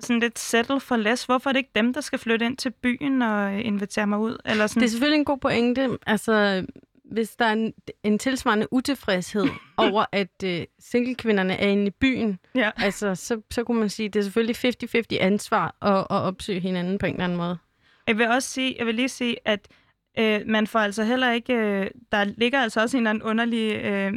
sådan 0.00 0.20
lidt 0.20 0.38
settle 0.38 0.80
for 0.80 0.96
less. 0.96 1.24
Hvorfor 1.24 1.50
er 1.50 1.52
det 1.52 1.58
ikke 1.58 1.70
dem, 1.74 1.94
der 1.94 2.00
skal 2.00 2.18
flytte 2.18 2.46
ind 2.46 2.56
til 2.56 2.70
byen 2.70 3.22
og 3.22 3.60
invitere 3.60 4.06
mig 4.06 4.18
ud? 4.18 4.36
Eller 4.44 4.66
sådan? 4.66 4.80
Det 4.80 4.86
er 4.86 4.90
selvfølgelig 4.90 5.18
en 5.18 5.24
god 5.24 5.38
pointe. 5.38 5.98
Altså, 6.06 6.66
hvis 7.04 7.36
der 7.36 7.44
er 7.44 7.52
en, 7.52 7.72
en 8.02 8.18
tilsvarende 8.18 8.72
utilfredshed 8.72 9.46
over, 9.76 10.04
at 10.12 10.42
uh, 10.44 10.50
singlekvinderne 10.78 11.54
er 11.54 11.68
inde 11.68 11.86
i 11.86 11.90
byen, 11.90 12.38
ja. 12.54 12.70
altså, 12.76 13.14
så, 13.14 13.40
så 13.50 13.64
kunne 13.64 13.80
man 13.80 13.88
sige, 13.88 14.06
at 14.06 14.14
det 14.14 14.20
er 14.20 14.24
selvfølgelig 14.24 14.56
50-50 15.20 15.22
ansvar 15.24 15.76
at, 15.82 15.98
at 15.98 16.06
opsøge 16.22 16.60
hinanden 16.60 16.98
på 16.98 17.06
en 17.06 17.12
eller 17.12 17.24
anden 17.24 17.38
måde. 17.38 17.58
Jeg 18.06 18.18
vil 18.18 18.28
også 18.28 18.48
sige, 18.48 18.74
jeg 18.78 18.86
vil 18.86 18.94
lige 18.94 19.08
sige, 19.08 19.36
at 19.44 19.68
øh, 20.18 20.40
man 20.46 20.66
får 20.66 20.78
altså 20.78 21.04
heller 21.04 21.32
ikke, 21.32 21.54
øh, 21.54 21.90
der 22.12 22.24
ligger 22.24 22.60
altså 22.60 22.80
også 22.80 22.96
en 22.96 23.02
eller 23.02 23.10
anden 23.10 23.22
underlig 23.22 23.72
øh, 23.72 24.12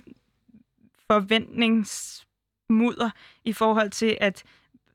forventningsmudder 2.70 3.09
i 3.43 3.53
forhold 3.53 3.89
til, 3.89 4.17
at 4.22 4.43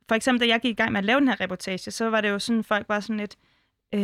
for 0.08 0.14
eksempel, 0.14 0.40
da 0.40 0.52
jeg 0.52 0.60
gik 0.60 0.70
i 0.70 0.74
gang 0.74 0.92
med 0.92 0.98
at 0.98 1.04
lave 1.04 1.20
den 1.20 1.28
her 1.28 1.40
reportage, 1.40 1.90
så 1.90 2.10
var 2.10 2.20
det 2.20 2.28
jo 2.30 2.38
sådan, 2.38 2.64
folk 2.64 2.88
var 2.88 3.00
sådan 3.00 3.16
lidt, 3.16 3.36
øh, 3.94 4.00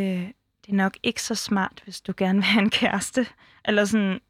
det 0.67 0.69
er 0.69 0.75
nok 0.75 0.97
ikke 1.03 1.23
så 1.23 1.35
smart, 1.35 1.81
hvis 1.85 2.01
du 2.01 2.13
gerne 2.17 2.39
vil 2.39 2.45
have 2.45 2.63
en 2.63 2.71
kæreste. 2.71 3.27
Eller 3.65 3.85
sådan, 3.85 4.21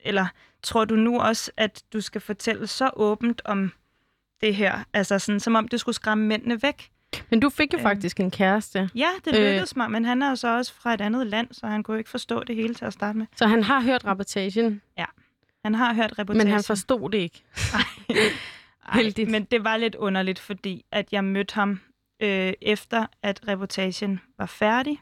eller 0.00 0.26
tror 0.62 0.84
du 0.84 0.96
nu 0.96 1.20
også, 1.20 1.50
at 1.56 1.82
du 1.92 2.00
skal 2.00 2.20
fortælle 2.20 2.66
så 2.66 2.90
åbent 2.96 3.42
om 3.44 3.72
det 4.40 4.54
her? 4.54 4.84
Altså 4.92 5.18
sådan, 5.18 5.40
som 5.40 5.54
om 5.54 5.68
det 5.68 5.80
skulle 5.80 5.94
skræmme 5.94 6.26
mændene 6.26 6.62
væk. 6.62 6.90
Men 7.30 7.40
du 7.40 7.50
fik 7.50 7.72
jo 7.72 7.78
øh, 7.78 7.82
faktisk 7.82 8.20
en 8.20 8.30
kæreste. 8.30 8.90
Ja, 8.94 9.08
det 9.24 9.34
lykkedes 9.34 9.72
øh, 9.72 9.78
mig, 9.78 9.90
men 9.90 10.04
han 10.04 10.22
er 10.22 10.28
jo 10.28 10.36
så 10.36 10.56
også 10.56 10.74
fra 10.74 10.94
et 10.94 11.00
andet 11.00 11.26
land, 11.26 11.48
så 11.52 11.66
han 11.66 11.82
kunne 11.82 11.98
ikke 11.98 12.10
forstå 12.10 12.44
det 12.44 12.56
hele 12.56 12.74
til 12.74 12.84
at 12.84 12.92
starte 12.92 13.18
med. 13.18 13.26
Så 13.36 13.46
han 13.46 13.62
har 13.62 13.80
hørt 13.80 14.04
reportagen? 14.04 14.82
Ja, 14.98 15.04
han 15.64 15.74
har 15.74 15.94
hørt 15.94 16.18
reportagen. 16.18 16.46
Men 16.46 16.52
han 16.54 16.64
forstod 16.64 17.10
det 17.10 17.18
ikke? 17.18 17.42
Heldigt. 18.92 19.30
men 19.30 19.44
det 19.44 19.64
var 19.64 19.76
lidt 19.76 19.94
underligt, 19.94 20.38
fordi 20.38 20.84
at 20.90 21.12
jeg 21.12 21.24
mødte 21.24 21.54
ham 21.54 21.80
øh, 22.22 22.52
efter, 22.62 23.06
at 23.22 23.48
reportagen 23.48 24.20
var 24.38 24.46
færdig, 24.46 25.00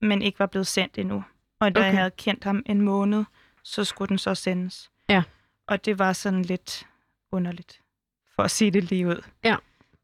men 0.00 0.22
ikke 0.22 0.38
var 0.38 0.46
blevet 0.46 0.66
sendt 0.66 0.98
endnu. 0.98 1.24
Og 1.60 1.74
da 1.74 1.80
okay. 1.80 1.86
jeg 1.86 1.96
havde 1.98 2.10
kendt 2.10 2.44
ham 2.44 2.62
en 2.66 2.80
måned, 2.80 3.24
så 3.64 3.84
skulle 3.84 4.08
den 4.08 4.18
så 4.18 4.34
sendes. 4.34 4.90
Ja. 5.08 5.22
Og 5.68 5.84
det 5.84 5.98
var 5.98 6.12
sådan 6.12 6.42
lidt 6.42 6.86
underligt, 7.32 7.80
for 8.34 8.42
at 8.42 8.50
sige 8.50 8.70
det 8.70 8.84
lige 8.84 9.08
ud. 9.08 9.22
Ja. 9.44 9.56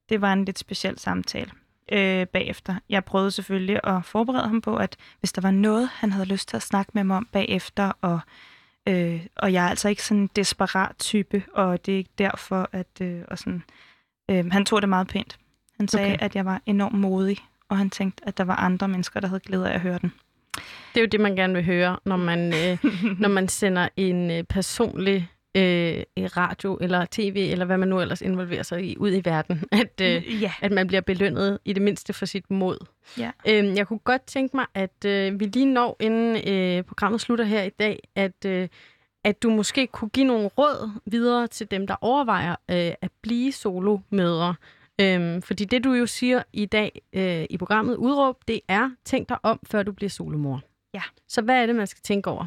Det 0.08 0.20
var 0.20 0.32
en 0.32 0.44
lidt 0.44 0.58
speciel 0.58 0.98
samtale 0.98 1.50
øh, 1.92 2.26
bagefter. 2.26 2.74
Jeg 2.88 3.04
prøvede 3.04 3.30
selvfølgelig 3.30 3.80
at 3.84 4.04
forberede 4.04 4.48
ham 4.48 4.60
på, 4.60 4.76
at 4.76 4.96
hvis 5.20 5.32
der 5.32 5.40
var 5.40 5.50
noget, 5.50 5.88
han 5.88 6.12
havde 6.12 6.26
lyst 6.26 6.48
til 6.48 6.56
at 6.56 6.62
snakke 6.62 6.90
med 6.94 7.04
mig 7.04 7.16
om 7.16 7.28
bagefter, 7.32 7.92
og 8.00 8.20
Øh, 8.88 9.26
og 9.36 9.52
jeg 9.52 9.64
er 9.64 9.68
altså 9.68 9.88
ikke 9.88 10.02
sådan 10.02 10.20
en 10.20 10.30
desperat 10.36 10.96
type, 10.98 11.42
og 11.52 11.86
det 11.86 11.94
er 11.94 11.98
ikke 11.98 12.10
derfor, 12.18 12.68
at... 12.72 13.00
Øh, 13.00 13.22
og 13.28 13.38
sådan, 13.38 13.62
øh, 14.30 14.52
han 14.52 14.64
tog 14.64 14.82
det 14.82 14.88
meget 14.88 15.08
pænt. 15.08 15.38
Han 15.76 15.88
sagde, 15.88 16.14
okay. 16.14 16.24
at 16.24 16.36
jeg 16.36 16.44
var 16.44 16.62
enormt 16.66 16.94
modig, 16.94 17.38
og 17.68 17.78
han 17.78 17.90
tænkte, 17.90 18.28
at 18.28 18.38
der 18.38 18.44
var 18.44 18.56
andre 18.56 18.88
mennesker, 18.88 19.20
der 19.20 19.28
havde 19.28 19.40
glæde 19.40 19.70
af 19.70 19.74
at 19.74 19.80
høre 19.80 19.98
den. 19.98 20.12
Det 20.94 20.96
er 20.96 21.00
jo 21.00 21.06
det, 21.06 21.20
man 21.20 21.36
gerne 21.36 21.54
vil 21.54 21.64
høre, 21.64 21.98
når 22.04 22.16
man, 22.16 22.54
øh, 22.54 22.84
når 23.22 23.28
man 23.28 23.48
sender 23.48 23.88
en 23.96 24.30
øh, 24.30 24.44
personlig 24.44 25.28
øh, 25.58 26.04
radio 26.36 26.78
eller 26.80 27.06
tv, 27.10 27.48
eller 27.52 27.64
hvad 27.64 27.78
man 27.78 27.88
nu 27.88 28.00
ellers 28.00 28.20
involverer 28.22 28.62
sig 28.62 28.84
i, 28.84 28.96
ud 28.96 29.12
i 29.12 29.22
verden. 29.24 29.64
At, 29.72 30.00
øh, 30.02 30.42
ja. 30.42 30.52
at 30.62 30.72
man 30.72 30.86
bliver 30.86 31.00
belønnet 31.00 31.58
i 31.64 31.72
det 31.72 31.82
mindste 31.82 32.12
for 32.12 32.26
sit 32.26 32.50
mod. 32.50 32.78
Ja. 33.18 33.30
Øh, 33.48 33.76
jeg 33.76 33.86
kunne 33.86 33.98
godt 33.98 34.22
tænke 34.22 34.56
mig, 34.56 34.66
at 34.74 35.04
øh, 35.06 35.40
vi 35.40 35.44
lige 35.44 35.66
når, 35.66 35.96
inden 36.00 36.48
øh, 36.48 36.82
programmet 36.82 37.20
slutter 37.20 37.44
her 37.44 37.62
i 37.62 37.70
dag, 37.70 38.08
at, 38.14 38.44
øh, 38.46 38.68
at 39.24 39.42
du 39.42 39.50
måske 39.50 39.86
kunne 39.86 40.08
give 40.08 40.26
nogle 40.26 40.48
råd 40.48 40.90
videre 41.06 41.46
til 41.46 41.70
dem, 41.70 41.86
der 41.86 41.96
overvejer 42.00 42.50
øh, 42.50 42.92
at 43.02 43.10
blive 43.22 43.52
solomødre. 43.52 44.54
Øhm, 45.00 45.42
fordi 45.42 45.64
det, 45.64 45.84
du 45.84 45.92
jo 45.92 46.06
siger 46.06 46.42
i 46.52 46.66
dag 46.66 47.02
øh, 47.12 47.46
i 47.50 47.56
programmet 47.58 47.96
Udråb, 47.96 48.36
det 48.48 48.60
er, 48.68 48.90
tænk 49.04 49.28
dig 49.28 49.36
om, 49.42 49.60
før 49.70 49.82
du 49.82 49.92
bliver 49.92 50.10
solomor. 50.10 50.62
Ja. 50.94 51.02
Så 51.28 51.42
hvad 51.42 51.62
er 51.62 51.66
det, 51.66 51.76
man 51.76 51.86
skal 51.86 52.02
tænke 52.02 52.30
over? 52.30 52.46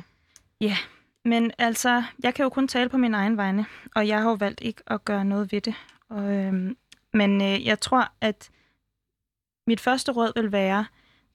Ja, 0.61 0.77
men 1.25 1.51
altså, 1.57 2.03
jeg 2.23 2.33
kan 2.33 2.43
jo 2.43 2.49
kun 2.49 2.67
tale 2.67 2.89
på 2.89 2.97
min 2.97 3.13
egen 3.13 3.37
vegne, 3.37 3.65
og 3.95 4.07
jeg 4.07 4.21
har 4.21 4.29
jo 4.29 4.35
valgt 4.35 4.61
ikke 4.61 4.81
at 4.87 5.05
gøre 5.05 5.25
noget 5.25 5.51
ved 5.51 5.61
det. 5.61 5.75
Og, 6.09 6.35
øhm, 6.35 6.77
men 7.13 7.41
øh, 7.41 7.65
jeg 7.65 7.79
tror, 7.79 8.11
at 8.21 8.51
mit 9.67 9.79
første 9.79 10.11
råd 10.11 10.31
vil 10.35 10.51
være 10.51 10.85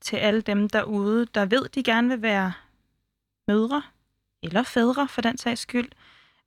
til 0.01 0.17
alle 0.17 0.41
dem 0.41 0.69
derude, 0.69 1.27
der 1.27 1.47
ved, 1.47 1.69
de 1.69 1.83
gerne 1.83 2.09
vil 2.09 2.23
være 2.23 2.53
mødre, 3.49 3.83
eller 4.43 4.63
fædre 4.63 5.09
for 5.09 5.21
den 5.21 5.39
sags 5.39 5.61
skyld, 5.61 5.89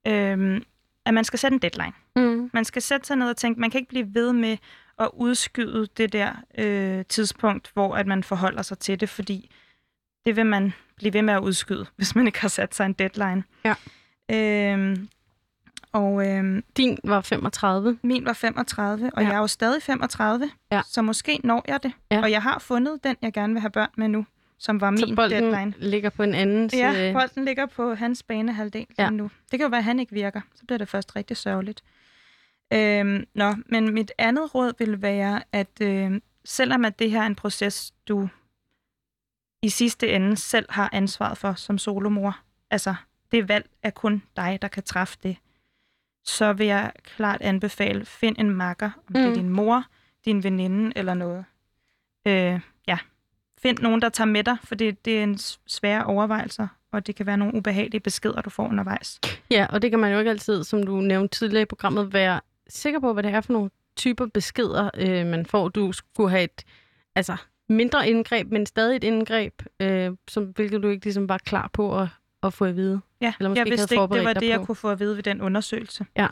øhm, 0.07 0.63
at 1.05 1.13
man 1.13 1.23
skal 1.23 1.39
sætte 1.39 1.55
en 1.55 1.61
deadline. 1.61 1.93
Mm. 2.15 2.49
Man 2.53 2.65
skal 2.65 2.81
sætte 2.81 3.07
sig 3.07 3.17
ned 3.17 3.29
og 3.29 3.37
tænke, 3.37 3.59
man 3.59 3.71
kan 3.71 3.79
ikke 3.79 3.89
blive 3.89 4.13
ved 4.13 4.33
med 4.33 4.57
at 4.99 5.09
udskyde 5.13 5.87
det 5.97 6.13
der 6.13 6.33
øh, 6.57 7.05
tidspunkt, 7.05 7.71
hvor 7.73 7.95
at 7.95 8.07
man 8.07 8.23
forholder 8.23 8.61
sig 8.61 8.79
til 8.79 8.99
det, 8.99 9.09
fordi 9.09 9.51
det 10.25 10.35
vil 10.35 10.45
man 10.45 10.73
blive 10.95 11.13
ved 11.13 11.21
med 11.21 11.33
at 11.33 11.39
udskyde, 11.41 11.85
hvis 11.97 12.15
man 12.15 12.25
ikke 12.27 12.41
har 12.41 12.47
sat 12.47 12.75
sig 12.75 12.85
en 12.85 12.93
deadline. 12.93 13.43
Ja. 13.65 13.73
Øhm, 14.31 15.09
og 15.91 16.27
øhm, 16.27 16.63
Din 16.77 16.97
var 17.03 17.21
35? 17.21 17.97
Min 18.03 18.25
var 18.25 18.33
35, 18.33 19.11
og 19.13 19.21
ja. 19.21 19.27
jeg 19.27 19.35
er 19.35 19.39
jo 19.39 19.47
stadig 19.47 19.83
35, 19.83 20.49
ja. 20.71 20.81
så 20.87 21.01
måske 21.01 21.39
når 21.43 21.63
jeg 21.67 21.83
det. 21.83 21.91
Ja. 22.11 22.21
Og 22.21 22.31
jeg 22.31 22.41
har 22.41 22.59
fundet 22.59 23.03
den, 23.03 23.15
jeg 23.21 23.33
gerne 23.33 23.53
vil 23.53 23.61
have 23.61 23.69
børn 23.71 23.89
med 23.97 24.07
nu. 24.07 24.25
som 24.59 24.81
var 24.81 24.95
Så 24.97 25.05
min 25.05 25.15
bolden 25.15 25.43
deadline. 25.43 25.73
ligger 25.77 26.09
på 26.09 26.23
en 26.23 26.33
anden 26.33 26.69
Ja, 26.73 27.07
øh, 27.07 27.13
bolden 27.13 27.45
ligger 27.45 27.65
på 27.65 27.93
hans 27.93 28.23
banehalvdel 28.23 28.85
ja. 28.97 29.09
nu. 29.09 29.23
Det 29.51 29.59
kan 29.59 29.61
jo 29.61 29.67
være, 29.69 29.77
at 29.77 29.83
han 29.83 29.99
ikke 29.99 30.13
virker. 30.13 30.41
Så 30.55 30.65
bliver 30.65 30.77
det 30.77 30.87
først 30.89 31.15
rigtig 31.15 31.37
sørgeligt. 31.37 31.83
Øhm, 32.73 33.23
nå, 33.35 33.55
men 33.65 33.93
mit 33.93 34.11
andet 34.17 34.55
råd 34.55 34.73
vil 34.79 35.01
være, 35.01 35.41
at 35.51 35.81
øh, 35.81 36.11
selvom 36.45 36.85
at 36.85 36.99
det 36.99 37.11
her 37.11 37.21
er 37.21 37.25
en 37.25 37.35
proces, 37.35 37.93
du 38.07 38.29
i 39.61 39.69
sidste 39.69 40.09
ende 40.09 40.37
selv 40.37 40.65
har 40.69 40.89
ansvaret 40.93 41.37
for 41.37 41.53
som 41.53 41.77
solomor, 41.77 42.39
altså 42.71 42.95
det 43.31 43.47
valg 43.49 43.69
er 43.83 43.89
kun 43.89 44.23
dig, 44.35 44.59
der 44.61 44.67
kan 44.67 44.83
træffe 44.83 45.17
det, 45.23 45.37
så 46.25 46.53
vil 46.53 46.67
jeg 46.67 46.91
klart 47.03 47.41
anbefale, 47.41 48.05
find 48.05 48.35
en 48.39 48.49
makker, 48.49 48.89
om 48.97 49.03
mm. 49.09 49.13
det 49.13 49.23
er 49.23 49.27
Mm. 49.29 49.33
din 49.35 49.49
mor, 49.49 49.83
din 50.25 50.43
veninde 50.43 50.91
eller 50.95 51.13
noget. 51.13 51.45
Øh, 52.27 52.59
ja, 52.87 52.97
find 53.61 53.77
nogen, 53.79 54.01
der 54.01 54.09
tager 54.09 54.25
med 54.27 54.43
dig, 54.43 54.57
for 54.63 54.75
det, 54.75 55.05
det 55.05 55.19
er 55.19 55.23
en 55.23 55.37
s- 55.37 55.59
svære 55.67 56.05
overvejelser, 56.05 56.67
og 56.91 57.07
det 57.07 57.15
kan 57.15 57.25
være 57.25 57.37
nogle 57.37 57.55
ubehagelige 57.55 57.99
beskeder, 58.01 58.41
du 58.41 58.49
får 58.49 58.67
undervejs. 58.67 59.19
Ja, 59.51 59.67
og 59.69 59.81
det 59.81 59.89
kan 59.91 59.99
man 59.99 60.11
jo 60.13 60.19
ikke 60.19 60.31
altid, 60.31 60.63
som 60.63 60.83
du 60.83 60.95
nævnte 61.01 61.37
tidligere 61.37 61.61
i 61.61 61.65
programmet, 61.65 62.13
være 62.13 62.41
sikker 62.67 62.99
på, 62.99 63.13
hvad 63.13 63.23
det 63.23 63.31
er 63.33 63.41
for 63.41 63.53
nogle 63.53 63.69
typer 63.95 64.25
beskeder, 64.25 64.89
øh, 64.97 65.25
man 65.25 65.45
får. 65.45 65.67
Du 65.69 65.91
skulle 65.91 66.29
have 66.29 66.43
et 66.43 66.63
altså, 67.15 67.35
mindre 67.69 68.09
indgreb, 68.09 68.51
men 68.51 68.65
stadig 68.65 68.95
et 68.95 69.03
indgreb, 69.03 69.61
øh, 69.79 70.11
som, 70.27 70.43
hvilket 70.43 70.83
du 70.83 70.87
ikke 70.89 71.05
ligesom 71.05 71.29
var 71.29 71.37
klar 71.37 71.69
på 71.73 71.99
at, 71.99 72.07
at 72.43 72.53
få 72.53 72.65
at 72.65 72.75
vide. 72.75 73.01
Ja, 73.21 73.33
Eller 73.39 73.49
måske 73.49 73.59
jeg 73.59 73.65
vidste 73.71 73.95
ikke, 73.95 74.15
det 74.15 74.23
var 74.25 74.33
det, 74.33 74.47
jeg 74.49 74.59
på. 74.59 74.65
kunne 74.65 74.75
få 74.75 74.89
at 74.89 74.99
vide 74.99 75.15
ved 75.15 75.23
den 75.23 75.41
undersøgelse. 75.41 76.05
Ja. 76.17 76.27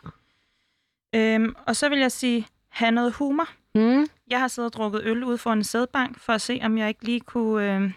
Øhm, 1.16 1.56
og 1.66 1.76
så 1.76 1.90
vil 1.90 2.00
jeg 2.00 2.12
sige, 2.12 2.48
have 2.70 2.92
noget 2.92 3.14
humor. 3.14 3.48
Mm. 3.76 4.08
Jeg 4.30 4.40
har 4.40 4.48
siddet 4.48 4.76
og 4.76 4.78
drukket 4.78 5.02
øl 5.04 5.24
ude 5.24 5.38
for 5.38 5.54
en 5.54 5.64
sædbank, 5.64 6.20
for 6.20 6.34
at 6.34 6.42
se, 6.42 6.60
om 6.64 6.78
jeg 6.78 6.88
ikke 6.88 7.04
lige 7.06 7.20
kunne, 7.20 7.76
øh, 7.76 7.92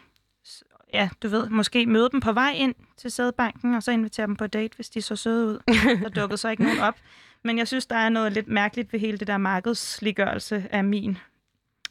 ja, 0.94 1.08
du 1.22 1.28
ved, 1.28 1.48
måske 1.48 1.86
møde 1.86 2.08
dem 2.12 2.20
på 2.20 2.32
vej 2.32 2.52
ind 2.56 2.74
til 2.96 3.10
sædbanken, 3.10 3.74
og 3.74 3.82
så 3.82 3.90
invitere 3.92 4.26
dem 4.26 4.36
på 4.36 4.46
date, 4.46 4.76
hvis 4.76 4.90
de 4.90 5.02
så 5.02 5.16
søde 5.16 5.46
ud. 5.46 5.58
Der 6.02 6.08
dukkede 6.08 6.36
så 6.36 6.48
ikke 6.48 6.62
nogen 6.62 6.80
op. 6.80 6.94
Men 7.44 7.58
jeg 7.58 7.68
synes, 7.68 7.86
der 7.86 7.96
er 7.96 8.08
noget 8.08 8.32
lidt 8.32 8.48
mærkeligt 8.48 8.92
ved 8.92 9.00
hele 9.00 9.18
det 9.18 9.26
der 9.26 9.38
markedsliggørelse 9.38 10.66
af 10.70 10.84
min 10.84 11.18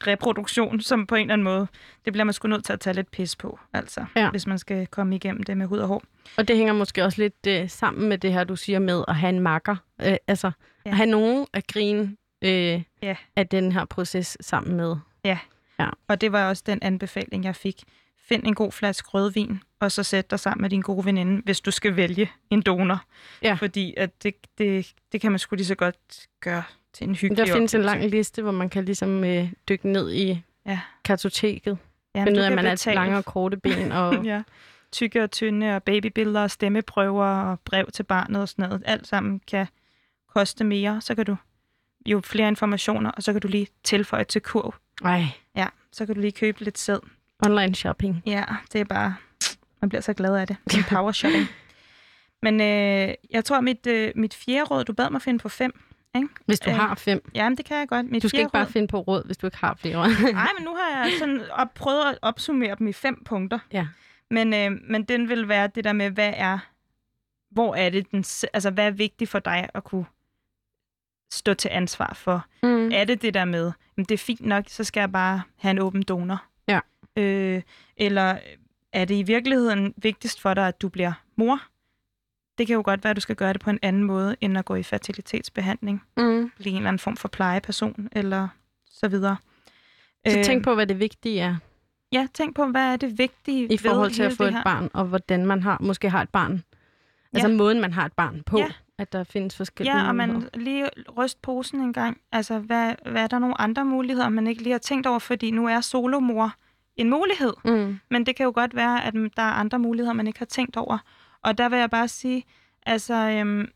reproduktion, 0.07 0.81
som 0.81 1.07
på 1.07 1.15
en 1.15 1.21
eller 1.21 1.33
anden 1.33 1.43
måde, 1.43 1.67
det 2.05 2.13
bliver 2.13 2.23
man 2.23 2.33
sgu 2.33 2.47
nødt 2.47 2.65
til 2.65 2.73
at 2.73 2.79
tage 2.79 2.93
lidt 2.93 3.11
pis 3.11 3.35
på, 3.35 3.59
altså, 3.73 4.05
Ja. 4.15 4.29
hvis 4.29 4.47
man 4.47 4.59
skal 4.59 4.87
komme 4.87 5.15
igennem 5.15 5.43
det 5.43 5.57
med 5.57 5.65
hud 5.65 5.77
og 5.79 5.87
hår. 5.87 6.03
Og 6.37 6.47
det 6.47 6.57
hænger 6.57 6.73
måske 6.73 7.03
også 7.03 7.21
lidt 7.21 7.47
øh, 7.47 7.69
sammen 7.69 8.09
med 8.09 8.17
det 8.17 8.33
her, 8.33 8.43
du 8.43 8.55
siger 8.55 8.79
med 8.79 9.03
at 9.07 9.15
have 9.15 9.29
en 9.29 9.39
makker. 9.39 9.75
Øh, 10.01 10.15
altså, 10.27 10.51
Ja. 10.85 10.89
at 10.89 10.97
have 10.97 11.09
nogen 11.09 11.47
at 11.53 11.67
grine 11.67 12.15
øh, 12.41 12.81
Ja. 13.01 13.15
af 13.35 13.47
den 13.47 13.71
her 13.71 13.85
proces 13.85 14.37
sammen 14.41 14.77
med. 14.77 14.95
Og 16.07 16.21
det 16.21 16.31
var 16.31 16.49
også 16.49 16.63
den 16.65 16.79
anbefaling, 16.81 17.43
jeg 17.43 17.55
fik. 17.55 17.83
Find 18.27 18.43
en 18.47 18.55
god 18.55 18.71
flaske 18.71 19.09
rødvin, 19.09 19.59
og 19.79 19.91
så 19.91 20.03
sæt 20.03 20.31
dig 20.31 20.39
sammen 20.39 20.61
med 20.61 20.69
din 20.69 20.81
gode 20.81 21.05
veninde, 21.05 21.41
hvis 21.45 21.61
du 21.61 21.71
skal 21.71 21.95
vælge 21.95 22.31
en 22.49 22.61
donor. 22.61 23.03
Ja. 23.41 23.53
Fordi 23.53 23.93
at 23.97 24.23
det, 24.23 24.33
det, 24.57 24.93
det 25.11 25.21
kan 25.21 25.31
man 25.31 25.39
sgu 25.39 25.55
lige 25.55 25.65
så 25.65 25.75
godt 25.75 26.27
gøre 26.41 26.63
til 26.93 27.07
en 27.07 27.15
hyggelig 27.15 27.47
Der 27.47 27.53
findes 27.53 27.73
en 27.75 27.81
lang 27.81 28.05
liste, 28.05 28.41
hvor 28.41 28.51
man 28.51 28.69
kan 28.69 28.85
ligesom 28.85 29.23
øh, 29.23 29.51
dykke 29.69 29.89
ned 29.89 30.11
i 30.13 30.41
Ja. 30.65 30.79
kartoteket. 31.05 31.77
Jamen, 32.15 32.27
Finde 32.27 32.39
ud 32.39 32.43
af, 32.43 32.49
at 32.49 32.55
man 32.55 32.65
er 32.65 32.71
betale 32.71 32.95
lange 32.95 33.17
og 33.17 33.25
korte 33.25 33.57
ben. 33.57 33.91
Og, 34.01 34.25
ja. 34.25 34.43
Tykke 34.91 35.23
og 35.23 35.31
tynde, 35.31 35.75
og 35.75 35.83
babybilleder, 35.83 36.41
og 36.41 36.51
stemmeprøver, 36.51 37.25
og 37.25 37.59
brev 37.59 37.87
til 37.93 38.03
barnet 38.03 38.41
og 38.41 38.49
sådan 38.49 38.69
noget. 38.69 38.83
Alt 38.85 39.07
sammen 39.07 39.41
kan 39.47 39.67
koste 40.35 40.63
mere. 40.63 41.01
Så 41.01 41.15
kan 41.15 41.25
du 41.25 41.35
jo 42.05 42.21
flere 42.25 42.47
informationer, 42.47 43.11
og 43.11 43.23
så 43.23 43.31
kan 43.31 43.41
du 43.41 43.47
lige 43.47 43.67
tilføje 43.83 44.23
til 44.23 44.41
kurv. 44.41 44.75
Ej, 45.05 45.23
Ja, 45.55 45.67
så 45.91 46.05
kan 46.05 46.15
du 46.15 46.21
lige 46.21 46.31
købe 46.31 46.63
lidt 46.63 46.77
sæd. 46.77 46.99
online 47.45 47.75
shopping. 47.75 48.23
Ja, 48.25 48.43
det 48.73 48.81
er 48.81 48.85
bare... 48.85 49.15
Man 49.81 49.89
bliver 49.89 50.01
så 50.01 50.13
glad 50.13 50.35
af 50.35 50.47
det. 50.47 50.57
Er 50.73 50.83
power 50.95 51.11
shopping. 51.11 51.47
Men 52.41 52.61
øh, 52.61 53.13
jeg 53.31 53.45
tror, 53.45 53.61
mit, 53.61 53.87
øh, 53.87 54.11
mit 54.15 54.33
fjerde 54.33 54.63
råd, 54.63 54.83
du 54.83 54.93
bad 54.93 55.09
mig 55.09 55.21
finde 55.21 55.39
på 55.39 55.49
fem. 55.49 55.79
Ikke? 56.15 56.27
Hvis 56.45 56.59
du 56.59 56.69
Øh, 56.69 56.75
har 56.75 56.95
fem. 56.95 57.31
Jamen, 57.35 57.57
det 57.57 57.65
kan 57.65 57.77
jeg 57.77 57.87
godt. 57.87 58.05
Mit 58.11 58.23
Du 58.23 58.29
skal 58.29 58.39
ikke 58.39 58.51
bare 58.51 58.63
råd, 58.65 58.71
finde 58.71 58.87
på 58.87 58.99
råd, 58.99 59.25
hvis 59.25 59.37
du 59.37 59.47
ikke 59.47 59.57
har 59.57 59.73
flere. 59.75 60.07
Nej, 60.33 60.47
men 60.57 60.65
nu 60.65 60.75
har 60.75 61.03
jeg 61.03 61.11
sådan 61.19 61.41
op, 61.51 61.73
prøvet 61.73 62.03
at 62.05 62.19
opsummere 62.21 62.75
dem 62.79 62.87
i 62.87 62.93
fem 62.93 63.23
punkter. 63.25 63.59
Ja. 63.71 63.87
Men, 64.31 64.53
øh, 64.53 64.71
men 64.89 65.03
den 65.03 65.29
vil 65.29 65.47
være 65.47 65.67
det 65.75 65.83
der 65.83 65.93
med, 65.93 66.09
hvad 66.11 66.33
er... 66.35 66.59
Hvor 67.51 67.75
er 67.75 67.89
det, 67.89 68.11
den, 68.11 68.23
altså, 68.53 68.69
hvad 68.71 68.85
er 68.87 68.91
vigtigt 68.91 69.29
for 69.29 69.39
dig 69.39 69.69
at 69.73 69.83
kunne 69.83 70.05
stå 71.31 71.53
til 71.53 71.69
ansvar 71.71 72.13
for? 72.13 72.45
mm. 72.63 72.91
Er 72.93 73.03
det 73.03 73.21
det 73.21 73.33
der 73.33 73.45
med, 73.45 73.71
men 73.97 74.05
det 74.05 74.13
er 74.13 74.17
fint 74.17 74.45
nok, 74.45 74.63
så 74.67 74.83
skal 74.83 75.01
jeg 75.01 75.11
bare 75.11 75.41
have 75.57 75.71
en 75.71 75.79
åben 75.79 76.01
donor? 76.03 76.43
Ja. 76.67 76.79
Øh, 77.17 77.61
eller 77.97 78.37
er 78.93 79.05
det 79.05 79.15
i 79.15 79.23
virkeligheden 79.23 79.93
vigtigst 79.97 80.41
for 80.41 80.53
dig, 80.53 80.67
at 80.67 80.81
du 80.81 80.89
bliver 80.89 81.13
mor? 81.35 81.59
Det 82.59 82.67
kan 82.67 82.73
jo 82.75 82.81
godt 82.85 83.03
være, 83.03 83.11
at 83.11 83.15
du 83.15 83.21
skal 83.21 83.35
gøre 83.35 83.53
det 83.53 83.61
på 83.61 83.69
en 83.69 83.79
anden 83.81 84.03
måde, 84.03 84.35
end 84.41 84.57
at 84.57 84.65
gå 84.65 84.75
i 84.75 84.83
fertilitetsbehandling. 84.83 86.03
Mm. 86.17 86.51
Blive 86.57 86.71
en 86.71 86.75
eller 86.77 86.87
anden 86.87 86.99
form 86.99 87.17
for 87.17 87.27
plejeperson, 87.27 88.09
eller 88.11 88.47
så 88.91 89.07
videre. 89.07 89.37
Så 90.27 90.37
Øh, 90.37 90.43
tænk 90.43 90.63
på, 90.63 90.75
hvad 90.75 90.87
det 90.87 90.99
vigtige 90.99 91.39
er 91.39 91.55
Ja, 92.11 92.27
tænk 92.33 92.55
på, 92.55 92.65
hvad 92.65 92.81
er 92.93 92.95
det 92.95 93.17
vigtige 93.17 93.73
i 93.73 93.77
forhold 93.77 94.11
til 94.11 94.23
at 94.23 94.33
få 94.33 94.43
et 94.43 94.53
her? 94.53 94.63
barn, 94.63 94.89
og 94.93 95.05
hvordan 95.05 95.45
man 95.45 95.63
har 95.63 95.77
måske 95.81 96.09
har 96.09 96.21
et 96.21 96.29
barn. 96.29 96.63
Altså 97.33 97.47
Ja. 97.49 97.55
måden, 97.55 97.81
man 97.81 97.93
har 97.93 98.05
et 98.05 98.13
barn 98.13 98.41
på. 98.45 98.57
Ja. 98.57 98.67
At 98.97 99.13
der 99.13 99.23
findes 99.23 99.55
forskellige 99.57 99.97
Ja, 99.97 100.07
og 100.07 100.15
man 100.15 100.49
lige 100.53 100.89
ryst 101.17 101.41
posen 101.41 101.81
en 101.81 101.93
gang. 101.93 102.17
Altså, 102.31 102.59
hvad, 102.59 102.93
hvad 103.11 103.23
er 103.23 103.27
der 103.27 103.39
nogle 103.39 103.61
andre 103.61 103.85
muligheder, 103.85 104.29
man 104.29 104.47
ikke 104.47 104.63
lige 104.63 104.71
har 104.71 104.79
tænkt 104.79 105.07
over? 105.07 105.19
Fordi 105.19 105.51
nu 105.51 105.67
er 105.67 105.81
solomor 105.81 106.53
en 106.95 107.09
mulighed. 107.09 107.53
Mm. 107.65 107.99
Men 108.09 108.25
det 108.25 108.35
kan 108.35 108.43
jo 108.43 108.51
godt 108.55 108.75
være, 108.75 109.03
at 109.05 109.13
der 109.13 109.43
er 109.43 109.51
andre 109.51 109.79
muligheder, 109.79 110.13
man 110.13 110.27
ikke 110.27 110.39
har 110.39 110.45
tænkt 110.45 110.77
over. 110.77 110.97
Og 111.43 111.57
der 111.57 111.69
vil 111.69 111.79
jeg 111.79 111.89
bare 111.89 112.07
sige, 112.07 112.43
altså, 112.85 113.13
øhm, 113.13 113.67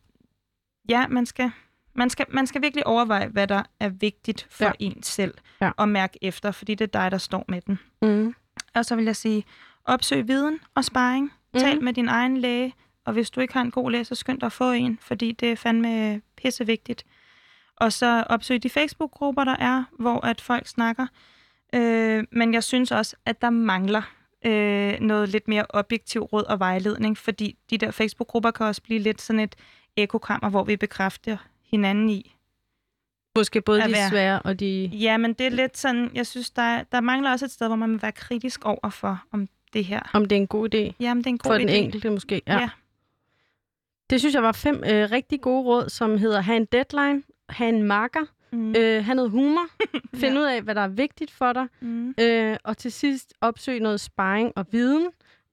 ja, 0.90 1.08
man 1.08 1.26
skal, 1.26 1.52
man, 1.96 2.10
skal, 2.10 2.26
man 2.30 2.48
skal 2.48 2.62
virkelig 2.62 2.88
overveje, 2.88 3.28
hvad 3.28 3.48
der 3.48 3.64
er 3.80 3.90
vigtigt 3.90 4.48
for 4.50 4.66
Ja. 4.66 4.72
en 4.80 5.04
selv. 5.04 5.34
Ja. 5.62 5.72
Og 5.78 5.90
mærke 5.90 6.18
efter, 6.22 6.52
fordi 6.52 6.76
det 6.76 6.96
er 6.96 7.02
dig, 7.02 7.12
der 7.12 7.18
står 7.18 7.46
med 7.48 7.62
den. 7.62 7.80
Mm. 8.02 8.36
Og 8.76 8.86
så 8.86 8.96
vil 8.96 9.06
jeg 9.06 9.16
sige, 9.16 9.44
opsøg 9.86 10.28
viden 10.28 10.60
og 10.76 10.86
sparring. 10.86 11.32
Tal 11.58 11.76
Mhm. 11.76 11.84
med 11.86 11.94
din 11.94 12.08
egen 12.08 12.38
læge, 12.38 12.74
og 13.06 13.14
hvis 13.14 13.30
du 13.32 13.42
ikke 13.42 13.54
har 13.54 13.62
en 13.62 13.72
god 13.72 13.92
læge, 13.92 14.06
så 14.06 14.16
skynd 14.16 14.40
dig 14.40 14.46
at 14.46 14.52
få 14.52 14.72
en, 14.72 15.00
fordi 15.02 15.32
det 15.32 15.52
er 15.52 15.56
fandme 15.56 16.22
pissevigtigt. 16.38 17.06
Og 17.76 17.94
så 17.94 18.24
opsøg 18.30 18.64
de 18.64 18.70
Facebook-grupper, 18.70 19.44
der 19.44 19.56
er, 19.60 19.84
hvor 20.00 20.26
at 20.26 20.42
folk 20.42 20.68
snakker. 20.68 21.08
Øh, 21.76 22.24
men 22.32 22.54
jeg 22.54 22.64
synes 22.64 22.92
også, 22.92 23.16
at 23.26 23.42
der 23.42 23.50
mangler 23.50 24.02
øh, 24.46 25.00
noget 25.00 25.30
lidt 25.30 25.48
mere 25.48 25.66
objektiv 25.70 26.22
råd 26.22 26.44
og 26.44 26.60
vejledning, 26.60 27.18
fordi 27.18 27.58
de 27.70 27.78
der 27.78 27.92
Facebook-grupper 27.92 28.52
kan 28.52 28.66
også 28.66 28.82
blive 28.82 29.00
lidt 29.00 29.22
sådan 29.22 29.40
et 29.40 29.56
ekokammer, 29.98 30.50
hvor 30.50 30.64
vi 30.64 30.78
bekræfter 30.78 31.38
hinanden 31.72 32.10
i. 32.10 32.36
Måske 33.36 33.62
både 33.62 33.82
de 33.82 33.92
være- 33.92 34.10
svære 34.10 34.42
og 34.42 34.60
de... 34.60 34.86
Ja, 34.94 35.18
men 35.18 35.34
det 35.34 35.46
er 35.46 35.50
lidt 35.50 35.78
sådan, 35.78 36.12
jeg 36.14 36.28
synes, 36.28 36.52
der, 36.52 36.84
der 36.92 37.02
mangler 37.02 37.32
også 37.32 37.46
et 37.46 37.52
sted, 37.52 37.68
hvor 37.68 37.76
man 37.76 37.92
vil 37.92 38.02
være 38.02 38.12
kritisk 38.12 38.66
over 38.66 38.90
for, 38.90 39.24
om 39.32 39.48
det 39.74 39.86
her. 39.86 40.10
Om 40.14 40.26
det 40.26 40.36
er 40.36 40.40
en 40.42 40.48
god 40.48 40.76
idé. 40.76 40.94
Jamen, 41.00 41.24
det 41.24 41.30
er 41.30 41.34
en 41.34 41.38
god 41.38 41.50
For 41.50 41.56
idé. 41.56 41.60
den 41.60 41.70
enkelte 41.70 42.10
måske. 42.10 42.42
Ja. 42.48 42.60
Ja. 42.60 42.70
Det 44.10 44.20
synes 44.20 44.36
jeg 44.36 44.44
var 44.44 44.52
fem 44.52 44.76
øh, 44.76 45.12
rigtig 45.12 45.42
gode 45.42 45.64
råd, 45.64 45.90
som 45.90 46.18
hedder 46.18 46.42
have 46.42 46.58
en 46.58 46.66
deadline, 46.66 47.24
have 47.50 47.70
en 47.70 47.84
marker, 47.84 48.26
Mm. 48.54 48.76
øh, 48.78 49.06
have 49.06 49.16
noget 49.16 49.32
humor, 49.32 49.66
finde 50.16 50.36
Ja. 50.36 50.42
ud 50.42 50.46
af, 50.46 50.62
hvad 50.62 50.76
der 50.76 50.82
er 50.82 50.88
vigtigt 50.88 51.32
for 51.32 51.54
dig, 51.54 51.68
Mm. 51.82 52.14
øh, 52.20 52.58
og 52.64 52.78
til 52.78 52.92
sidst 52.92 53.34
opsøge 53.42 53.80
noget 53.80 54.00
sparring 54.02 54.52
og 54.56 54.66
viden. 54.72 55.08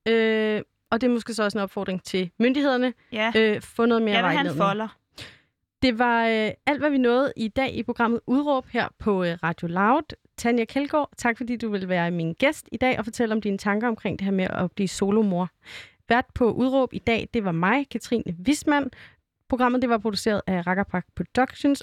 Øh, 0.08 0.62
og 0.90 1.00
det 1.00 1.06
er 1.06 1.10
måske 1.12 1.34
så 1.34 1.42
også 1.44 1.58
en 1.58 1.62
opfordring 1.62 2.02
til 2.02 2.30
myndighederne. 2.38 2.92
Ja, 3.12 3.32
Øh, 3.36 3.60
få 3.62 3.86
noget 3.86 4.02
mere 4.02 4.14
jeg 4.14 4.24
vil 4.24 4.30
have 4.30 4.40
en 4.40 4.58
vejledning. 4.58 4.58
folder. 4.64 4.96
Det 5.82 5.98
var 5.98 6.26
øh, 6.26 6.50
alt, 6.66 6.78
hvad 6.80 6.90
vi 6.90 6.98
nåede 6.98 7.32
i 7.36 7.48
dag 7.48 7.74
i 7.74 7.82
programmet 7.82 8.20
Udråb 8.26 8.66
her 8.68 8.88
på 8.98 9.24
øh, 9.24 9.36
Radio 9.42 9.68
Loud. 9.68 10.02
Tanja 10.36 10.64
Kjeldgaard, 10.64 11.10
tak 11.16 11.36
fordi 11.36 11.56
du 11.56 11.70
vil 11.70 11.88
være 11.88 12.10
min 12.10 12.32
gæst 12.34 12.68
i 12.72 12.76
dag 12.76 12.98
og 12.98 13.04
fortælle 13.04 13.34
om 13.34 13.40
dine 13.40 13.58
tanker 13.58 13.88
omkring 13.88 14.18
det 14.18 14.24
her 14.24 14.32
med 14.32 14.46
at 14.50 14.72
blive 14.72 14.88
solomor. 14.88 15.48
Vært 16.08 16.24
på 16.34 16.52
Udråb 16.52 16.92
i 16.92 16.98
dag, 16.98 17.28
det 17.34 17.44
var 17.44 17.52
mig, 17.52 17.88
Katrine 17.88 18.24
Wismann. 18.46 18.90
Programmet 19.48 19.82
det 19.82 19.90
var 19.90 19.98
produceret 19.98 20.42
af 20.46 20.66
Rakkerpark 20.66 21.06
Productions, 21.16 21.78